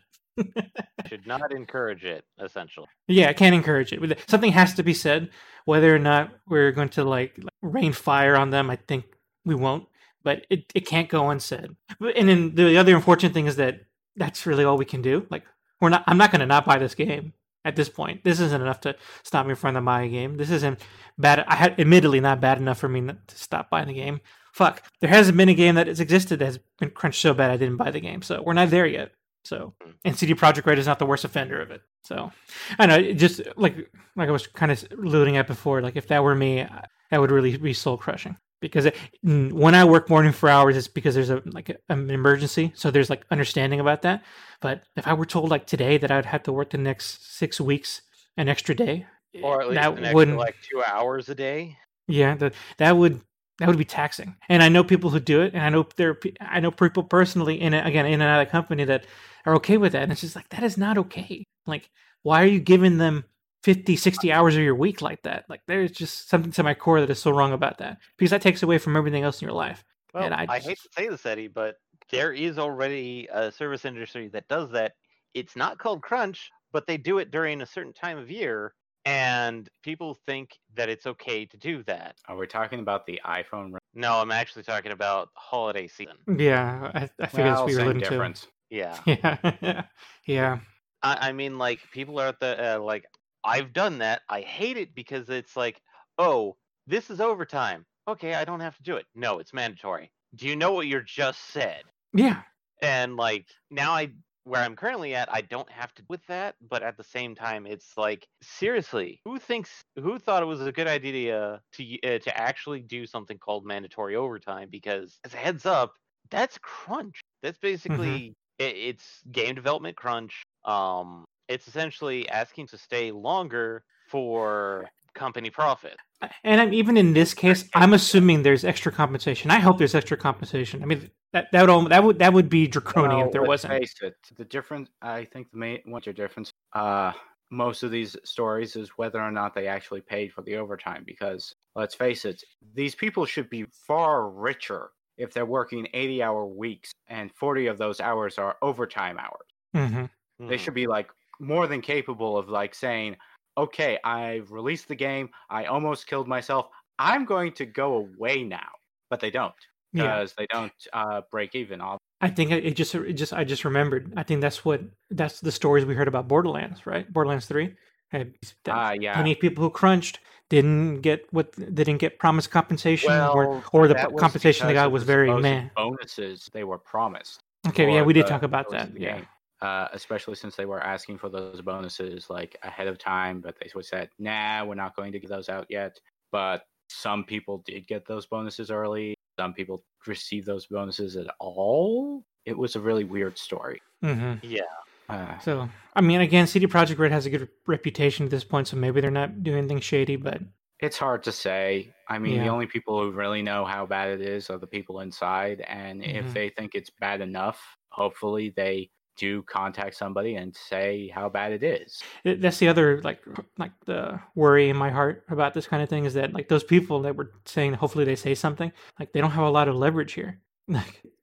Should 1.07 1.25
not 1.25 1.51
encourage 1.51 2.03
it, 2.03 2.25
essentially. 2.41 2.87
Yeah, 3.07 3.29
I 3.29 3.33
can't 3.33 3.55
encourage 3.55 3.93
it. 3.93 4.19
Something 4.27 4.51
has 4.51 4.73
to 4.75 4.83
be 4.83 4.93
said. 4.93 5.29
Whether 5.65 5.93
or 5.93 5.99
not 5.99 6.31
we're 6.47 6.71
going 6.71 6.89
to 6.89 7.03
like 7.03 7.37
rain 7.61 7.93
fire 7.93 8.35
on 8.35 8.49
them, 8.51 8.69
I 8.69 8.77
think 8.77 9.05
we 9.45 9.55
won't. 9.55 9.87
But 10.23 10.45
it, 10.49 10.71
it 10.75 10.85
can't 10.85 11.09
go 11.09 11.29
unsaid. 11.29 11.75
And 12.15 12.29
then 12.29 12.55
the 12.55 12.77
other 12.77 12.95
unfortunate 12.95 13.33
thing 13.33 13.47
is 13.47 13.55
that 13.57 13.81
that's 14.15 14.45
really 14.45 14.63
all 14.63 14.77
we 14.77 14.85
can 14.85 15.01
do. 15.01 15.25
Like 15.29 15.43
we're 15.79 15.89
not. 15.89 16.03
I'm 16.07 16.17
not 16.17 16.31
going 16.31 16.41
to 16.41 16.45
not 16.45 16.65
buy 16.65 16.77
this 16.77 16.95
game 16.95 17.33
at 17.63 17.75
this 17.75 17.89
point. 17.89 18.23
This 18.23 18.39
isn't 18.39 18.61
enough 18.61 18.79
to 18.81 18.95
stop 19.23 19.45
me 19.45 19.53
from 19.53 19.83
buying 19.85 20.09
a 20.09 20.11
game. 20.11 20.37
This 20.37 20.49
isn't 20.49 20.79
bad. 21.17 21.43
I 21.47 21.55
had 21.55 21.79
admittedly 21.79 22.19
not 22.19 22.41
bad 22.41 22.57
enough 22.57 22.79
for 22.79 22.89
me 22.89 23.01
to 23.01 23.37
stop 23.37 23.69
buying 23.69 23.87
the 23.87 23.93
game. 23.93 24.21
Fuck, 24.53 24.83
there 25.01 25.09
hasn't 25.09 25.37
been 25.37 25.49
a 25.49 25.53
game 25.53 25.75
that 25.75 25.87
has 25.87 25.99
existed 25.99 26.39
that 26.39 26.45
has 26.45 26.59
been 26.79 26.89
crunched 26.89 27.21
so 27.21 27.33
bad 27.33 27.51
I 27.51 27.57
didn't 27.57 27.77
buy 27.77 27.91
the 27.91 27.99
game. 27.99 28.21
So 28.21 28.41
we're 28.41 28.53
not 28.53 28.69
there 28.69 28.87
yet. 28.87 29.11
So 29.47 29.73
hmm. 29.81 29.91
and 30.03 30.17
CD 30.17 30.33
Projekt 30.33 30.65
Red 30.65 30.79
is 30.79 30.87
not 30.87 30.99
the 30.99 31.05
worst 31.05 31.23
offender 31.25 31.61
of 31.61 31.71
it. 31.71 31.81
So 32.03 32.31
I 32.77 32.85
know, 32.85 32.95
it 32.95 33.13
just 33.15 33.41
like 33.55 33.89
like 34.15 34.29
I 34.29 34.31
was 34.31 34.47
kind 34.47 34.71
of 34.71 34.83
alluding 34.91 35.37
at 35.37 35.47
before. 35.47 35.81
Like 35.81 35.95
if 35.95 36.07
that 36.07 36.23
were 36.23 36.35
me, 36.35 36.65
that 37.11 37.21
would 37.21 37.31
really 37.31 37.55
be 37.57 37.73
soul 37.73 37.97
crushing. 37.97 38.37
Because 38.59 38.87
it, 38.87 38.95
when 39.21 39.75
I 39.75 39.85
work 39.85 40.09
more 40.09 40.23
than 40.23 40.31
four 40.31 40.49
hours, 40.49 40.75
it's 40.75 40.87
because 40.87 41.13
there's 41.13 41.29
a 41.29 41.41
like 41.45 41.69
an 41.89 42.09
emergency. 42.09 42.71
So 42.75 42.89
there's 42.89 43.09
like 43.09 43.23
understanding 43.29 43.79
about 43.79 44.01
that. 44.01 44.23
But 44.61 44.83
if 44.95 45.07
I 45.07 45.13
were 45.13 45.27
told 45.27 45.51
like 45.51 45.67
today 45.67 45.97
that 45.99 46.11
I'd 46.11 46.25
have 46.25 46.43
to 46.43 46.51
work 46.51 46.71
the 46.71 46.79
next 46.79 47.37
six 47.37 47.61
weeks 47.61 48.01
an 48.35 48.49
extra 48.49 48.73
day, 48.75 49.05
Or 49.43 49.61
at 49.61 49.69
least 49.69 49.81
that 49.81 49.93
extra, 49.93 50.13
wouldn't 50.13 50.37
like 50.37 50.55
two 50.69 50.83
hours 50.83 51.29
a 51.29 51.35
day. 51.35 51.77
yeah, 52.07 52.35
that 52.35 52.53
that 52.77 52.97
would 52.97 53.21
that 53.59 53.67
would 53.67 53.77
be 53.77 53.85
taxing. 53.85 54.35
And 54.49 54.61
I 54.61 54.69
know 54.69 54.83
people 54.83 55.09
who 55.09 55.19
do 55.19 55.41
it, 55.41 55.53
and 55.53 55.63
I 55.63 55.69
know 55.69 55.87
there 55.95 56.17
I 56.41 56.59
know 56.59 56.71
people 56.71 57.03
personally 57.03 57.59
in 57.59 57.73
a, 57.73 57.81
again 57.83 58.05
in 58.05 58.13
and 58.13 58.23
out 58.23 58.41
of 58.41 58.47
the 58.47 58.51
company 58.51 58.85
that 58.85 59.05
are 59.47 59.55
okay 59.55 59.77
with 59.77 59.93
that. 59.93 60.03
And 60.03 60.11
it's 60.11 60.21
just 60.21 60.35
like 60.35 60.49
that 60.49 60.63
is 60.63 60.77
not 60.77 60.97
okay. 60.97 61.45
Like, 61.65 61.89
why 62.21 62.43
are 62.43 62.47
you 62.47 62.59
giving 62.59 62.97
them 62.97 63.23
50, 63.63 63.95
60 63.95 64.31
hours 64.31 64.55
of 64.55 64.61
your 64.61 64.75
week 64.75 65.01
like 65.01 65.23
that? 65.23 65.45
Like, 65.49 65.61
there's 65.67 65.91
just 65.91 66.29
something 66.29 66.51
to 66.51 66.63
my 66.63 66.73
core 66.73 66.99
that 66.99 67.09
is 67.09 67.19
so 67.19 67.31
wrong 67.31 67.53
about 67.53 67.77
that 67.77 67.97
because 68.17 68.31
that 68.31 68.41
takes 68.41 68.61
away 68.61 68.77
from 68.77 68.97
everything 68.97 69.23
else 69.23 69.41
in 69.41 69.47
your 69.47 69.55
life. 69.55 69.83
Well, 70.13 70.25
And 70.25 70.33
I, 70.33 70.45
I 70.49 70.59
hate 70.59 70.79
to 70.79 70.89
say 70.95 71.07
this, 71.07 71.25
Eddie, 71.25 71.47
but 71.47 71.75
there 72.11 72.33
is 72.33 72.59
already 72.59 73.27
a 73.31 73.51
service 73.51 73.85
industry 73.85 74.27
that 74.29 74.47
does 74.49 74.69
that. 74.71 74.93
It's 75.33 75.55
not 75.55 75.77
called 75.77 76.01
crunch, 76.01 76.51
but 76.73 76.85
they 76.85 76.97
do 76.97 77.19
it 77.19 77.31
during 77.31 77.61
a 77.61 77.65
certain 77.65 77.93
time 77.93 78.17
of 78.17 78.29
year, 78.29 78.73
and 79.05 79.69
people 79.83 80.17
think 80.25 80.57
that 80.75 80.89
it's 80.89 81.05
okay 81.05 81.45
to 81.45 81.57
do 81.57 81.83
that. 81.83 82.15
Are 82.27 82.35
we 82.35 82.47
talking 82.47 82.79
about 82.79 83.05
the 83.05 83.21
iPhone? 83.25 83.77
No, 83.93 84.13
I'm 84.15 84.31
actually 84.31 84.63
talking 84.63 84.91
about 84.91 85.29
holiday 85.35 85.87
season. 85.87 86.17
Yeah, 86.37 86.91
I, 86.93 87.09
I 87.19 87.27
figured 87.27 87.45
Well, 87.45 87.45
that's 87.45 87.61
what 87.61 87.71
you 87.71 87.75
were 87.75 87.79
same 87.79 87.81
alluding 87.83 88.01
difference. 88.01 88.41
To. 88.41 88.47
Yeah, 88.69 88.97
yeah, 90.25 90.59
I, 91.01 91.29
I 91.29 91.31
mean, 91.31 91.57
like 91.57 91.79
people 91.91 92.19
are 92.19 92.27
at 92.27 92.39
the 92.39 92.75
uh, 92.75 92.79
like 92.79 93.05
I've 93.43 93.73
done 93.73 93.99
that. 93.99 94.21
I 94.29 94.41
hate 94.41 94.77
it 94.77 94.93
because 94.95 95.29
it's 95.29 95.55
like, 95.55 95.81
oh, 96.17 96.57
this 96.87 97.09
is 97.09 97.21
overtime. 97.21 97.85
Okay, 98.07 98.33
I 98.33 98.45
don't 98.45 98.59
have 98.61 98.77
to 98.77 98.83
do 98.83 98.95
it. 98.97 99.05
No, 99.15 99.39
it's 99.39 99.53
mandatory. 99.53 100.11
Do 100.35 100.47
you 100.47 100.55
know 100.55 100.73
what 100.73 100.87
you 100.87 101.01
just 101.03 101.39
said? 101.51 101.83
yeah. 102.13 102.41
and 102.81 103.15
like 103.15 103.45
now 103.69 103.91
i 103.91 104.09
where 104.43 104.61
i'm 104.61 104.75
currently 104.75 105.13
at 105.13 105.31
i 105.33 105.41
don't 105.41 105.69
have 105.69 105.93
to 105.93 106.03
with 106.09 106.25
that 106.27 106.55
but 106.69 106.83
at 106.83 106.95
the 106.97 107.03
same 107.03 107.35
time 107.35 107.65
it's 107.65 107.97
like 107.97 108.27
seriously 108.41 109.19
who 109.25 109.37
thinks 109.39 109.83
who 109.97 110.17
thought 110.17 110.41
it 110.43 110.45
was 110.45 110.61
a 110.61 110.71
good 110.71 110.87
idea 110.87 111.61
to 111.73 111.97
uh, 112.03 112.19
to 112.19 112.37
actually 112.37 112.79
do 112.79 113.05
something 113.05 113.37
called 113.37 113.65
mandatory 113.65 114.15
overtime 114.15 114.69
because 114.71 115.19
as 115.25 115.33
a 115.33 115.37
heads 115.37 115.65
up 115.65 115.93
that's 116.31 116.57
crunch 116.61 117.19
that's 117.43 117.57
basically 117.59 118.35
i 118.59 118.63
it's 118.63 119.21
game 119.31 119.55
development 119.55 119.95
crunch 119.95 120.43
um 120.65 121.25
it's 121.47 121.67
essentially 121.67 122.27
asking 122.29 122.67
to 122.67 122.77
stay 122.77 123.11
longer 123.11 123.83
for 124.07 124.89
company 125.17 125.49
profit. 125.49 125.97
And 126.43 126.61
I'm, 126.61 126.73
even 126.73 126.97
in 126.97 127.13
this 127.13 127.33
case, 127.33 127.67
I'm 127.75 127.93
assuming 127.93 128.43
there's 128.43 128.63
extra 128.63 128.91
compensation. 128.91 129.51
I 129.51 129.59
hope 129.59 129.77
there's 129.77 129.95
extra 129.95 130.17
compensation. 130.17 130.81
I 130.81 130.85
mean, 130.85 131.09
that 131.33 131.47
that 131.51 131.61
would 131.61 131.69
al- 131.69 131.89
that 131.89 132.03
would 132.03 132.19
that 132.19 132.33
would 132.33 132.49
be 132.49 132.67
draconian 132.67 133.17
Well, 133.17 133.25
if 133.27 133.31
there 133.33 133.41
let's 133.41 133.49
wasn't. 133.65 133.73
Face 133.73 133.93
it, 134.01 134.15
the 134.35 134.45
difference. 134.45 134.89
I 135.01 135.25
think 135.25 135.51
the 135.51 135.57
main 135.57 135.81
what's 135.85 136.05
your 136.05 136.13
difference? 136.13 136.51
Uh, 136.73 137.11
most 137.51 137.83
of 137.83 137.91
these 137.91 138.15
stories 138.23 138.75
is 138.75 138.89
whether 138.97 139.21
or 139.21 139.31
not 139.31 139.53
they 139.53 139.67
actually 139.67 140.01
paid 140.01 140.33
for 140.33 140.41
the 140.41 140.55
overtime. 140.55 141.03
Because 141.05 141.53
let's 141.75 141.93
face 141.93 142.25
it, 142.25 142.43
these 142.73 142.95
people 142.95 143.25
should 143.25 143.49
be 143.49 143.65
far 143.85 144.29
richer 144.29 144.89
if 145.17 145.33
they're 145.33 145.45
working 145.45 145.87
80 145.93 146.23
hour 146.23 146.45
weeks 146.45 146.91
and 147.07 147.31
40 147.33 147.67
of 147.67 147.77
those 147.77 147.99
hours 147.99 148.37
are 148.37 148.57
overtime 148.61 149.17
hours. 149.17 149.47
Mm-hmm. 149.75 149.97
Mm-hmm. 149.97 150.47
They 150.47 150.57
should 150.57 150.73
be 150.73 150.87
like 150.87 151.09
more 151.39 151.67
than 151.67 151.81
capable 151.81 152.37
of 152.37 152.49
like 152.49 152.75
saying, 152.75 153.17
okay, 153.57 153.97
I've 154.03 154.51
released 154.51 154.87
the 154.87 154.95
game. 154.95 155.29
I 155.49 155.65
almost 155.65 156.07
killed 156.07 156.27
myself. 156.27 156.67
I'm 156.99 157.25
going 157.25 157.53
to 157.53 157.65
go 157.65 157.95
away 157.95 158.43
now. 158.43 158.69
But 159.09 159.21
they 159.21 159.31
don't 159.31 159.53
because 159.93 160.33
yeah. 160.37 160.43
they 160.43 160.47
don't 160.51 160.73
uh, 160.91 161.21
break 161.31 161.55
even. 161.55 161.79
All 161.79 161.97
I 162.19 162.29
think 162.29 162.51
it 162.51 162.75
just, 162.75 162.93
it 162.93 163.13
just, 163.13 163.31
I 163.31 163.45
just 163.45 163.63
remembered. 163.63 164.13
I 164.17 164.23
think 164.23 164.41
that's 164.41 164.65
what, 164.65 164.81
that's 165.11 165.39
the 165.39 165.51
stories 165.51 165.85
we 165.85 165.95
heard 165.95 166.09
about 166.09 166.27
Borderlands, 166.27 166.85
right? 166.85 167.11
Borderlands 167.11 167.45
3. 167.45 167.73
Ah, 168.13 168.89
uh, 168.89 168.91
yeah. 168.93 169.13
Plenty 169.13 169.33
of 169.33 169.39
people 169.39 169.63
who 169.63 169.69
crunched 169.69 170.19
didn't 170.49 171.01
get 171.01 171.27
what 171.31 171.51
they 171.53 171.83
didn't 171.83 171.97
get 171.97 172.19
promised 172.19 172.51
compensation, 172.51 173.09
well, 173.09 173.33
or, 173.33 173.63
or 173.73 173.87
the 173.87 173.95
compensation 174.17 174.67
they 174.67 174.73
got 174.73 174.91
was 174.91 175.03
very 175.03 175.33
man 175.41 175.71
Bonuses 175.75 176.49
they 176.53 176.63
were 176.63 176.77
promised. 176.77 177.41
Okay, 177.67 177.91
yeah, 177.93 178.01
we 178.01 178.13
did 178.13 178.27
talk 178.27 178.43
about 178.43 178.69
that. 178.71 178.97
Yeah. 178.97 179.21
Uh, 179.59 179.87
especially 179.91 180.35
since 180.35 180.55
they 180.55 180.65
were 180.65 180.79
asking 180.79 181.17
for 181.17 181.29
those 181.29 181.61
bonuses 181.61 182.29
like 182.29 182.55
ahead 182.61 182.87
of 182.87 182.99
time, 182.99 183.41
but 183.41 183.55
they 183.59 183.69
said, 183.81 184.09
"Nah, 184.19 184.63
we're 184.63 184.75
not 184.75 184.95
going 184.95 185.11
to 185.11 185.19
get 185.19 185.29
those 185.29 185.49
out 185.49 185.65
yet." 185.67 185.99
But 186.31 186.63
some 186.89 187.23
people 187.23 187.63
did 187.65 187.87
get 187.87 188.05
those 188.05 188.27
bonuses 188.27 188.69
early. 188.69 189.15
Some 189.39 189.53
people 189.53 189.83
received 190.05 190.45
those 190.45 190.67
bonuses 190.67 191.17
at 191.17 191.27
all. 191.39 192.23
It 192.45 192.57
was 192.57 192.75
a 192.75 192.79
really 192.79 193.03
weird 193.03 193.37
story. 193.37 193.81
Mm-hmm. 194.03 194.45
Yeah, 194.45 194.61
uh, 195.09 195.37
So, 195.39 195.69
I 195.95 196.01
mean, 196.01 196.21
again, 196.21 196.47
CD 196.47 196.67
Projekt 196.67 196.99
Red 196.99 197.11
has 197.11 197.25
a 197.25 197.29
good 197.29 197.47
reputation 197.65 198.25
at 198.25 198.31
this 198.31 198.43
point, 198.43 198.67
so 198.67 198.77
maybe 198.77 199.01
they're 199.01 199.11
not 199.11 199.43
doing 199.43 199.59
anything 199.59 199.79
shady. 199.79 200.15
But 200.15 200.41
it's 200.79 200.97
hard 200.97 201.23
to 201.23 201.31
say. 201.31 201.93
I 202.07 202.19
mean, 202.19 202.39
the 202.41 202.49
only 202.49 202.67
people 202.67 203.01
who 203.01 203.11
really 203.11 203.41
know 203.41 203.65
how 203.65 203.85
bad 203.85 204.09
it 204.09 204.21
is 204.21 204.49
are 204.49 204.57
the 204.57 204.67
people 204.67 204.99
inside, 205.01 205.61
and 205.61 206.01
Mhm. 206.01 206.15
if 206.15 206.33
they 206.33 206.49
think 206.49 206.75
it's 206.75 206.89
bad 206.89 207.21
enough, 207.21 207.59
hopefully 207.89 208.49
they 208.55 208.89
do 209.17 209.41
contact 209.43 209.95
somebody 209.95 210.35
and 210.35 210.55
say 210.55 211.07
how 211.07 211.27
bad 211.27 211.51
it 211.51 211.63
is. 211.63 212.03
that's 212.23 212.59
the 212.59 212.67
other 212.67 213.01
like 213.01 213.19
like 213.57 213.71
the 213.85 214.19
worry 214.35 214.69
in 214.69 214.77
my 214.77 214.91
heart 214.91 215.23
about 215.29 215.55
this 215.55 215.65
kind 215.65 215.81
of 215.81 215.89
thing 215.89 216.05
is 216.05 216.13
that 216.13 216.33
like 216.33 216.47
those 216.49 216.63
people 216.63 217.01
that 217.01 217.15
were 217.15 217.31
saying 217.45 217.73
hopefully 217.73 218.05
they 218.05 218.15
say 218.15 218.35
something 218.35 218.71
like 218.99 219.11
they 219.13 219.19
don't 219.19 219.31
have 219.31 219.43
a 219.45 219.49
lot 219.49 219.67
of 219.67 219.75
leverage 219.75 220.13
here. 220.13 220.39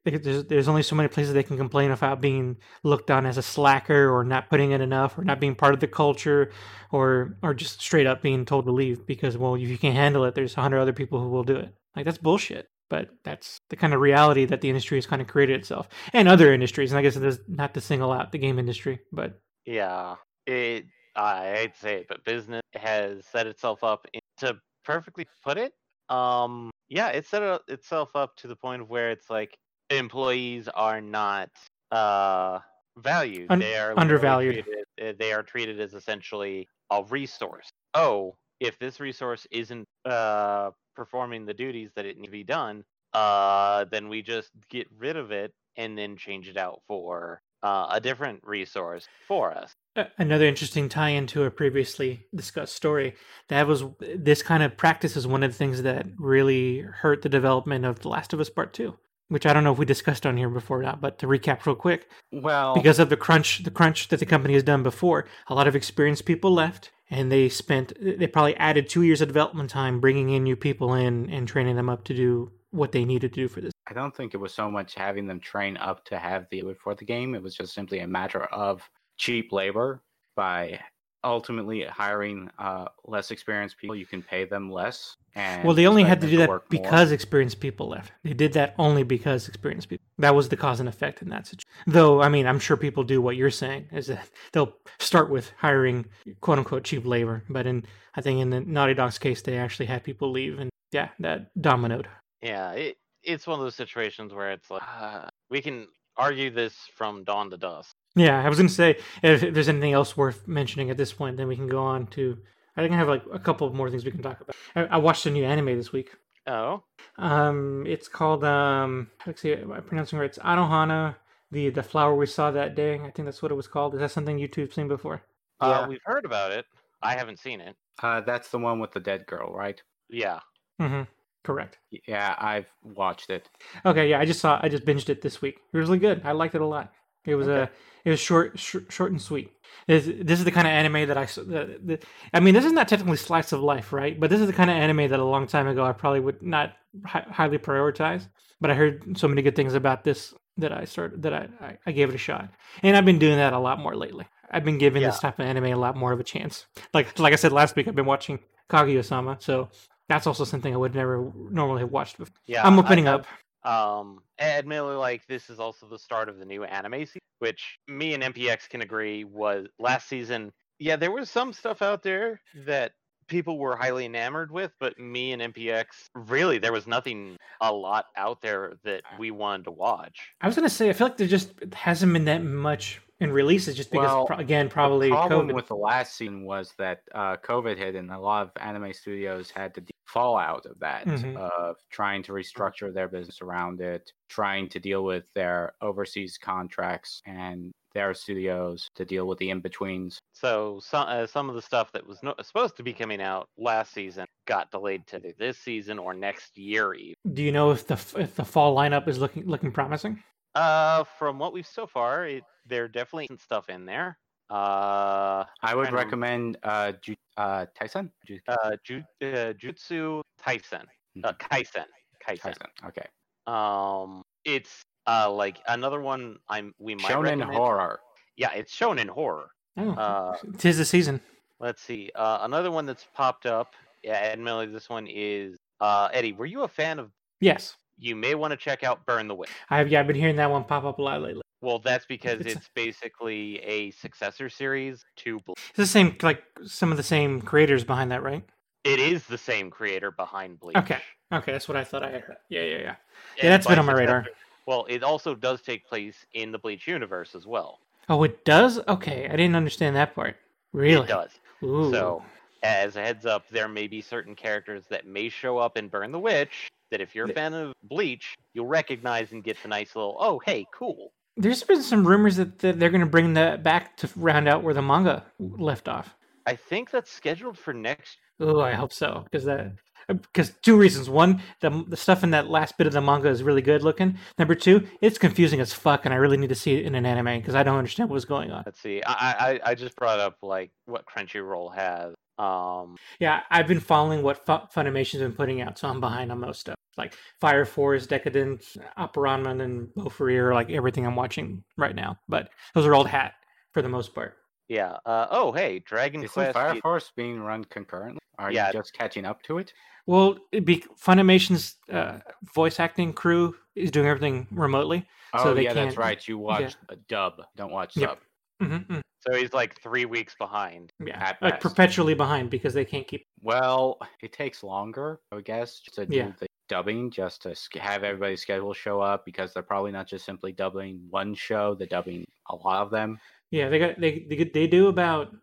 Like 0.06 0.22
there's 0.22 0.44
there's 0.44 0.68
only 0.68 0.82
so 0.82 0.94
many 0.96 1.08
places 1.08 1.32
they 1.32 1.42
can 1.42 1.56
complain 1.56 1.90
about 1.90 2.20
being 2.20 2.58
looked 2.82 3.10
on 3.10 3.24
as 3.24 3.38
a 3.38 3.42
slacker 3.42 4.14
or 4.14 4.22
not 4.22 4.50
putting 4.50 4.72
in 4.72 4.82
enough 4.82 5.16
or 5.18 5.24
not 5.24 5.40
being 5.40 5.54
part 5.54 5.72
of 5.72 5.80
the 5.80 5.86
culture 5.88 6.50
or 6.92 7.38
or 7.42 7.54
just 7.54 7.80
straight 7.80 8.06
up 8.06 8.20
being 8.20 8.44
told 8.44 8.66
to 8.66 8.70
leave 8.72 9.06
because 9.06 9.38
well 9.38 9.54
if 9.54 9.62
you 9.62 9.78
can't 9.78 9.96
handle 9.96 10.24
it 10.24 10.34
there's 10.34 10.56
a 10.56 10.60
hundred 10.60 10.80
other 10.80 10.92
people 10.92 11.20
who 11.20 11.30
will 11.30 11.42
do 11.44 11.56
it. 11.56 11.74
Like 11.96 12.04
that's 12.04 12.18
bullshit. 12.18 12.68
But 12.90 13.08
that's 13.24 13.60
the 13.70 13.76
kind 13.76 13.94
of 13.94 14.00
reality 14.00 14.44
that 14.44 14.60
the 14.60 14.68
industry 14.68 14.98
has 14.98 15.06
kind 15.06 15.22
of 15.22 15.26
created 15.26 15.58
itself, 15.58 15.88
and 16.12 16.28
other 16.28 16.52
industries. 16.52 16.92
And 16.92 16.98
I 16.98 17.02
guess 17.02 17.16
it 17.16 17.24
is 17.24 17.40
not 17.48 17.72
to 17.74 17.80
single 17.80 18.12
out 18.12 18.30
the 18.30 18.38
game 18.38 18.58
industry, 18.58 19.00
but 19.10 19.40
Yeah, 19.64 20.16
it. 20.46 20.84
I 21.16 21.52
hate 21.56 21.74
to 21.74 21.80
say 21.80 21.94
it, 22.00 22.06
but 22.08 22.24
business 22.24 22.60
has 22.74 23.24
set 23.26 23.46
itself 23.46 23.82
up 23.84 24.06
in- 24.12 24.20
to 24.38 24.58
perfectly 24.84 25.26
put 25.42 25.56
it. 25.56 25.72
Um, 26.10 26.70
yeah, 26.88 27.08
it 27.10 27.26
set 27.26 27.42
it- 27.42 27.62
itself 27.68 28.14
up 28.16 28.36
to 28.36 28.48
the 28.48 28.56
point 28.56 28.82
of 28.82 28.88
where 28.90 29.10
it's 29.10 29.30
like 29.30 29.58
employees 29.90 30.68
are 30.68 31.00
not 31.00 31.50
uh 31.90 32.60
valued. 32.98 33.52
Un- 33.52 33.58
they 33.58 33.76
are 33.78 33.96
undervalued. 33.96 34.60
Treated, 34.62 34.84
uh, 35.00 35.12
they 35.18 35.32
are 35.32 35.42
treated 35.42 35.80
as 35.80 35.94
essentially 35.94 36.68
a 36.90 37.04
resource. 37.04 37.68
Oh, 37.94 38.36
if 38.60 38.78
this 38.78 39.00
resource 39.00 39.46
isn't 39.50 39.88
uh 40.04 40.70
performing 40.96 41.44
the 41.46 41.54
duties 41.54 41.92
that 41.96 42.06
it 42.06 42.16
needs 42.16 42.28
to 42.28 42.32
be 42.32 42.44
done, 42.44 42.84
uh, 43.12 43.84
then 43.86 44.08
we 44.08 44.22
just 44.22 44.50
get 44.68 44.86
rid 44.92 45.16
of 45.16 45.32
it 45.32 45.52
and 45.76 45.98
then 45.98 46.16
change 46.16 46.48
it 46.48 46.56
out 46.56 46.82
for 46.86 47.40
uh, 47.62 47.88
a 47.90 48.00
different 48.00 48.40
resource 48.44 49.08
for 49.26 49.50
us. 49.52 49.74
Another 50.18 50.46
interesting 50.46 50.88
tie 50.88 51.10
into 51.10 51.44
a 51.44 51.50
previously 51.50 52.26
discussed 52.34 52.74
story 52.74 53.14
that 53.48 53.66
was 53.66 53.84
this 54.00 54.42
kind 54.42 54.62
of 54.62 54.76
practice 54.76 55.16
is 55.16 55.26
one 55.26 55.42
of 55.42 55.52
the 55.52 55.56
things 55.56 55.82
that 55.82 56.06
really 56.18 56.80
hurt 56.80 57.22
the 57.22 57.28
development 57.28 57.84
of 57.84 58.00
the 58.00 58.08
last 58.08 58.32
of 58.32 58.40
us 58.40 58.50
part 58.50 58.72
2 58.72 58.96
which 59.28 59.46
i 59.46 59.52
don't 59.52 59.64
know 59.64 59.72
if 59.72 59.78
we 59.78 59.84
discussed 59.84 60.26
on 60.26 60.36
here 60.36 60.50
before 60.50 60.80
or 60.80 60.82
not 60.82 61.00
but 61.00 61.18
to 61.18 61.26
recap 61.26 61.64
real 61.64 61.74
quick 61.74 62.08
Well, 62.30 62.74
because 62.74 62.98
of 62.98 63.08
the 63.08 63.16
crunch 63.16 63.62
the 63.62 63.70
crunch 63.70 64.08
that 64.08 64.20
the 64.20 64.26
company 64.26 64.54
has 64.54 64.62
done 64.62 64.82
before 64.82 65.26
a 65.46 65.54
lot 65.54 65.68
of 65.68 65.76
experienced 65.76 66.24
people 66.24 66.52
left 66.52 66.90
and 67.10 67.30
they 67.30 67.48
spent 67.48 67.92
they 68.00 68.26
probably 68.26 68.56
added 68.56 68.88
two 68.88 69.02
years 69.02 69.20
of 69.20 69.28
development 69.28 69.70
time 69.70 70.00
bringing 70.00 70.30
in 70.30 70.42
new 70.42 70.56
people 70.56 70.94
in 70.94 71.30
and 71.30 71.48
training 71.48 71.76
them 71.76 71.88
up 71.88 72.04
to 72.04 72.14
do 72.14 72.50
what 72.70 72.92
they 72.92 73.04
needed 73.04 73.32
to 73.32 73.40
do 73.42 73.48
for 73.48 73.60
this 73.60 73.72
I 73.86 73.92
don't 73.92 74.16
think 74.16 74.34
it 74.34 74.38
was 74.38 74.54
so 74.54 74.70
much 74.70 74.94
having 74.94 75.26
them 75.26 75.40
train 75.40 75.76
up 75.76 76.04
to 76.06 76.18
have 76.18 76.46
the 76.50 76.74
for 76.82 76.94
the 76.94 77.04
game. 77.04 77.34
It 77.34 77.42
was 77.42 77.54
just 77.54 77.74
simply 77.74 77.98
a 77.98 78.06
matter 78.06 78.44
of 78.44 78.88
cheap 79.16 79.52
labor 79.52 80.02
by 80.36 80.80
ultimately 81.22 81.82
hiring 81.84 82.50
uh, 82.58 82.86
less 83.06 83.30
experienced 83.30 83.78
people. 83.78 83.96
You 83.96 84.06
can 84.06 84.22
pay 84.22 84.44
them 84.44 84.70
less. 84.70 85.16
And 85.34 85.64
Well, 85.64 85.74
they 85.74 85.86
only 85.86 86.04
had 86.04 86.20
to 86.20 86.26
them 86.26 86.30
do 86.32 86.36
that 86.38 86.48
work 86.48 86.70
more. 86.70 86.82
because 86.82 87.10
experienced 87.10 87.58
people 87.60 87.88
left. 87.88 88.12
They 88.22 88.34
did 88.34 88.52
that 88.52 88.74
only 88.78 89.02
because 89.02 89.48
experienced 89.48 89.88
people. 89.88 90.04
That 90.18 90.34
was 90.34 90.48
the 90.48 90.56
cause 90.56 90.80
and 90.80 90.88
effect 90.88 91.22
in 91.22 91.30
that 91.30 91.46
situation. 91.46 91.64
Though, 91.86 92.22
I 92.22 92.28
mean, 92.28 92.46
I'm 92.46 92.60
sure 92.60 92.76
people 92.76 93.02
do 93.02 93.20
what 93.20 93.36
you're 93.36 93.50
saying 93.50 93.88
is 93.90 94.06
that 94.08 94.28
they'll 94.52 94.74
start 95.00 95.30
with 95.30 95.50
hiring 95.58 96.06
quote 96.40 96.58
unquote 96.58 96.84
cheap 96.84 97.04
labor. 97.04 97.42
But 97.48 97.66
in, 97.66 97.84
I 98.14 98.20
think 98.20 98.40
in 98.40 98.50
the 98.50 98.60
Naughty 98.60 98.94
Dog's 98.94 99.18
case, 99.18 99.42
they 99.42 99.56
actually 99.58 99.86
had 99.86 100.04
people 100.04 100.30
leave, 100.30 100.60
and 100.60 100.70
yeah, 100.92 101.08
that 101.18 101.50
dominoed. 101.60 102.06
Yeah, 102.42 102.72
it, 102.72 102.98
it's 103.24 103.46
one 103.46 103.58
of 103.58 103.64
those 103.64 103.74
situations 103.74 104.32
where 104.32 104.52
it's 104.52 104.70
like 104.70 104.82
uh, 105.00 105.28
we 105.50 105.60
can 105.62 105.88
argue 106.16 106.50
this 106.50 106.74
from 106.94 107.24
dawn 107.24 107.50
to 107.50 107.56
dusk. 107.56 107.96
Yeah, 108.16 108.44
I 108.44 108.48
was 108.48 108.58
going 108.58 108.68
to 108.68 108.74
say 108.74 108.98
if, 109.22 109.42
if 109.42 109.54
there's 109.54 109.68
anything 109.68 109.92
else 109.92 110.16
worth 110.16 110.46
mentioning 110.46 110.90
at 110.90 110.96
this 110.96 111.12
point, 111.12 111.36
then 111.36 111.48
we 111.48 111.56
can 111.56 111.66
go 111.66 111.82
on 111.82 112.06
to. 112.08 112.38
I 112.76 112.82
think 112.82 112.92
I 112.92 112.96
have 112.96 113.08
like 113.08 113.22
a 113.32 113.38
couple 113.38 113.72
more 113.72 113.90
things 113.90 114.04
we 114.04 114.10
can 114.10 114.22
talk 114.22 114.40
about. 114.40 114.56
I, 114.74 114.84
I 114.84 114.96
watched 114.98 115.26
a 115.26 115.30
new 115.30 115.44
anime 115.44 115.76
this 115.76 115.92
week. 115.92 116.10
Oh, 116.46 116.82
Um, 117.18 117.84
it's 117.86 118.06
called 118.08 118.44
um. 118.44 119.10
Let's 119.26 119.40
see, 119.42 119.52
am 119.54 119.72
I 119.72 119.80
pronouncing 119.80 120.18
it 120.18 120.20
right? 120.22 120.30
It's 120.30 120.38
Anohana, 120.38 121.16
the 121.50 121.70
the 121.70 121.82
flower 121.82 122.14
we 122.14 122.26
saw 122.26 122.50
that 122.50 122.74
day. 122.74 122.94
I 122.96 123.10
think 123.10 123.24
that's 123.26 123.42
what 123.42 123.50
it 123.50 123.54
was 123.54 123.66
called. 123.68 123.94
Is 123.94 124.00
that 124.00 124.10
something 124.10 124.38
YouTube's 124.38 124.74
seen 124.74 124.88
before? 124.88 125.22
uh, 125.60 125.68
Yeah. 125.82 125.88
we've 125.88 126.02
heard 126.04 126.24
about 126.24 126.52
it. 126.52 126.66
I 127.02 127.14
haven't 127.16 127.38
seen 127.38 127.60
it. 127.60 127.76
Uh, 128.02 128.20
that's 128.20 128.50
the 128.50 128.58
one 128.58 128.78
with 128.80 128.92
the 128.92 129.00
dead 129.00 129.26
girl, 129.26 129.52
right? 129.52 129.80
Yeah. 130.10 130.40
Mm-hmm. 130.80 131.02
Correct. 131.44 131.78
Yeah, 132.06 132.34
I've 132.38 132.66
watched 132.82 133.30
it. 133.30 133.48
Okay, 133.86 134.08
yeah, 134.10 134.18
I 134.18 134.24
just 134.24 134.40
saw. 134.40 134.58
I 134.62 134.68
just 134.68 134.84
binged 134.84 135.08
it 135.08 135.22
this 135.22 135.40
week. 135.40 135.60
It 135.72 135.76
was 135.76 135.88
really 135.88 135.98
good. 136.00 136.22
I 136.24 136.32
liked 136.32 136.54
it 136.54 136.60
a 136.60 136.66
lot. 136.66 136.92
It 137.26 137.34
was 137.34 137.48
a. 137.48 137.62
Uh, 137.62 137.66
it 138.04 138.10
was 138.10 138.20
short, 138.20 138.58
sh- 138.58 138.76
short 138.90 139.12
and 139.12 139.20
sweet. 139.20 139.50
This, 139.86 140.04
this 140.04 140.38
is 140.38 140.44
the 140.44 140.50
kind 140.50 140.66
of 140.66 140.72
anime 140.72 141.08
that 141.08 141.16
I. 141.16 141.24
The, 141.24 141.80
the, 141.82 141.98
I 142.34 142.40
mean, 142.40 142.54
this 142.54 142.64
is 142.64 142.72
not 142.72 142.86
technically 142.86 143.16
slice 143.16 143.52
of 143.52 143.60
life, 143.60 143.92
right? 143.92 144.18
But 144.18 144.30
this 144.30 144.40
is 144.40 144.46
the 144.46 144.52
kind 144.52 144.70
of 144.70 144.76
anime 144.76 145.08
that 145.08 145.18
a 145.20 145.24
long 145.24 145.46
time 145.46 145.66
ago 145.66 145.84
I 145.84 145.92
probably 145.92 146.20
would 146.20 146.42
not 146.42 146.74
hi- 147.04 147.26
highly 147.30 147.58
prioritize. 147.58 148.28
But 148.60 148.70
I 148.70 148.74
heard 148.74 149.18
so 149.18 149.26
many 149.28 149.42
good 149.42 149.56
things 149.56 149.74
about 149.74 150.04
this 150.04 150.34
that 150.58 150.72
I 150.72 150.84
started 150.84 151.22
that 151.22 151.34
I, 151.34 151.48
I, 151.60 151.78
I 151.86 151.92
gave 151.92 152.08
it 152.08 152.14
a 152.14 152.18
shot, 152.18 152.48
and 152.82 152.96
I've 152.96 153.04
been 153.04 153.18
doing 153.18 153.36
that 153.36 153.52
a 153.52 153.58
lot 153.58 153.78
more 153.78 153.96
lately. 153.96 154.26
I've 154.50 154.64
been 154.64 154.78
giving 154.78 155.02
this 155.02 155.18
type 155.18 155.38
of 155.38 155.46
anime 155.46 155.64
a 155.64 155.74
lot 155.74 155.96
more 155.96 156.12
of 156.12 156.20
a 156.20 156.24
chance. 156.24 156.66
Like 156.92 157.18
like 157.18 157.32
I 157.32 157.36
said 157.36 157.52
last 157.52 157.74
week, 157.74 157.88
I've 157.88 157.94
been 157.96 158.06
watching 158.06 158.38
Kaguya-sama, 158.70 159.38
so 159.40 159.68
that's 160.08 160.26
also 160.26 160.44
something 160.44 160.72
I 160.72 160.76
would 160.76 160.94
never 160.94 161.32
normally 161.50 161.80
have 161.80 161.90
watched 161.90 162.18
before. 162.18 162.34
Yeah. 162.46 162.66
I'm 162.66 162.78
opening 162.78 163.08
I- 163.08 163.14
up. 163.14 163.26
Um, 163.64 164.20
admittedly, 164.38 164.96
like 164.96 165.26
this 165.26 165.50
is 165.50 165.58
also 165.58 165.86
the 165.86 165.98
start 165.98 166.28
of 166.28 166.38
the 166.38 166.44
new 166.44 166.64
anime 166.64 167.06
season, 167.06 167.20
which 167.38 167.78
me 167.88 168.14
and 168.14 168.22
MPX 168.22 168.68
can 168.68 168.82
agree 168.82 169.24
was 169.24 169.66
last 169.78 170.08
season. 170.08 170.52
Yeah, 170.78 170.96
there 170.96 171.12
was 171.12 171.30
some 171.30 171.52
stuff 171.52 171.82
out 171.82 172.02
there 172.02 172.40
that 172.66 172.92
people 173.26 173.58
were 173.58 173.76
highly 173.76 174.04
enamored 174.04 174.50
with, 174.50 174.72
but 174.78 174.98
me 174.98 175.32
and 175.32 175.40
MPX 175.54 175.86
really 176.14 176.58
there 176.58 176.72
was 176.72 176.86
nothing 176.86 177.36
a 177.60 177.72
lot 177.72 178.06
out 178.16 178.42
there 178.42 178.74
that 178.84 179.02
we 179.18 179.30
wanted 179.30 179.64
to 179.64 179.70
watch. 179.70 180.32
I 180.40 180.46
was 180.46 180.56
gonna 180.56 180.68
say 180.68 180.90
I 180.90 180.92
feel 180.92 181.08
like 181.08 181.16
there 181.16 181.26
just 181.26 181.52
hasn't 181.72 182.12
been 182.12 182.26
that 182.26 182.42
much 182.42 183.00
in 183.24 183.32
releases 183.32 183.76
just 183.76 183.90
because 183.90 184.06
Well, 184.08 184.26
pro- 184.26 184.36
again 184.38 184.68
probably 184.68 185.08
the 185.10 185.16
problem 185.16 185.48
COVID. 185.48 185.54
with 185.54 185.66
the 185.68 185.76
last 185.76 186.16
season 186.16 186.44
was 186.44 186.72
that 186.78 187.00
uh, 187.14 187.36
COVID 187.38 187.76
hit, 187.76 187.94
and 187.96 188.10
a 188.10 188.18
lot 188.18 188.42
of 188.46 188.52
anime 188.62 188.92
studios 188.92 189.50
had 189.50 189.74
to 189.74 189.80
de- 189.80 189.92
fall 190.06 190.36
out 190.36 190.66
of 190.66 190.78
that 190.80 191.06
Mhm. 191.06 191.36
of 191.36 191.76
trying 191.90 192.22
to 192.24 192.32
restructure 192.32 192.92
their 192.92 193.08
business 193.08 193.40
around 193.42 193.80
it, 193.80 194.12
trying 194.28 194.68
to 194.68 194.78
deal 194.78 195.02
with 195.02 195.24
their 195.34 195.74
overseas 195.80 196.38
contracts 196.38 197.20
and 197.26 197.72
their 197.94 198.12
studios 198.12 198.88
to 198.96 199.04
deal 199.04 199.26
with 199.26 199.38
the 199.38 199.50
in 199.50 199.60
betweens. 199.60 200.18
So 200.32 200.80
some 200.82 201.06
uh, 201.08 201.26
some 201.26 201.48
of 201.48 201.54
the 201.54 201.62
stuff 201.62 201.90
that 201.92 202.06
was 202.06 202.22
no, 202.22 202.34
supposed 202.42 202.76
to 202.76 202.82
be 202.82 202.92
coming 202.92 203.20
out 203.22 203.48
last 203.56 203.92
season 203.92 204.26
got 204.46 204.70
delayed 204.70 205.06
to 205.06 205.20
this 205.38 205.58
season 205.58 205.98
or 205.98 206.12
next 206.12 206.58
year. 206.58 206.92
Even. 206.94 207.14
Do 207.32 207.42
you 207.42 207.52
know 207.52 207.70
if 207.70 207.86
the 207.86 207.94
f- 207.94 208.16
if 208.18 208.34
the 208.34 208.44
fall 208.44 208.76
lineup 208.76 209.08
is 209.08 209.18
looking 209.18 209.46
looking 209.46 209.70
promising? 209.72 210.22
Uh, 210.54 211.04
from 211.18 211.38
what 211.38 211.52
we've 211.52 211.66
so 211.66 211.86
far, 211.86 212.26
it, 212.26 212.44
there 212.66 212.86
definitely 212.88 213.26
some 213.26 213.38
stuff 213.38 213.68
in 213.68 213.84
there. 213.84 214.18
Uh, 214.50 215.44
I 215.62 215.74
would 215.74 215.84
Kind 215.86 215.96
recommend 215.96 216.58
uh, 216.62 216.92
Ju- 216.92 217.16
uh, 217.36 217.66
Tyson. 217.74 218.12
Ju- 218.26 218.38
uh, 218.46 218.76
Ju- 218.84 219.02
uh 219.22 219.52
Jutsu 219.54 220.22
Tyson, 220.38 220.86
uh, 221.24 221.32
Mhm. 221.32 221.38
Kaisen, 221.38 221.86
Kaisen. 222.26 222.38
Tyson. 222.40 222.66
Okay. 222.84 223.06
Um, 223.46 224.22
it's 224.44 224.82
uh 225.06 225.30
like 225.30 225.60
another 225.66 226.00
one 226.00 226.38
I'm 226.48 226.74
we 226.78 226.94
might 226.94 227.12
Shonen 227.12 227.32
in 227.32 227.40
horror. 227.40 228.00
Yeah, 228.36 228.52
it's 228.52 228.72
shown 228.74 228.98
in 228.98 229.08
horror. 229.08 229.50
Oh, 229.76 229.90
Uh, 229.92 230.36
tis 230.58 230.78
the 230.78 230.84
season. 230.84 231.20
Let's 231.58 231.82
see. 231.82 232.10
Uh, 232.14 232.38
another 232.42 232.70
one 232.70 232.86
that's 232.86 233.06
popped 233.14 233.46
up. 233.46 233.74
Yeah, 234.02 234.14
admittedly, 234.14 234.66
this 234.66 234.88
one 234.88 235.06
is 235.06 235.56
uh, 235.80 236.08
Eddie. 236.12 236.32
Were 236.32 236.46
you 236.46 236.62
a 236.62 236.68
fan 236.68 236.98
of? 236.98 237.10
Yes, 237.40 237.76
You 237.98 238.16
may 238.16 238.34
want 238.34 238.50
to 238.50 238.56
check 238.56 238.82
out 238.82 239.06
Burn 239.06 239.28
the 239.28 239.34
Witch. 239.34 239.50
I've 239.70 239.88
yeah 239.88 240.00
I've 240.00 240.06
been 240.06 240.16
hearing 240.16 240.36
that 240.36 240.50
one 240.50 240.64
pop 240.64 240.84
up 240.84 240.98
a 240.98 241.02
lot 241.02 241.22
lately. 241.22 241.42
Well, 241.60 241.78
that's 241.78 242.04
because 242.04 242.40
It's 242.40 242.56
it's 242.56 242.70
basically 242.74 243.58
a 243.60 243.90
successor 243.92 244.50
series 244.50 245.04
to. 245.16 245.40
Bleach. 245.40 245.56
It's 245.70 245.76
the 245.76 245.86
same 245.86 246.16
like 246.22 246.42
some 246.66 246.90
of 246.90 246.96
the 246.96 247.02
same 247.02 247.40
creators 247.40 247.84
behind 247.84 248.10
that, 248.10 248.22
right? 248.22 248.44
It 248.84 249.00
is 249.00 249.24
the 249.24 249.38
same 249.38 249.70
creator 249.70 250.10
behind 250.10 250.60
Bleach. 250.60 250.76
Okay. 250.76 250.98
Okay, 251.32 251.52
that's 251.52 251.66
what 251.66 251.76
I 251.76 251.84
thought 251.84 252.02
I 252.04 252.10
had. 252.10 252.20
heard. 252.20 252.36
Yeah, 252.50 252.62
yeah, 252.62 252.78
yeah. 252.78 252.94
Yeah, 253.38 253.48
that's 253.48 253.66
been 253.66 253.78
on 253.78 253.86
my 253.86 253.94
radar. 253.94 254.26
Well, 254.66 254.86
it 254.88 255.02
also 255.02 255.34
does 255.34 255.62
take 255.62 255.86
place 255.86 256.26
in 256.34 256.52
the 256.52 256.58
Bleach 256.58 256.86
universe 256.86 257.34
as 257.34 257.46
well. 257.46 257.80
Oh, 258.08 258.22
it 258.22 258.44
does. 258.44 258.78
Okay, 258.86 259.26
I 259.26 259.36
didn't 259.36 259.56
understand 259.56 259.96
that 259.96 260.14
part. 260.14 260.36
Really? 260.72 261.04
It 261.04 261.08
does. 261.08 261.30
Ooh. 261.62 261.90
So, 261.90 262.22
as 262.64 262.96
a 262.96 263.02
heads 263.02 263.26
up, 263.26 263.46
there 263.50 263.68
may 263.68 263.86
be 263.86 264.00
certain 264.00 264.34
characters 264.34 264.84
that 264.88 265.06
may 265.06 265.28
show 265.28 265.58
up 265.58 265.76
in 265.76 265.88
Burn 265.88 266.10
the 266.10 266.18
Witch 266.18 266.68
that 266.90 267.00
if 267.00 267.14
you're 267.14 267.30
a 267.30 267.34
fan 267.34 267.52
of 267.54 267.74
Bleach, 267.82 268.34
you'll 268.54 268.66
recognize 268.66 269.32
and 269.32 269.44
get 269.44 269.60
the 269.62 269.68
nice 269.68 269.94
little, 269.94 270.16
oh, 270.18 270.40
hey, 270.44 270.66
cool. 270.72 271.12
There's 271.36 271.62
been 271.62 271.82
some 271.82 272.06
rumors 272.06 272.36
that, 272.36 272.58
that 272.60 272.80
they're 272.80 272.90
going 272.90 273.00
to 273.00 273.06
bring 273.06 273.34
that 273.34 273.62
back 273.62 273.96
to 273.98 274.08
round 274.16 274.48
out 274.48 274.62
where 274.62 274.74
the 274.74 274.82
manga 274.82 275.24
left 275.38 275.88
off. 275.88 276.14
I 276.46 276.56
think 276.56 276.90
that's 276.90 277.10
scheduled 277.10 277.58
for 277.58 277.74
next. 277.74 278.18
Oh, 278.40 278.60
I 278.60 278.72
hope 278.72 278.92
so 278.92 279.24
because 279.24 279.44
that 279.44 279.72
uh, 280.08 280.14
because 280.14 280.52
two 280.62 280.76
reasons. 280.76 281.08
One, 281.08 281.40
the 281.60 281.84
the 281.88 281.96
stuff 281.96 282.22
in 282.22 282.30
that 282.30 282.48
last 282.48 282.76
bit 282.76 282.86
of 282.86 282.92
the 282.92 283.00
manga 283.00 283.28
is 283.28 283.42
really 283.42 283.62
good 283.62 283.82
looking. 283.82 284.18
Number 284.38 284.54
two, 284.54 284.86
it's 285.00 285.16
confusing 285.16 285.60
as 285.60 285.72
fuck, 285.72 286.04
and 286.04 286.12
I 286.12 286.18
really 286.18 286.36
need 286.36 286.50
to 286.50 286.54
see 286.54 286.74
it 286.74 286.84
in 286.84 286.94
an 286.94 287.06
anime 287.06 287.40
because 287.40 287.54
I 287.54 287.62
don't 287.62 287.78
understand 287.78 288.10
what's 288.10 288.26
going 288.26 288.50
on. 288.50 288.64
Let's 288.66 288.80
see. 288.80 289.02
I, 289.06 289.52
I 289.64 289.70
I 289.70 289.74
just 289.74 289.96
brought 289.96 290.20
up 290.20 290.36
like 290.42 290.70
what 290.84 291.06
Crunchyroll 291.06 291.74
has. 291.74 292.14
Um, 292.38 292.96
Yeah, 293.20 293.42
I've 293.50 293.66
been 293.68 293.80
following 293.80 294.22
what 294.22 294.44
Fu- 294.44 294.66
Funimation's 294.80 295.20
been 295.22 295.32
putting 295.32 295.60
out, 295.60 295.78
so 295.78 295.88
I'm 295.88 296.00
behind 296.00 296.32
on 296.32 296.40
most 296.40 296.60
stuff. 296.60 296.74
Like 296.96 297.14
Fire 297.40 297.64
Force, 297.64 298.06
Deca-Dence, 298.06 298.76
Appare-Ranman, 298.98 299.60
and 299.62 299.88
Bofuri 299.96 300.36
are 300.38 300.54
like 300.54 300.70
everything 300.70 301.06
I'm 301.06 301.16
watching 301.16 301.64
right 301.76 301.94
now. 301.94 302.18
But 302.28 302.50
those 302.74 302.86
are 302.86 302.94
old 302.94 303.08
hat 303.08 303.34
for 303.72 303.82
the 303.82 303.88
most 303.88 304.14
part. 304.14 304.36
yeah. 304.68 304.96
Uh, 305.04 305.26
oh, 305.30 305.52
hey, 305.52 305.80
Dragon 305.80 306.22
Isn't 306.22 306.32
Quest. 306.32 306.54
Fire 306.54 306.74
it- 306.76 306.82
Force 306.82 307.12
being 307.16 307.40
run 307.40 307.64
concurrently? 307.64 308.20
Are 308.38 308.50
Yeah. 308.50 308.68
you 308.68 308.72
just 308.74 308.92
catching 308.94 309.24
up 309.24 309.42
to 309.44 309.58
it? 309.58 309.72
Well, 310.06 310.36
it'd 310.52 310.64
be 310.64 310.84
Funimation's 311.00 311.76
uh, 311.90 312.18
voice 312.54 312.78
acting 312.80 313.12
crew 313.12 313.56
is 313.74 313.90
doing 313.90 314.06
everything 314.06 314.46
remotely. 314.50 315.06
Oh, 315.32 315.42
So 315.42 315.54
they 315.54 315.64
yeah, 315.64 315.72
that's 315.72 315.94
can't- 315.94 315.98
right. 315.98 316.28
You 316.28 316.38
watch 316.38 316.74
a 316.88 316.96
dub, 316.96 317.42
don't 317.56 317.72
watch 317.72 317.96
Yep. 317.96 318.10
sub. 318.10 318.18
Mm-hmm, 318.62 319.00
so 319.20 319.34
he's 319.36 319.52
like 319.52 319.80
three 319.80 320.04
weeks 320.04 320.34
behind. 320.38 320.92
Yeah, 321.04 321.32
like 321.40 321.60
perpetually 321.60 322.14
behind 322.14 322.50
because 322.50 322.74
they 322.74 322.84
can't 322.84 323.06
keep. 323.06 323.26
Well, 323.40 323.98
it 324.22 324.32
takes 324.32 324.62
longer, 324.62 325.20
I 325.32 325.40
guess, 325.40 325.80
to 325.94 326.06
do 326.06 326.16
Yeah. 326.16 326.32
the 326.38 326.46
dubbing, 326.68 327.10
just 327.10 327.42
to 327.42 327.54
have 327.80 328.04
everybody's 328.04 328.42
schedule 328.42 328.72
show 328.72 329.00
up 329.00 329.24
because 329.24 329.52
they're 329.52 329.62
probably 329.62 329.92
not 329.92 330.06
just 330.06 330.24
simply 330.24 330.52
dubbing 330.52 331.06
one 331.10 331.34
show; 331.34 331.74
they're 331.74 331.86
dubbing 331.86 332.24
a 332.50 332.56
lot 332.56 332.82
of 332.82 332.90
them. 332.90 333.18
Yeah, 333.50 333.68
they 333.68 333.78
got 333.78 334.00
they 334.00 334.26
they, 334.28 334.50
they 334.52 334.66
do 334.66 334.88
about 334.88 335.34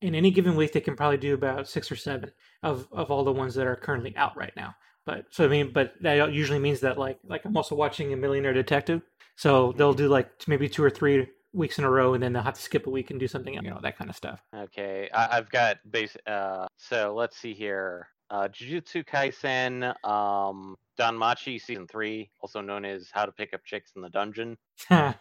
in 0.00 0.14
any 0.14 0.30
given 0.30 0.54
week 0.54 0.72
they 0.72 0.80
can 0.80 0.94
probably 0.96 1.18
do 1.18 1.34
about 1.34 1.68
six 1.68 1.90
or 1.90 1.96
seven 1.96 2.30
of 2.62 2.86
of 2.92 3.10
all 3.10 3.24
the 3.24 3.32
ones 3.32 3.54
that 3.54 3.66
are 3.66 3.76
currently 3.76 4.16
out 4.16 4.36
right 4.36 4.52
now. 4.56 4.74
But 5.06 5.26
so 5.30 5.44
I 5.44 5.48
mean, 5.48 5.72
but 5.72 5.94
that 6.02 6.32
usually 6.32 6.58
means 6.58 6.80
that 6.80 6.98
like 6.98 7.18
like 7.24 7.44
I'm 7.44 7.56
also 7.56 7.74
watching 7.74 8.12
a 8.12 8.16
Millionaire 8.16 8.52
Detective, 8.52 9.02
so 9.36 9.72
they'll 9.76 9.94
do 9.94 10.08
like 10.08 10.30
maybe 10.46 10.68
two 10.68 10.84
or 10.84 10.90
three 10.90 11.26
weeks 11.52 11.78
in 11.78 11.84
a 11.84 11.90
row, 11.90 12.14
and 12.14 12.22
then 12.22 12.32
they'll 12.32 12.42
have 12.42 12.54
to 12.54 12.60
skip 12.60 12.86
a 12.86 12.90
week 12.90 13.10
and 13.10 13.18
do 13.18 13.28
something, 13.28 13.54
you 13.54 13.62
know, 13.62 13.78
that 13.82 13.96
kind 13.96 14.10
of 14.10 14.16
stuff. 14.16 14.42
Okay, 14.54 15.08
I, 15.12 15.38
I've 15.38 15.50
got 15.50 15.78
base. 15.90 16.16
Uh, 16.26 16.66
so 16.76 17.14
let's 17.14 17.36
see 17.36 17.54
here. 17.54 18.08
Uh, 18.30 18.46
Jujutsu 18.48 19.06
Kaisen, 19.06 19.94
um, 20.06 20.76
Danmachi 21.00 21.60
season 21.60 21.86
three, 21.86 22.30
also 22.40 22.60
known 22.60 22.84
as 22.84 23.08
How 23.12 23.24
to 23.24 23.32
Pick 23.32 23.54
Up 23.54 23.64
Chicks 23.64 23.92
in 23.96 24.02
the 24.02 24.10
Dungeon. 24.10 24.56
I 24.90 25.16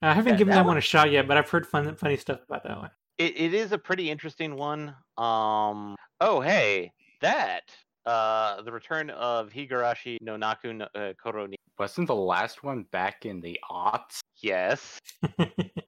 haven't 0.00 0.34
Yeah, 0.34 0.38
given 0.38 0.54
that 0.54 0.62
that 0.62 0.66
one 0.66 0.76
a 0.76 0.80
shot 0.80 1.10
yet, 1.10 1.26
but 1.26 1.36
I've 1.36 1.48
heard 1.50 1.66
fun 1.66 1.94
funny 1.96 2.16
stuff 2.16 2.40
about 2.48 2.62
that 2.64 2.78
one. 2.78 2.90
It, 3.18 3.36
it 3.38 3.54
is 3.54 3.72
a 3.72 3.78
pretty 3.78 4.10
interesting 4.10 4.56
one. 4.56 4.94
Um, 5.16 5.96
oh 6.20 6.40
hey, 6.40 6.92
that 7.20 7.62
uh, 8.06 8.62
the 8.62 8.70
return 8.72 9.10
of 9.10 9.50
Higurashi 9.50 10.18
no 10.20 10.36
Naku 10.36 10.72
no, 10.74 10.86
uh, 10.94 11.12
Koroni. 11.24 11.54
Wasn't 11.78 12.06
the 12.06 12.14
last 12.14 12.62
one 12.62 12.84
back 12.92 13.26
in 13.26 13.40
the 13.40 13.58
aughts? 13.70 14.20
Yes. 14.42 14.98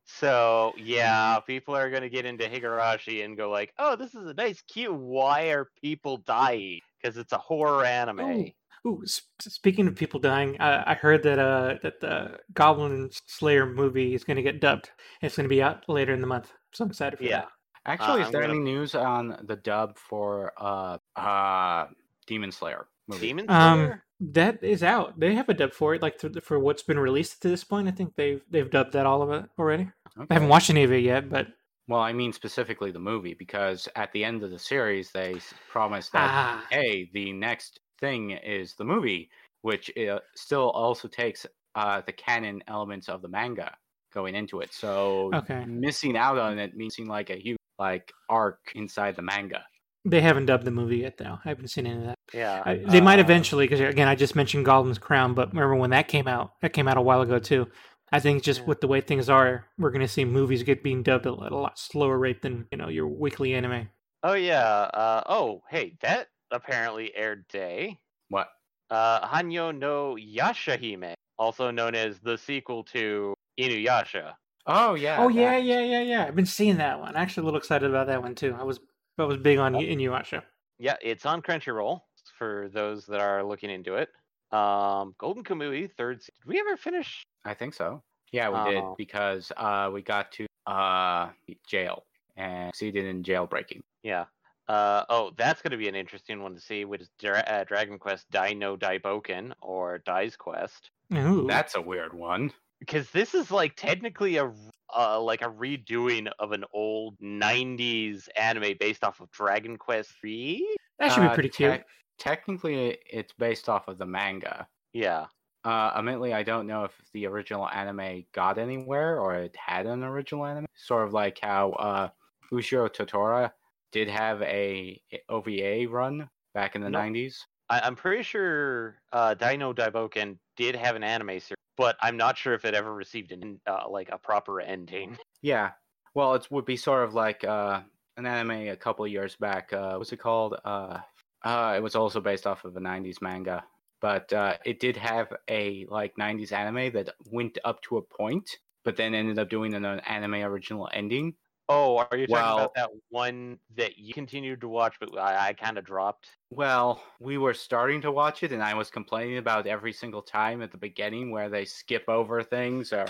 So 0.09 0.73
yeah, 0.79 1.41
people 1.41 1.75
are 1.77 1.91
gonna 1.91 2.09
get 2.09 2.25
into 2.25 2.45
Higurashi 2.49 3.25
and 3.25 3.37
go 3.37 3.51
like, 3.51 3.73
"Oh, 3.79 3.97
this 3.97 4.15
is 4.15 4.27
a 4.31 4.35
nice, 4.35 4.63
cute. 4.63 4.95
Why 4.95 5.47
are 5.49 5.69
people 5.83 6.19
dying? 6.19 6.81
Because 7.03 7.17
it's 7.17 7.33
a 7.33 7.39
horror 7.39 7.85
anime." 7.85 8.21
Ooh. 8.21 8.51
Ooh, 8.89 9.03
s- 9.03 9.23
speaking 9.41 9.89
of 9.89 9.97
people 9.97 10.21
dying, 10.21 10.57
I, 10.61 10.93
I 10.93 10.95
heard 10.95 11.25
that 11.25 11.41
uh 11.41 11.75
that 11.83 12.01
the 12.01 12.39
Goblin 12.55 13.11
Slayer 13.27 13.67
movie 13.67 14.15
is 14.15 14.23
going 14.23 14.37
to 14.37 14.43
get 14.45 14.61
dubbed. 14.61 14.91
It's 15.23 15.35
going 15.37 15.45
to 15.45 15.49
be 15.55 15.61
out 15.63 15.83
later 15.89 16.15
in 16.15 16.21
the 16.21 16.27
month, 16.29 16.53
so 16.73 16.85
I'm 16.85 16.91
excited 16.91 17.19
for 17.19 17.25
Yeah. 17.25 17.41
that. 17.41 17.49
Actually, 17.85 18.23
Uh, 18.23 18.27
is 18.27 18.31
there 18.33 18.43
I'm 18.45 18.49
gonna- 18.51 18.61
any 18.61 18.73
news 18.73 18.95
on 18.95 19.37
the 19.43 19.57
dub 19.57 19.99
for 19.99 20.53
uh 20.57 20.99
uh 21.17 21.87
Demon 22.29 22.53
Slayer 22.53 22.87
movie? 23.09 23.27
Demon 23.27 23.51
Um, 23.51 23.79
Slayer? 23.81 24.05
That 24.21 24.63
is 24.63 24.83
out. 24.83 25.19
They 25.21 25.35
have 25.35 25.49
a 25.49 25.55
dub 25.55 25.73
for 25.73 25.95
it, 25.95 26.03
like 26.03 26.19
th- 26.19 26.43
for 26.43 26.59
what's 26.59 26.83
been 26.83 26.99
released 26.99 27.43
to 27.43 27.49
this 27.49 27.65
point. 27.65 27.89
I 27.89 27.91
think 27.91 28.15
they've 28.17 28.43
they've 28.51 28.71
dubbed 28.71 28.93
that 28.93 29.07
all 29.07 29.23
of 29.23 29.31
it 29.31 29.51
already. 29.59 29.91
I 30.31 30.35
haven't 30.35 30.49
watched 30.49 30.71
any 30.71 30.85
of 30.85 30.93
it 30.93 31.03
yet, 31.03 31.29
but 31.29 31.49
Well, 31.89 32.01
I 32.01 32.13
mean 32.13 32.33
specifically 32.33 32.91
the 32.91 32.99
movie 32.99 33.35
because 33.35 33.89
at 33.95 34.13
the 34.13 34.25
end 34.25 34.43
of 34.43 34.51
the 34.51 34.59
series 34.59 35.13
they 35.13 35.41
promised 35.69 36.13
that 36.13 36.33
ah, 36.33 36.67
hey, 36.71 37.11
the 37.13 37.33
next 37.33 37.81
thing 38.01 38.33
is 38.33 38.75
the 38.75 38.85
movie, 38.85 39.31
which 39.63 39.91
uh, 39.97 40.21
still 40.35 40.71
also 40.71 41.09
takes 41.09 41.47
uh, 41.75 42.03
the 42.07 42.13
canon 42.13 42.63
elements 42.67 43.09
of 43.09 43.23
the 43.23 43.29
manga 43.29 43.77
going 44.13 44.35
into 44.35 44.61
it. 44.61 44.73
So 44.73 45.33
Okay. 45.35 45.65
missing 45.65 46.17
out 46.17 46.39
on 46.39 46.59
it 46.59 46.75
means 46.77 46.99
like 46.99 47.31
a 47.31 47.37
huge 47.37 47.59
like 47.79 48.13
arc 48.29 48.73
inside 48.75 49.17
the 49.17 49.23
manga. 49.23 49.65
They 50.07 50.21
haven't 50.21 50.47
dubbed 50.47 50.65
the 50.65 50.71
movie 50.71 50.99
yet, 50.99 51.19
though. 51.19 51.39
I 51.45 51.49
haven't 51.49 51.69
seen 51.69 51.87
any 51.87 51.99
of 51.99 52.05
that. 52.05 52.15
Yeah. 52.33 52.63
I, 52.65 52.77
they 52.77 53.01
might 53.01 53.19
uh, 53.19 53.23
eventually, 53.23 53.65
because 53.67 53.81
again, 53.81 54.09
I 54.09 54.15
just 54.15 54.37
mentioned 54.37 54.65
Goblin's 54.65 54.99
Crown, 54.99 55.35
but 55.35 55.49
remember 55.49 55.75
when 55.75 55.91
that 55.91 56.09
came 56.09 56.29
out? 56.29 56.53
That 56.63 56.73
came 56.73 56.89
out 56.89 56.97
a 56.97 57.03
while 57.03 57.21
ago 57.21 57.39
too. 57.39 57.69
I 58.13 58.21
think 58.21 58.43
just 58.43 58.61
Yeah. 58.61 58.67
with 58.67 58.81
the 58.81 58.87
way 58.89 59.01
things 59.01 59.29
are, 59.29 59.67
we're 59.79 59.91
going 59.91 60.01
to 60.01 60.09
see 60.09 60.25
movies 60.25 60.63
get 60.63 60.83
being 60.83 61.03
dubbed 61.03 61.27
at 61.27 61.33
a 61.33 61.57
lot 61.57 61.79
slower 61.79 62.19
rate 62.19 62.41
than 62.41 62.67
you 62.71 62.79
know 62.79 62.89
your 62.89 63.09
weekly 63.09 63.53
anime. 63.55 63.89
Oh 64.23 64.35
yeah. 64.35 64.65
Uh, 64.65 65.23
oh 65.27 65.63
hey, 65.71 65.97
that 66.01 66.29
apparently 66.51 67.15
aired 67.17 67.49
today. 67.49 67.99
What? 68.29 68.49
Uh, 68.91 69.27
Hanyo 69.27 69.77
no 69.77 70.17
Yashahime, 70.17 71.15
also 71.39 71.71
known 71.73 71.97
as 71.97 72.21
the 72.21 72.39
sequel 72.39 72.85
to 72.85 73.35
Inuyasha. 73.59 74.35
Oh 74.67 74.95
yeah. 74.95 75.17
oh 75.19 75.29
yeah, 75.29 75.53
that. 75.53 75.65
yeah, 75.65 75.81
yeah, 75.81 76.01
yeah. 76.03 76.25
I've 76.27 76.37
been 76.37 76.47
seeing 76.47 76.77
that 76.79 77.01
one. 77.01 77.11
I'm 77.11 77.23
Actually, 77.23 77.43
a 77.43 77.45
little 77.47 77.59
excited 77.59 77.89
about 77.91 78.07
that 78.07 78.23
one 78.23 78.35
too. 78.35 78.57
I 78.59 78.63
was 78.63 78.79
I 79.19 79.25
was 79.25 79.39
big 79.39 79.59
on 79.59 79.75
Inuyasha. 79.75 80.43
Yeah, 80.79 80.97
it's 81.03 81.25
on 81.25 81.41
Crunchyroll 81.43 82.01
for 82.39 82.69
those 82.73 83.07
that 83.07 83.21
are 83.21 83.43
looking 83.43 83.71
into 83.71 83.95
it. 83.97 84.11
Um, 84.53 85.15
Golden 85.19 85.43
Kamui 85.43 85.91
third. 85.97 86.23
se- 86.23 86.33
Did 86.41 86.47
we 86.49 86.61
ever 86.61 86.77
finish? 86.77 87.25
I 87.45 87.55
think 87.55 87.75
so. 87.75 88.03
Yeah, 88.33 88.51
we 88.51 88.71
did 88.73 88.83
Oh. 88.83 88.95
because 88.99 89.51
uh, 89.57 89.91
we 89.93 90.03
got 90.03 90.31
to 90.33 90.47
uh, 90.67 91.31
jail 91.67 92.05
and 92.37 92.69
succeeded 92.75 93.07
in 93.07 93.23
jailbreaking. 93.23 93.81
Yeah. 94.03 94.27
Uh, 94.69 95.05
oh, 95.09 95.31
that's 95.37 95.63
going 95.63 95.71
to 95.71 95.77
be 95.77 95.89
an 95.89 95.95
interesting 95.95 96.43
one 96.43 96.55
to 96.55 96.61
see, 96.61 96.85
which 96.85 97.01
is 97.01 97.11
Dra- 97.21 97.45
uh, 97.47 97.65
Dragon 97.65 97.99
Quest 97.99 98.29
Dai 98.31 98.53
no 98.53 98.77
Daiboken 98.77 99.53
or 99.63 99.99
Dai's 99.99 100.37
Quest. 100.37 100.91
Ooh. 101.15 101.47
That's 101.49 101.77
a 101.77 101.81
weird 101.81 102.13
one. 102.13 102.53
Because 102.81 103.11
this 103.11 103.35
is 103.35 103.51
like 103.51 103.75
technically 103.77 104.37
a 104.37 104.53
uh, 104.95 105.21
like 105.21 105.43
a 105.43 105.47
redoing 105.51 106.31
of 106.39 106.53
an 106.53 106.65
old 106.73 107.19
'90s 107.21 108.29
anime 108.37 108.77
based 108.79 109.03
off 109.05 109.21
of 109.21 109.31
Dragon 109.31 109.77
Quest 109.77 110.11
Three. 110.21 110.67
That 110.99 111.13
should 111.13 111.23
be 111.23 111.27
Uh, 111.27 111.35
pretty 111.35 111.49
cute. 111.49 111.83
technically, 112.19 112.99
it's 113.11 113.33
based 113.33 113.69
off 113.69 113.89
of 113.89 113.99
the 113.99 114.07
manga. 114.07 114.69
Yeah, 114.93 115.27
Uh, 115.65 115.93
admittedly, 115.97 116.33
I 116.33 116.43
don't 116.43 116.67
know 116.67 116.85
if 116.85 116.93
the 117.13 117.27
original 117.27 117.69
anime 117.69 118.25
got 118.33 118.57
anywhere 118.59 119.19
or 119.21 119.35
it 119.35 119.57
had 119.57 119.87
an 119.87 120.03
original 120.05 120.47
anime. 120.47 120.67
Sort 120.75 121.07
of 121.07 121.13
like 121.13 121.39
how 121.43 121.73
uh, 121.73 122.09
Ushio 122.53 122.91
to 122.93 123.05
Tora 123.05 123.53
did 123.93 124.09
have 124.09 124.41
a 124.43 125.03
OVA 125.29 125.87
run 125.89 126.31
back 126.55 126.77
in 126.77 126.83
the 126.83 126.91
No. 126.91 126.99
90s. 127.01 127.37
I, 127.69 127.81
I'm 127.81 127.97
pretty 127.97 128.23
sure 128.23 129.03
uh, 129.13 129.35
Dai 129.35 129.57
no 129.57 129.75
Daiboken 129.75 130.39
did 130.57 130.77
have 130.77 130.95
an 130.97 131.03
anime 131.03 131.41
series, 131.41 131.57
but 131.77 131.97
I'm 132.01 132.17
not 132.17 132.39
sure 132.39 132.55
if 132.55 132.65
it 132.65 132.75
ever 132.75 132.93
received 132.93 133.33
an 133.33 133.61
uh, 133.67 133.89
like 133.89 134.09
a 134.11 134.19
proper 134.19 134.61
ending. 134.61 135.19
Yeah. 135.43 135.73
Well, 136.15 136.35
it 136.35 136.49
would 136.51 136.65
be 136.65 136.77
sort 136.77 137.05
of 137.05 137.15
like 137.15 137.45
uh, 137.45 137.83
an 138.17 138.27
anime 138.27 138.69
a 138.69 138.77
couple 138.77 139.07
years 139.07 139.37
back. 139.37 139.73
Uh, 139.73 139.95
what's 139.97 140.13
it 140.13 140.17
called? 140.17 140.57
Uh, 140.65 140.99
uh, 141.45 141.75
it 141.77 141.83
was 141.83 141.95
also 141.95 142.21
based 142.21 142.49
off 142.49 142.65
of 142.65 142.75
a 142.75 142.81
90s 142.81 143.21
manga. 143.21 143.63
But 144.01 144.33
uh, 144.33 144.57
it 144.65 144.81
did 144.81 144.97
have 144.97 145.33
a 145.49 145.87
like 145.89 146.15
90s 146.19 146.51
anime 146.53 146.93
that 146.95 147.15
went 147.31 147.59
up 147.65 147.81
to 147.83 147.99
a 147.99 148.03
point, 148.03 148.51
but 148.85 148.97
then 148.97 149.15
ended 149.15 149.39
up 149.39 149.49
doing 149.49 149.75
an 149.75 149.85
anime 149.85 150.35
original 150.35 150.89
ending. 150.93 151.35
Oh, 151.69 151.97
are 151.99 152.17
you 152.17 152.27
talking 152.29 152.33
Well- 152.43 152.59
about 152.59 152.75
that 152.77 152.91
one 153.11 153.59
that 153.77 153.99
you 153.99 154.15
continued 154.15 154.61
to 154.61 154.69
watch, 154.69 154.97
but 155.01 155.17
I, 155.19 155.49
I 155.49 155.53
kind 155.53 155.79
of 155.79 155.85
dropped? 155.85 156.29
Well, 156.51 157.03
we 157.19 157.39
were 157.39 157.55
starting 157.55 158.01
to 158.03 158.13
watch 158.13 158.43
it, 158.45 158.53
and 158.53 158.63
I 158.63 158.75
was 158.75 158.89
complaining 158.89 159.39
about 159.39 159.67
every 159.67 159.93
single 159.93 160.23
time 160.23 160.63
at 160.63 160.71
the 160.71 160.79
beginning 160.79 161.33
where 161.33 161.49
they 161.49 161.65
skip 161.65 162.05
over 162.09 162.43
things 162.45 162.93
or 162.93 163.07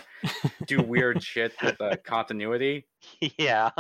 do 0.67 0.81
weird 0.83 1.23
shit 1.23 1.53
with 1.63 1.77
the 1.79 1.99
continuity. 2.05 2.87
yeah, 3.39 3.71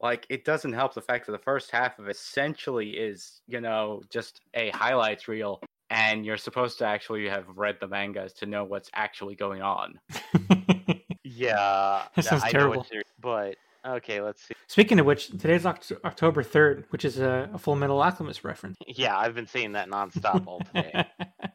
Like, 0.00 0.26
it 0.28 0.44
doesn't 0.44 0.74
help 0.74 0.92
the 0.92 1.00
fact 1.00 1.24
that 1.26 1.32
the 1.32 1.38
first 1.38 1.70
half 1.70 1.98
of 1.98 2.06
it 2.06 2.10
essentially 2.10 2.90
is, 2.90 3.40
you 3.46 3.62
know, 3.62 4.02
just 4.10 4.42
a 4.52 4.68
highlights 4.70 5.26
reel, 5.26 5.60
and 5.88 6.26
you're 6.26 6.36
supposed 6.36 6.76
to 6.78 6.84
actually 6.84 7.26
have 7.30 7.46
read 7.56 7.78
the 7.80 7.88
mangas 7.88 8.34
to 8.34 8.46
know 8.46 8.62
what's 8.62 8.90
actually 8.92 9.36
going 9.36 9.62
on. 9.62 9.98
yeah. 11.24 12.04
That 12.14 12.24
sounds 12.24 12.42
I 12.44 12.50
terrible. 12.50 12.86
but 13.20 13.56
okay, 13.86 14.20
let's 14.20 14.42
see. 14.46 14.54
Speaking 14.66 14.98
of 15.00 15.06
which, 15.06 15.28
today's 15.28 15.64
Oct- 15.64 15.98
October 16.04 16.42
3rd, 16.42 16.84
which 16.90 17.04
is 17.04 17.18
a, 17.18 17.48
a 17.52 17.58
Fullmetal 17.58 18.02
Alchemist 18.04 18.44
reference. 18.44 18.76
Yeah, 18.86 19.16
I've 19.16 19.34
been 19.34 19.46
saying 19.46 19.72
that 19.72 19.88
nonstop 19.88 20.46
all 20.46 20.60
today. 20.60 21.04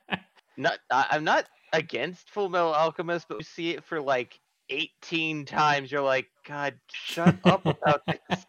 not, 0.58 0.80
I, 0.92 1.08
I'm 1.12 1.24
not 1.24 1.46
against 1.74 2.34
Fullmetal 2.34 2.74
Alchemist, 2.74 3.28
but 3.28 3.38
you 3.40 3.44
see 3.44 3.72
it 3.72 3.84
for 3.84 4.00
like 4.02 4.40
18 4.70 5.46
times. 5.46 5.92
You're 5.92 6.02
like, 6.02 6.28
God, 6.48 6.76
shut 6.92 7.36
up 7.44 7.66
about 7.66 8.02
this. 8.08 8.46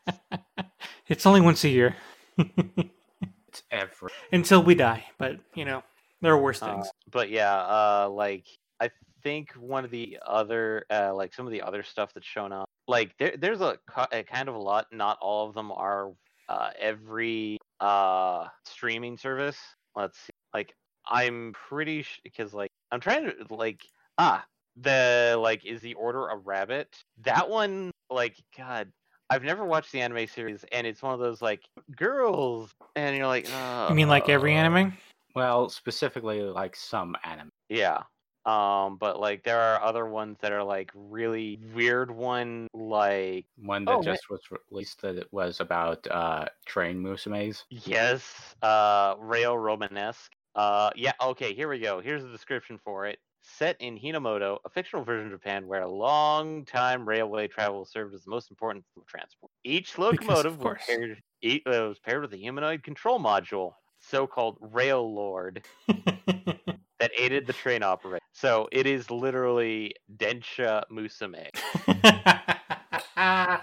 it's 1.09 1.27
only 1.27 1.41
once 1.41 1.65
a 1.65 1.69
year 1.69 1.97
It's 2.39 3.63
every. 3.71 4.11
until 4.33 4.63
we 4.63 4.75
die, 4.75 5.05
but 5.19 5.39
you 5.55 5.65
know, 5.65 5.83
there 6.21 6.33
are 6.33 6.39
worse 6.41 6.63
Uh, 6.63 6.73
things. 6.75 6.89
but 7.11 7.31
yeah, 7.31 7.55
uh, 7.57 8.09
like 8.11 8.47
I 8.81 8.91
think 9.23 9.53
one 9.53 9.85
of 9.85 9.91
the 9.91 10.19
other, 10.27 10.85
uh, 10.91 11.15
like 11.15 11.33
some 11.35 11.47
of 11.47 11.53
the 11.53 11.63
other 11.63 11.83
stuff 11.83 12.13
that's 12.15 12.27
shown 12.27 12.53
up, 12.53 12.69
like 12.87 13.15
there, 13.19 13.35
there's 13.39 13.61
a, 13.61 13.79
a 14.13 14.23
kind 14.23 14.49
of 14.49 14.55
a 14.55 14.59
lot. 14.59 14.87
Not 14.93 15.19
all 15.21 15.49
of 15.49 15.55
them 15.55 15.73
are 15.73 16.13
uh, 16.49 16.71
every 16.79 17.59
uh, 17.81 18.47
streaming 18.65 19.17
service. 19.17 19.59
Let's 19.97 20.19
see. 20.19 20.33
Like 20.53 20.75
I'm 21.07 21.55
pretty 21.69 22.07
because 22.23 22.55
like 22.55 22.71
I'm 22.91 23.01
trying 23.01 23.25
to 23.27 23.55
like 23.55 23.81
ah 24.19 24.45
the 24.77 25.37
like 25.41 25.65
is 25.65 25.81
the 25.81 25.95
Order 25.95 26.29
a 26.29 26.37
Rabbit? 26.37 26.89
That 27.25 27.49
one 27.49 27.91
like 28.11 28.37
God. 28.57 28.91
I've 29.31 29.43
never 29.43 29.65
watched 29.65 29.91
the 29.91 30.01
anime 30.03 30.27
series, 30.27 30.65
and 30.71 30.87
it's 30.87 31.03
one 31.03 31.15
of 31.15 31.21
those 31.21 31.41
like 31.41 31.63
girls, 31.97 32.71
and 32.95 33.17
you're 33.17 33.27
like, 33.27 33.49
uh, 33.53 33.87
you 33.89 33.95
mean 33.95 34.09
like 34.09 34.29
every 34.29 34.55
anime? 34.55 34.93
Well, 35.35 35.69
specifically, 35.69 36.43
like 36.43 36.77
some 36.77 37.17
anime. 37.25 37.51
Yeah. 37.69 38.03
Um, 38.47 38.99
but 38.99 39.19
like 39.19 39.43
there 39.45 39.61
are 39.61 39.83
other 39.83 40.07
ones 40.07 40.39
that 40.41 40.53
are 40.53 40.65
like 40.65 40.91
really 40.95 41.57
weird 41.73 42.11
one 42.11 42.69
like 42.75 43.47
One 43.57 43.87
that 43.87 43.95
Oh, 43.95 44.03
wait. 44.03 44.21
just 44.21 44.29
was 44.31 44.43
released 44.71 45.01
that 45.03 45.17
it 45.17 45.33
was 45.33 45.61
about 45.61 46.07
uh, 46.07 46.47
train 46.67 47.03
musumes. 47.03 47.65
yes, 47.71 48.55
uh 48.63 49.15
Rail 49.19 49.57
Romanesque. 49.57 50.33
Uh 50.55 50.91
yeah, 50.97 51.13
okay, 51.21 51.55
here 51.55 51.69
we 51.69 51.79
go. 51.81 52.01
Here's 52.01 52.23
the 52.23 52.31
description 52.31 52.79
for 52.79 53.07
it. 53.07 53.19
Set 53.43 53.77
in 53.81 53.99
Hinamoto, 53.99 54.59
a 54.65 54.71
fictional 54.71 55.05
version 55.05 55.27
of 55.27 55.33
Japan 55.33 55.67
where 55.67 55.87
long-time 55.87 57.07
railway 57.07 57.47
travel 57.49 57.85
served 57.85 58.15
as 58.15 58.25
the 58.25 58.31
most 58.31 58.51
important 58.51 58.87
form 58.95 59.03
of 59.03 59.07
transport. 59.09 59.53
Each 59.65 59.99
locomotive 59.99 60.59
was 60.59 60.79
paired, 60.87 61.23
uh, 61.45 61.61
was 61.67 61.99
paired 62.01 62.23
with 62.23 62.33
a 62.33 62.39
humanoid 62.39 62.83
control 62.83 63.19
module, 63.21 63.75
so-called 64.01 64.57
Rail 64.61 65.13
Lord, 65.15 65.63
that 67.01 67.11
aided 67.19 67.47
the 67.47 67.53
train 67.53 67.83
operator. 67.83 68.25
So 68.33 68.69
it 68.73 68.87
is 68.87 69.11
literally 69.11 69.95
Densha 70.17 70.83
Musume. 70.91 71.49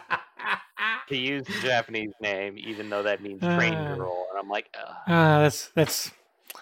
to 1.07 1.17
use 1.17 1.43
the 1.45 1.59
Japanese 1.61 2.11
name, 2.21 2.57
even 2.57 2.89
though 2.89 3.03
that 3.03 3.21
means 3.21 3.41
train 3.41 3.73
Uh. 3.73 3.95
girl. 3.95 4.25
And 4.31 4.39
I'm 4.39 4.49
like, 4.49 4.67
Ugh. 4.79 4.95
Ah, 5.07 5.39
that's 5.41 5.67
that's. 5.69 6.11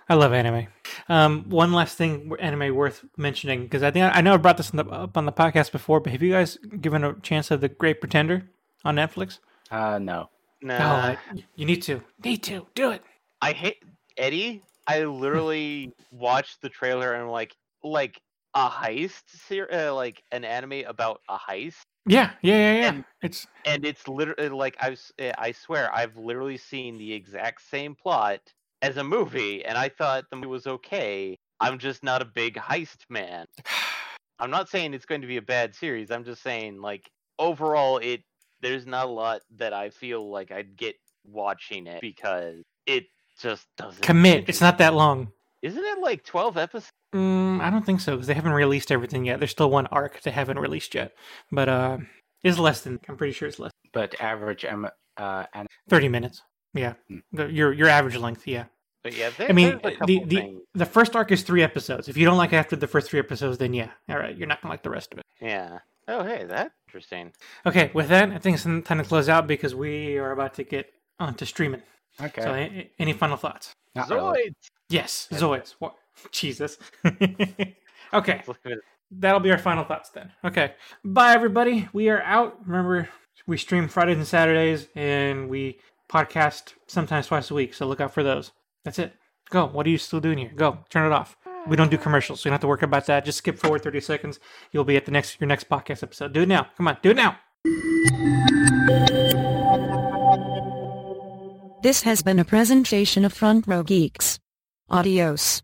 I 0.07 0.15
love 0.15 0.33
anime. 0.33 0.67
Um, 1.07 1.45
one 1.49 1.71
last 1.71 1.97
thing, 1.97 2.31
anime 2.39 2.75
worth 2.75 3.03
mentioning 3.17 3.63
because 3.63 3.83
I 3.83 3.91
think 3.91 4.15
I 4.15 4.21
know 4.21 4.33
I 4.33 4.37
brought 4.37 4.57
this 4.57 4.71
in 4.71 4.77
the, 4.77 4.85
up 4.85 5.17
on 5.17 5.25
the 5.25 5.31
podcast 5.31 5.71
before, 5.71 5.99
but 5.99 6.11
have 6.11 6.21
you 6.23 6.31
guys 6.31 6.57
given 6.81 7.03
a 7.03 7.13
chance 7.21 7.51
of 7.51 7.61
the 7.61 7.69
Great 7.69 7.99
Pretender 7.99 8.49
on 8.83 8.95
Netflix? 8.95 9.39
Uh, 9.71 9.99
no. 9.99 10.29
nah. 10.61 11.15
Oh, 11.15 11.37
you 11.55 11.65
need 11.65 11.81
to, 11.83 12.01
need 12.23 12.41
to 12.43 12.65
do 12.73 12.91
it. 12.91 13.03
I 13.41 13.53
hate 13.53 13.83
Eddie. 14.17 14.63
I 14.89 15.03
literally 15.03 15.93
watched 16.11 16.61
the 16.61 16.69
trailer 16.69 17.13
and 17.13 17.23
I'm 17.23 17.29
like, 17.29 17.55
like 17.83 18.19
a 18.55 18.67
heist, 18.67 19.21
ser- 19.47 19.71
uh, 19.71 19.93
like 19.93 20.23
an 20.31 20.43
anime 20.43 20.83
about 20.87 21.21
a 21.29 21.37
heist, 21.37 21.81
Yeah, 22.07 22.31
yeah, 22.41 22.55
yeah, 22.55 22.73
yeah. 22.73 22.87
And- 22.89 23.05
it's 23.21 23.45
and 23.65 23.85
it's 23.85 24.07
literally 24.07 24.49
like 24.49 24.77
I, 24.81 24.89
was- 24.91 25.11
uh, 25.21 25.31
I 25.37 25.51
swear 25.51 25.93
I've 25.93 26.17
literally 26.17 26.57
seen 26.57 26.97
the 26.97 27.13
exact 27.13 27.61
same 27.69 27.93
plot 27.93 28.39
as 28.81 28.97
a 28.97 29.03
movie, 29.03 29.63
and 29.63 29.77
I 29.77 29.89
thought 29.89 30.23
the 30.31 30.37
movie 30.37 30.47
was 30.47 30.65
okay. 30.65 31.37
I'm 31.59 31.77
just 31.77 32.03
not 32.03 32.21
a 32.21 32.25
big 32.25 32.55
heist 32.55 33.01
man. 33.09 33.45
I'm 34.39 34.49
not 34.49 34.69
saying 34.69 34.93
it's 34.93 35.05
going 35.05 35.21
to 35.21 35.27
be 35.27 35.37
a 35.37 35.41
bad 35.41 35.75
series. 35.75 36.09
I'm 36.09 36.23
just 36.23 36.41
saying 36.41 36.81
like 36.81 37.09
overall 37.37 37.97
it 37.97 38.23
there's 38.61 38.87
not 38.87 39.05
a 39.05 39.11
lot 39.11 39.41
that 39.57 39.73
I 39.73 39.89
feel 39.91 40.31
like 40.31 40.51
I'd 40.51 40.75
get 40.77 40.95
watching 41.25 41.85
it 41.87 42.01
because 42.01 42.63
it 42.85 43.03
just 43.39 43.67
doesn't 43.77 44.01
commit. 44.01 44.45
It's 44.47 44.61
not 44.61 44.77
that 44.79 44.93
long. 44.93 45.31
Isn't 45.61 45.83
it 45.83 45.99
like 45.99 46.23
12 46.23 46.57
episodes? 46.57 46.91
Mm, 47.13 47.59
I 47.59 47.69
don't 47.69 47.85
think 47.85 47.99
so 48.01 48.13
because 48.13 48.27
they 48.27 48.33
haven't 48.33 48.51
released 48.53 48.91
everything 48.91 49.25
yet. 49.25 49.39
There's 49.39 49.51
still 49.51 49.69
one 49.69 49.87
arc 49.87 50.21
they 50.21 50.31
haven't 50.31 50.59
released 50.59 50.93
yet, 50.95 51.13
but 51.51 51.67
uh, 51.67 51.97
it's 52.43 52.57
less 52.59 52.81
than. 52.81 52.99
I'm 53.09 53.17
pretty 53.17 53.33
sure 53.33 53.47
it's 53.47 53.59
less. 53.59 53.71
But 53.91 54.15
average 54.21 54.63
M- 54.63 54.87
uh, 55.17 55.45
an- 55.53 55.67
Thirty 55.89 56.07
minutes. 56.07 56.43
Yeah, 56.73 56.93
Hmm. 57.07 57.19
your 57.49 57.73
your 57.73 57.87
average 57.89 58.15
length. 58.15 58.47
Yeah. 58.47 58.65
But 59.03 59.15
yeah, 59.17 59.31
there, 59.37 59.49
I 59.49 59.53
mean, 59.53 59.79
there's 59.81 59.97
a 60.01 60.05
the 60.05 60.23
the, 60.25 60.35
things. 60.35 60.61
the 60.75 60.85
first 60.85 61.15
arc 61.15 61.31
is 61.31 61.41
three 61.41 61.63
episodes. 61.63 62.07
If 62.07 62.15
you 62.17 62.25
don't 62.25 62.37
like 62.37 62.53
after 62.53 62.75
the 62.75 62.85
first 62.87 63.09
three 63.09 63.19
episodes, 63.19 63.57
then 63.57 63.73
yeah, 63.73 63.89
all 64.09 64.17
right, 64.19 64.37
you're 64.37 64.47
not 64.47 64.61
gonna 64.61 64.71
like 64.73 64.83
the 64.83 64.89
rest 64.91 65.11
of 65.13 65.19
it. 65.19 65.25
Yeah. 65.41 65.79
Oh, 66.07 66.23
hey, 66.23 66.45
that's 66.47 66.73
interesting. 66.87 67.31
Okay, 67.65 67.91
with 67.93 68.07
that, 68.09 68.29
I 68.31 68.37
think 68.39 68.55
it's 68.55 68.63
time 68.63 68.97
to 68.97 69.03
close 69.03 69.29
out 69.29 69.47
because 69.47 69.73
we 69.75 70.17
are 70.17 70.31
about 70.31 70.53
to 70.55 70.63
get 70.63 70.91
onto 71.19 71.45
streaming. 71.45 71.81
Okay. 72.21 72.41
So, 72.41 72.53
a- 72.53 72.91
any 72.99 73.13
final 73.13 73.37
thoughts? 73.37 73.73
Not 73.95 74.09
really. 74.09 74.49
Zoids! 74.49 74.53
Yes, 74.89 75.27
Zoids. 75.31 75.75
What? 75.79 75.95
Jesus. 76.31 76.77
okay, 78.13 78.43
Look 78.47 78.57
at 78.65 78.71
it. 78.73 78.79
that'll 79.11 79.39
be 79.39 79.51
our 79.51 79.57
final 79.57 79.83
thoughts 79.83 80.09
then. 80.09 80.31
Okay, 80.43 80.73
bye 81.03 81.33
everybody. 81.33 81.87
We 81.93 82.09
are 82.09 82.21
out. 82.23 82.57
Remember, 82.65 83.09
we 83.47 83.57
stream 83.57 83.87
Fridays 83.87 84.17
and 84.17 84.27
Saturdays, 84.27 84.87
and 84.95 85.49
we 85.49 85.79
podcast 86.09 86.73
sometimes 86.87 87.27
twice 87.27 87.51
a 87.51 87.53
week. 87.53 87.73
So 87.73 87.85
look 87.87 88.01
out 88.01 88.13
for 88.13 88.23
those. 88.23 88.51
That's 88.83 88.99
it. 88.99 89.13
Go. 89.49 89.65
What 89.67 89.85
are 89.87 89.89
you 89.89 89.97
still 89.97 90.19
doing 90.19 90.37
here? 90.37 90.51
Go. 90.55 90.79
Turn 90.89 91.05
it 91.05 91.13
off. 91.13 91.37
We 91.67 91.75
don't 91.75 91.91
do 91.91 91.97
commercials, 91.97 92.39
so 92.41 92.47
you 92.47 92.51
don't 92.51 92.55
have 92.55 92.61
to 92.61 92.67
worry 92.67 92.79
about 92.81 93.05
that. 93.07 93.25
Just 93.25 93.39
skip 93.39 93.57
forward 93.59 93.83
30 93.83 93.99
seconds. 93.99 94.39
You'll 94.71 94.85
be 94.85 94.95
at 94.95 95.05
the 95.05 95.11
next 95.11 95.39
your 95.39 95.47
next 95.47 95.69
podcast 95.69 96.03
episode. 96.03 96.33
Do 96.33 96.41
it 96.41 96.47
now. 96.47 96.67
Come 96.77 96.87
on, 96.87 96.97
do 97.01 97.11
it 97.11 97.17
now. 97.17 98.57
This 101.81 102.01
has 102.01 102.21
been 102.21 102.39
a 102.39 102.43
presentation 102.43 103.23
of 103.23 103.31
Front 103.31 103.65
Row 103.65 103.83
Geeks. 103.83 104.37
Adios. 104.89 105.61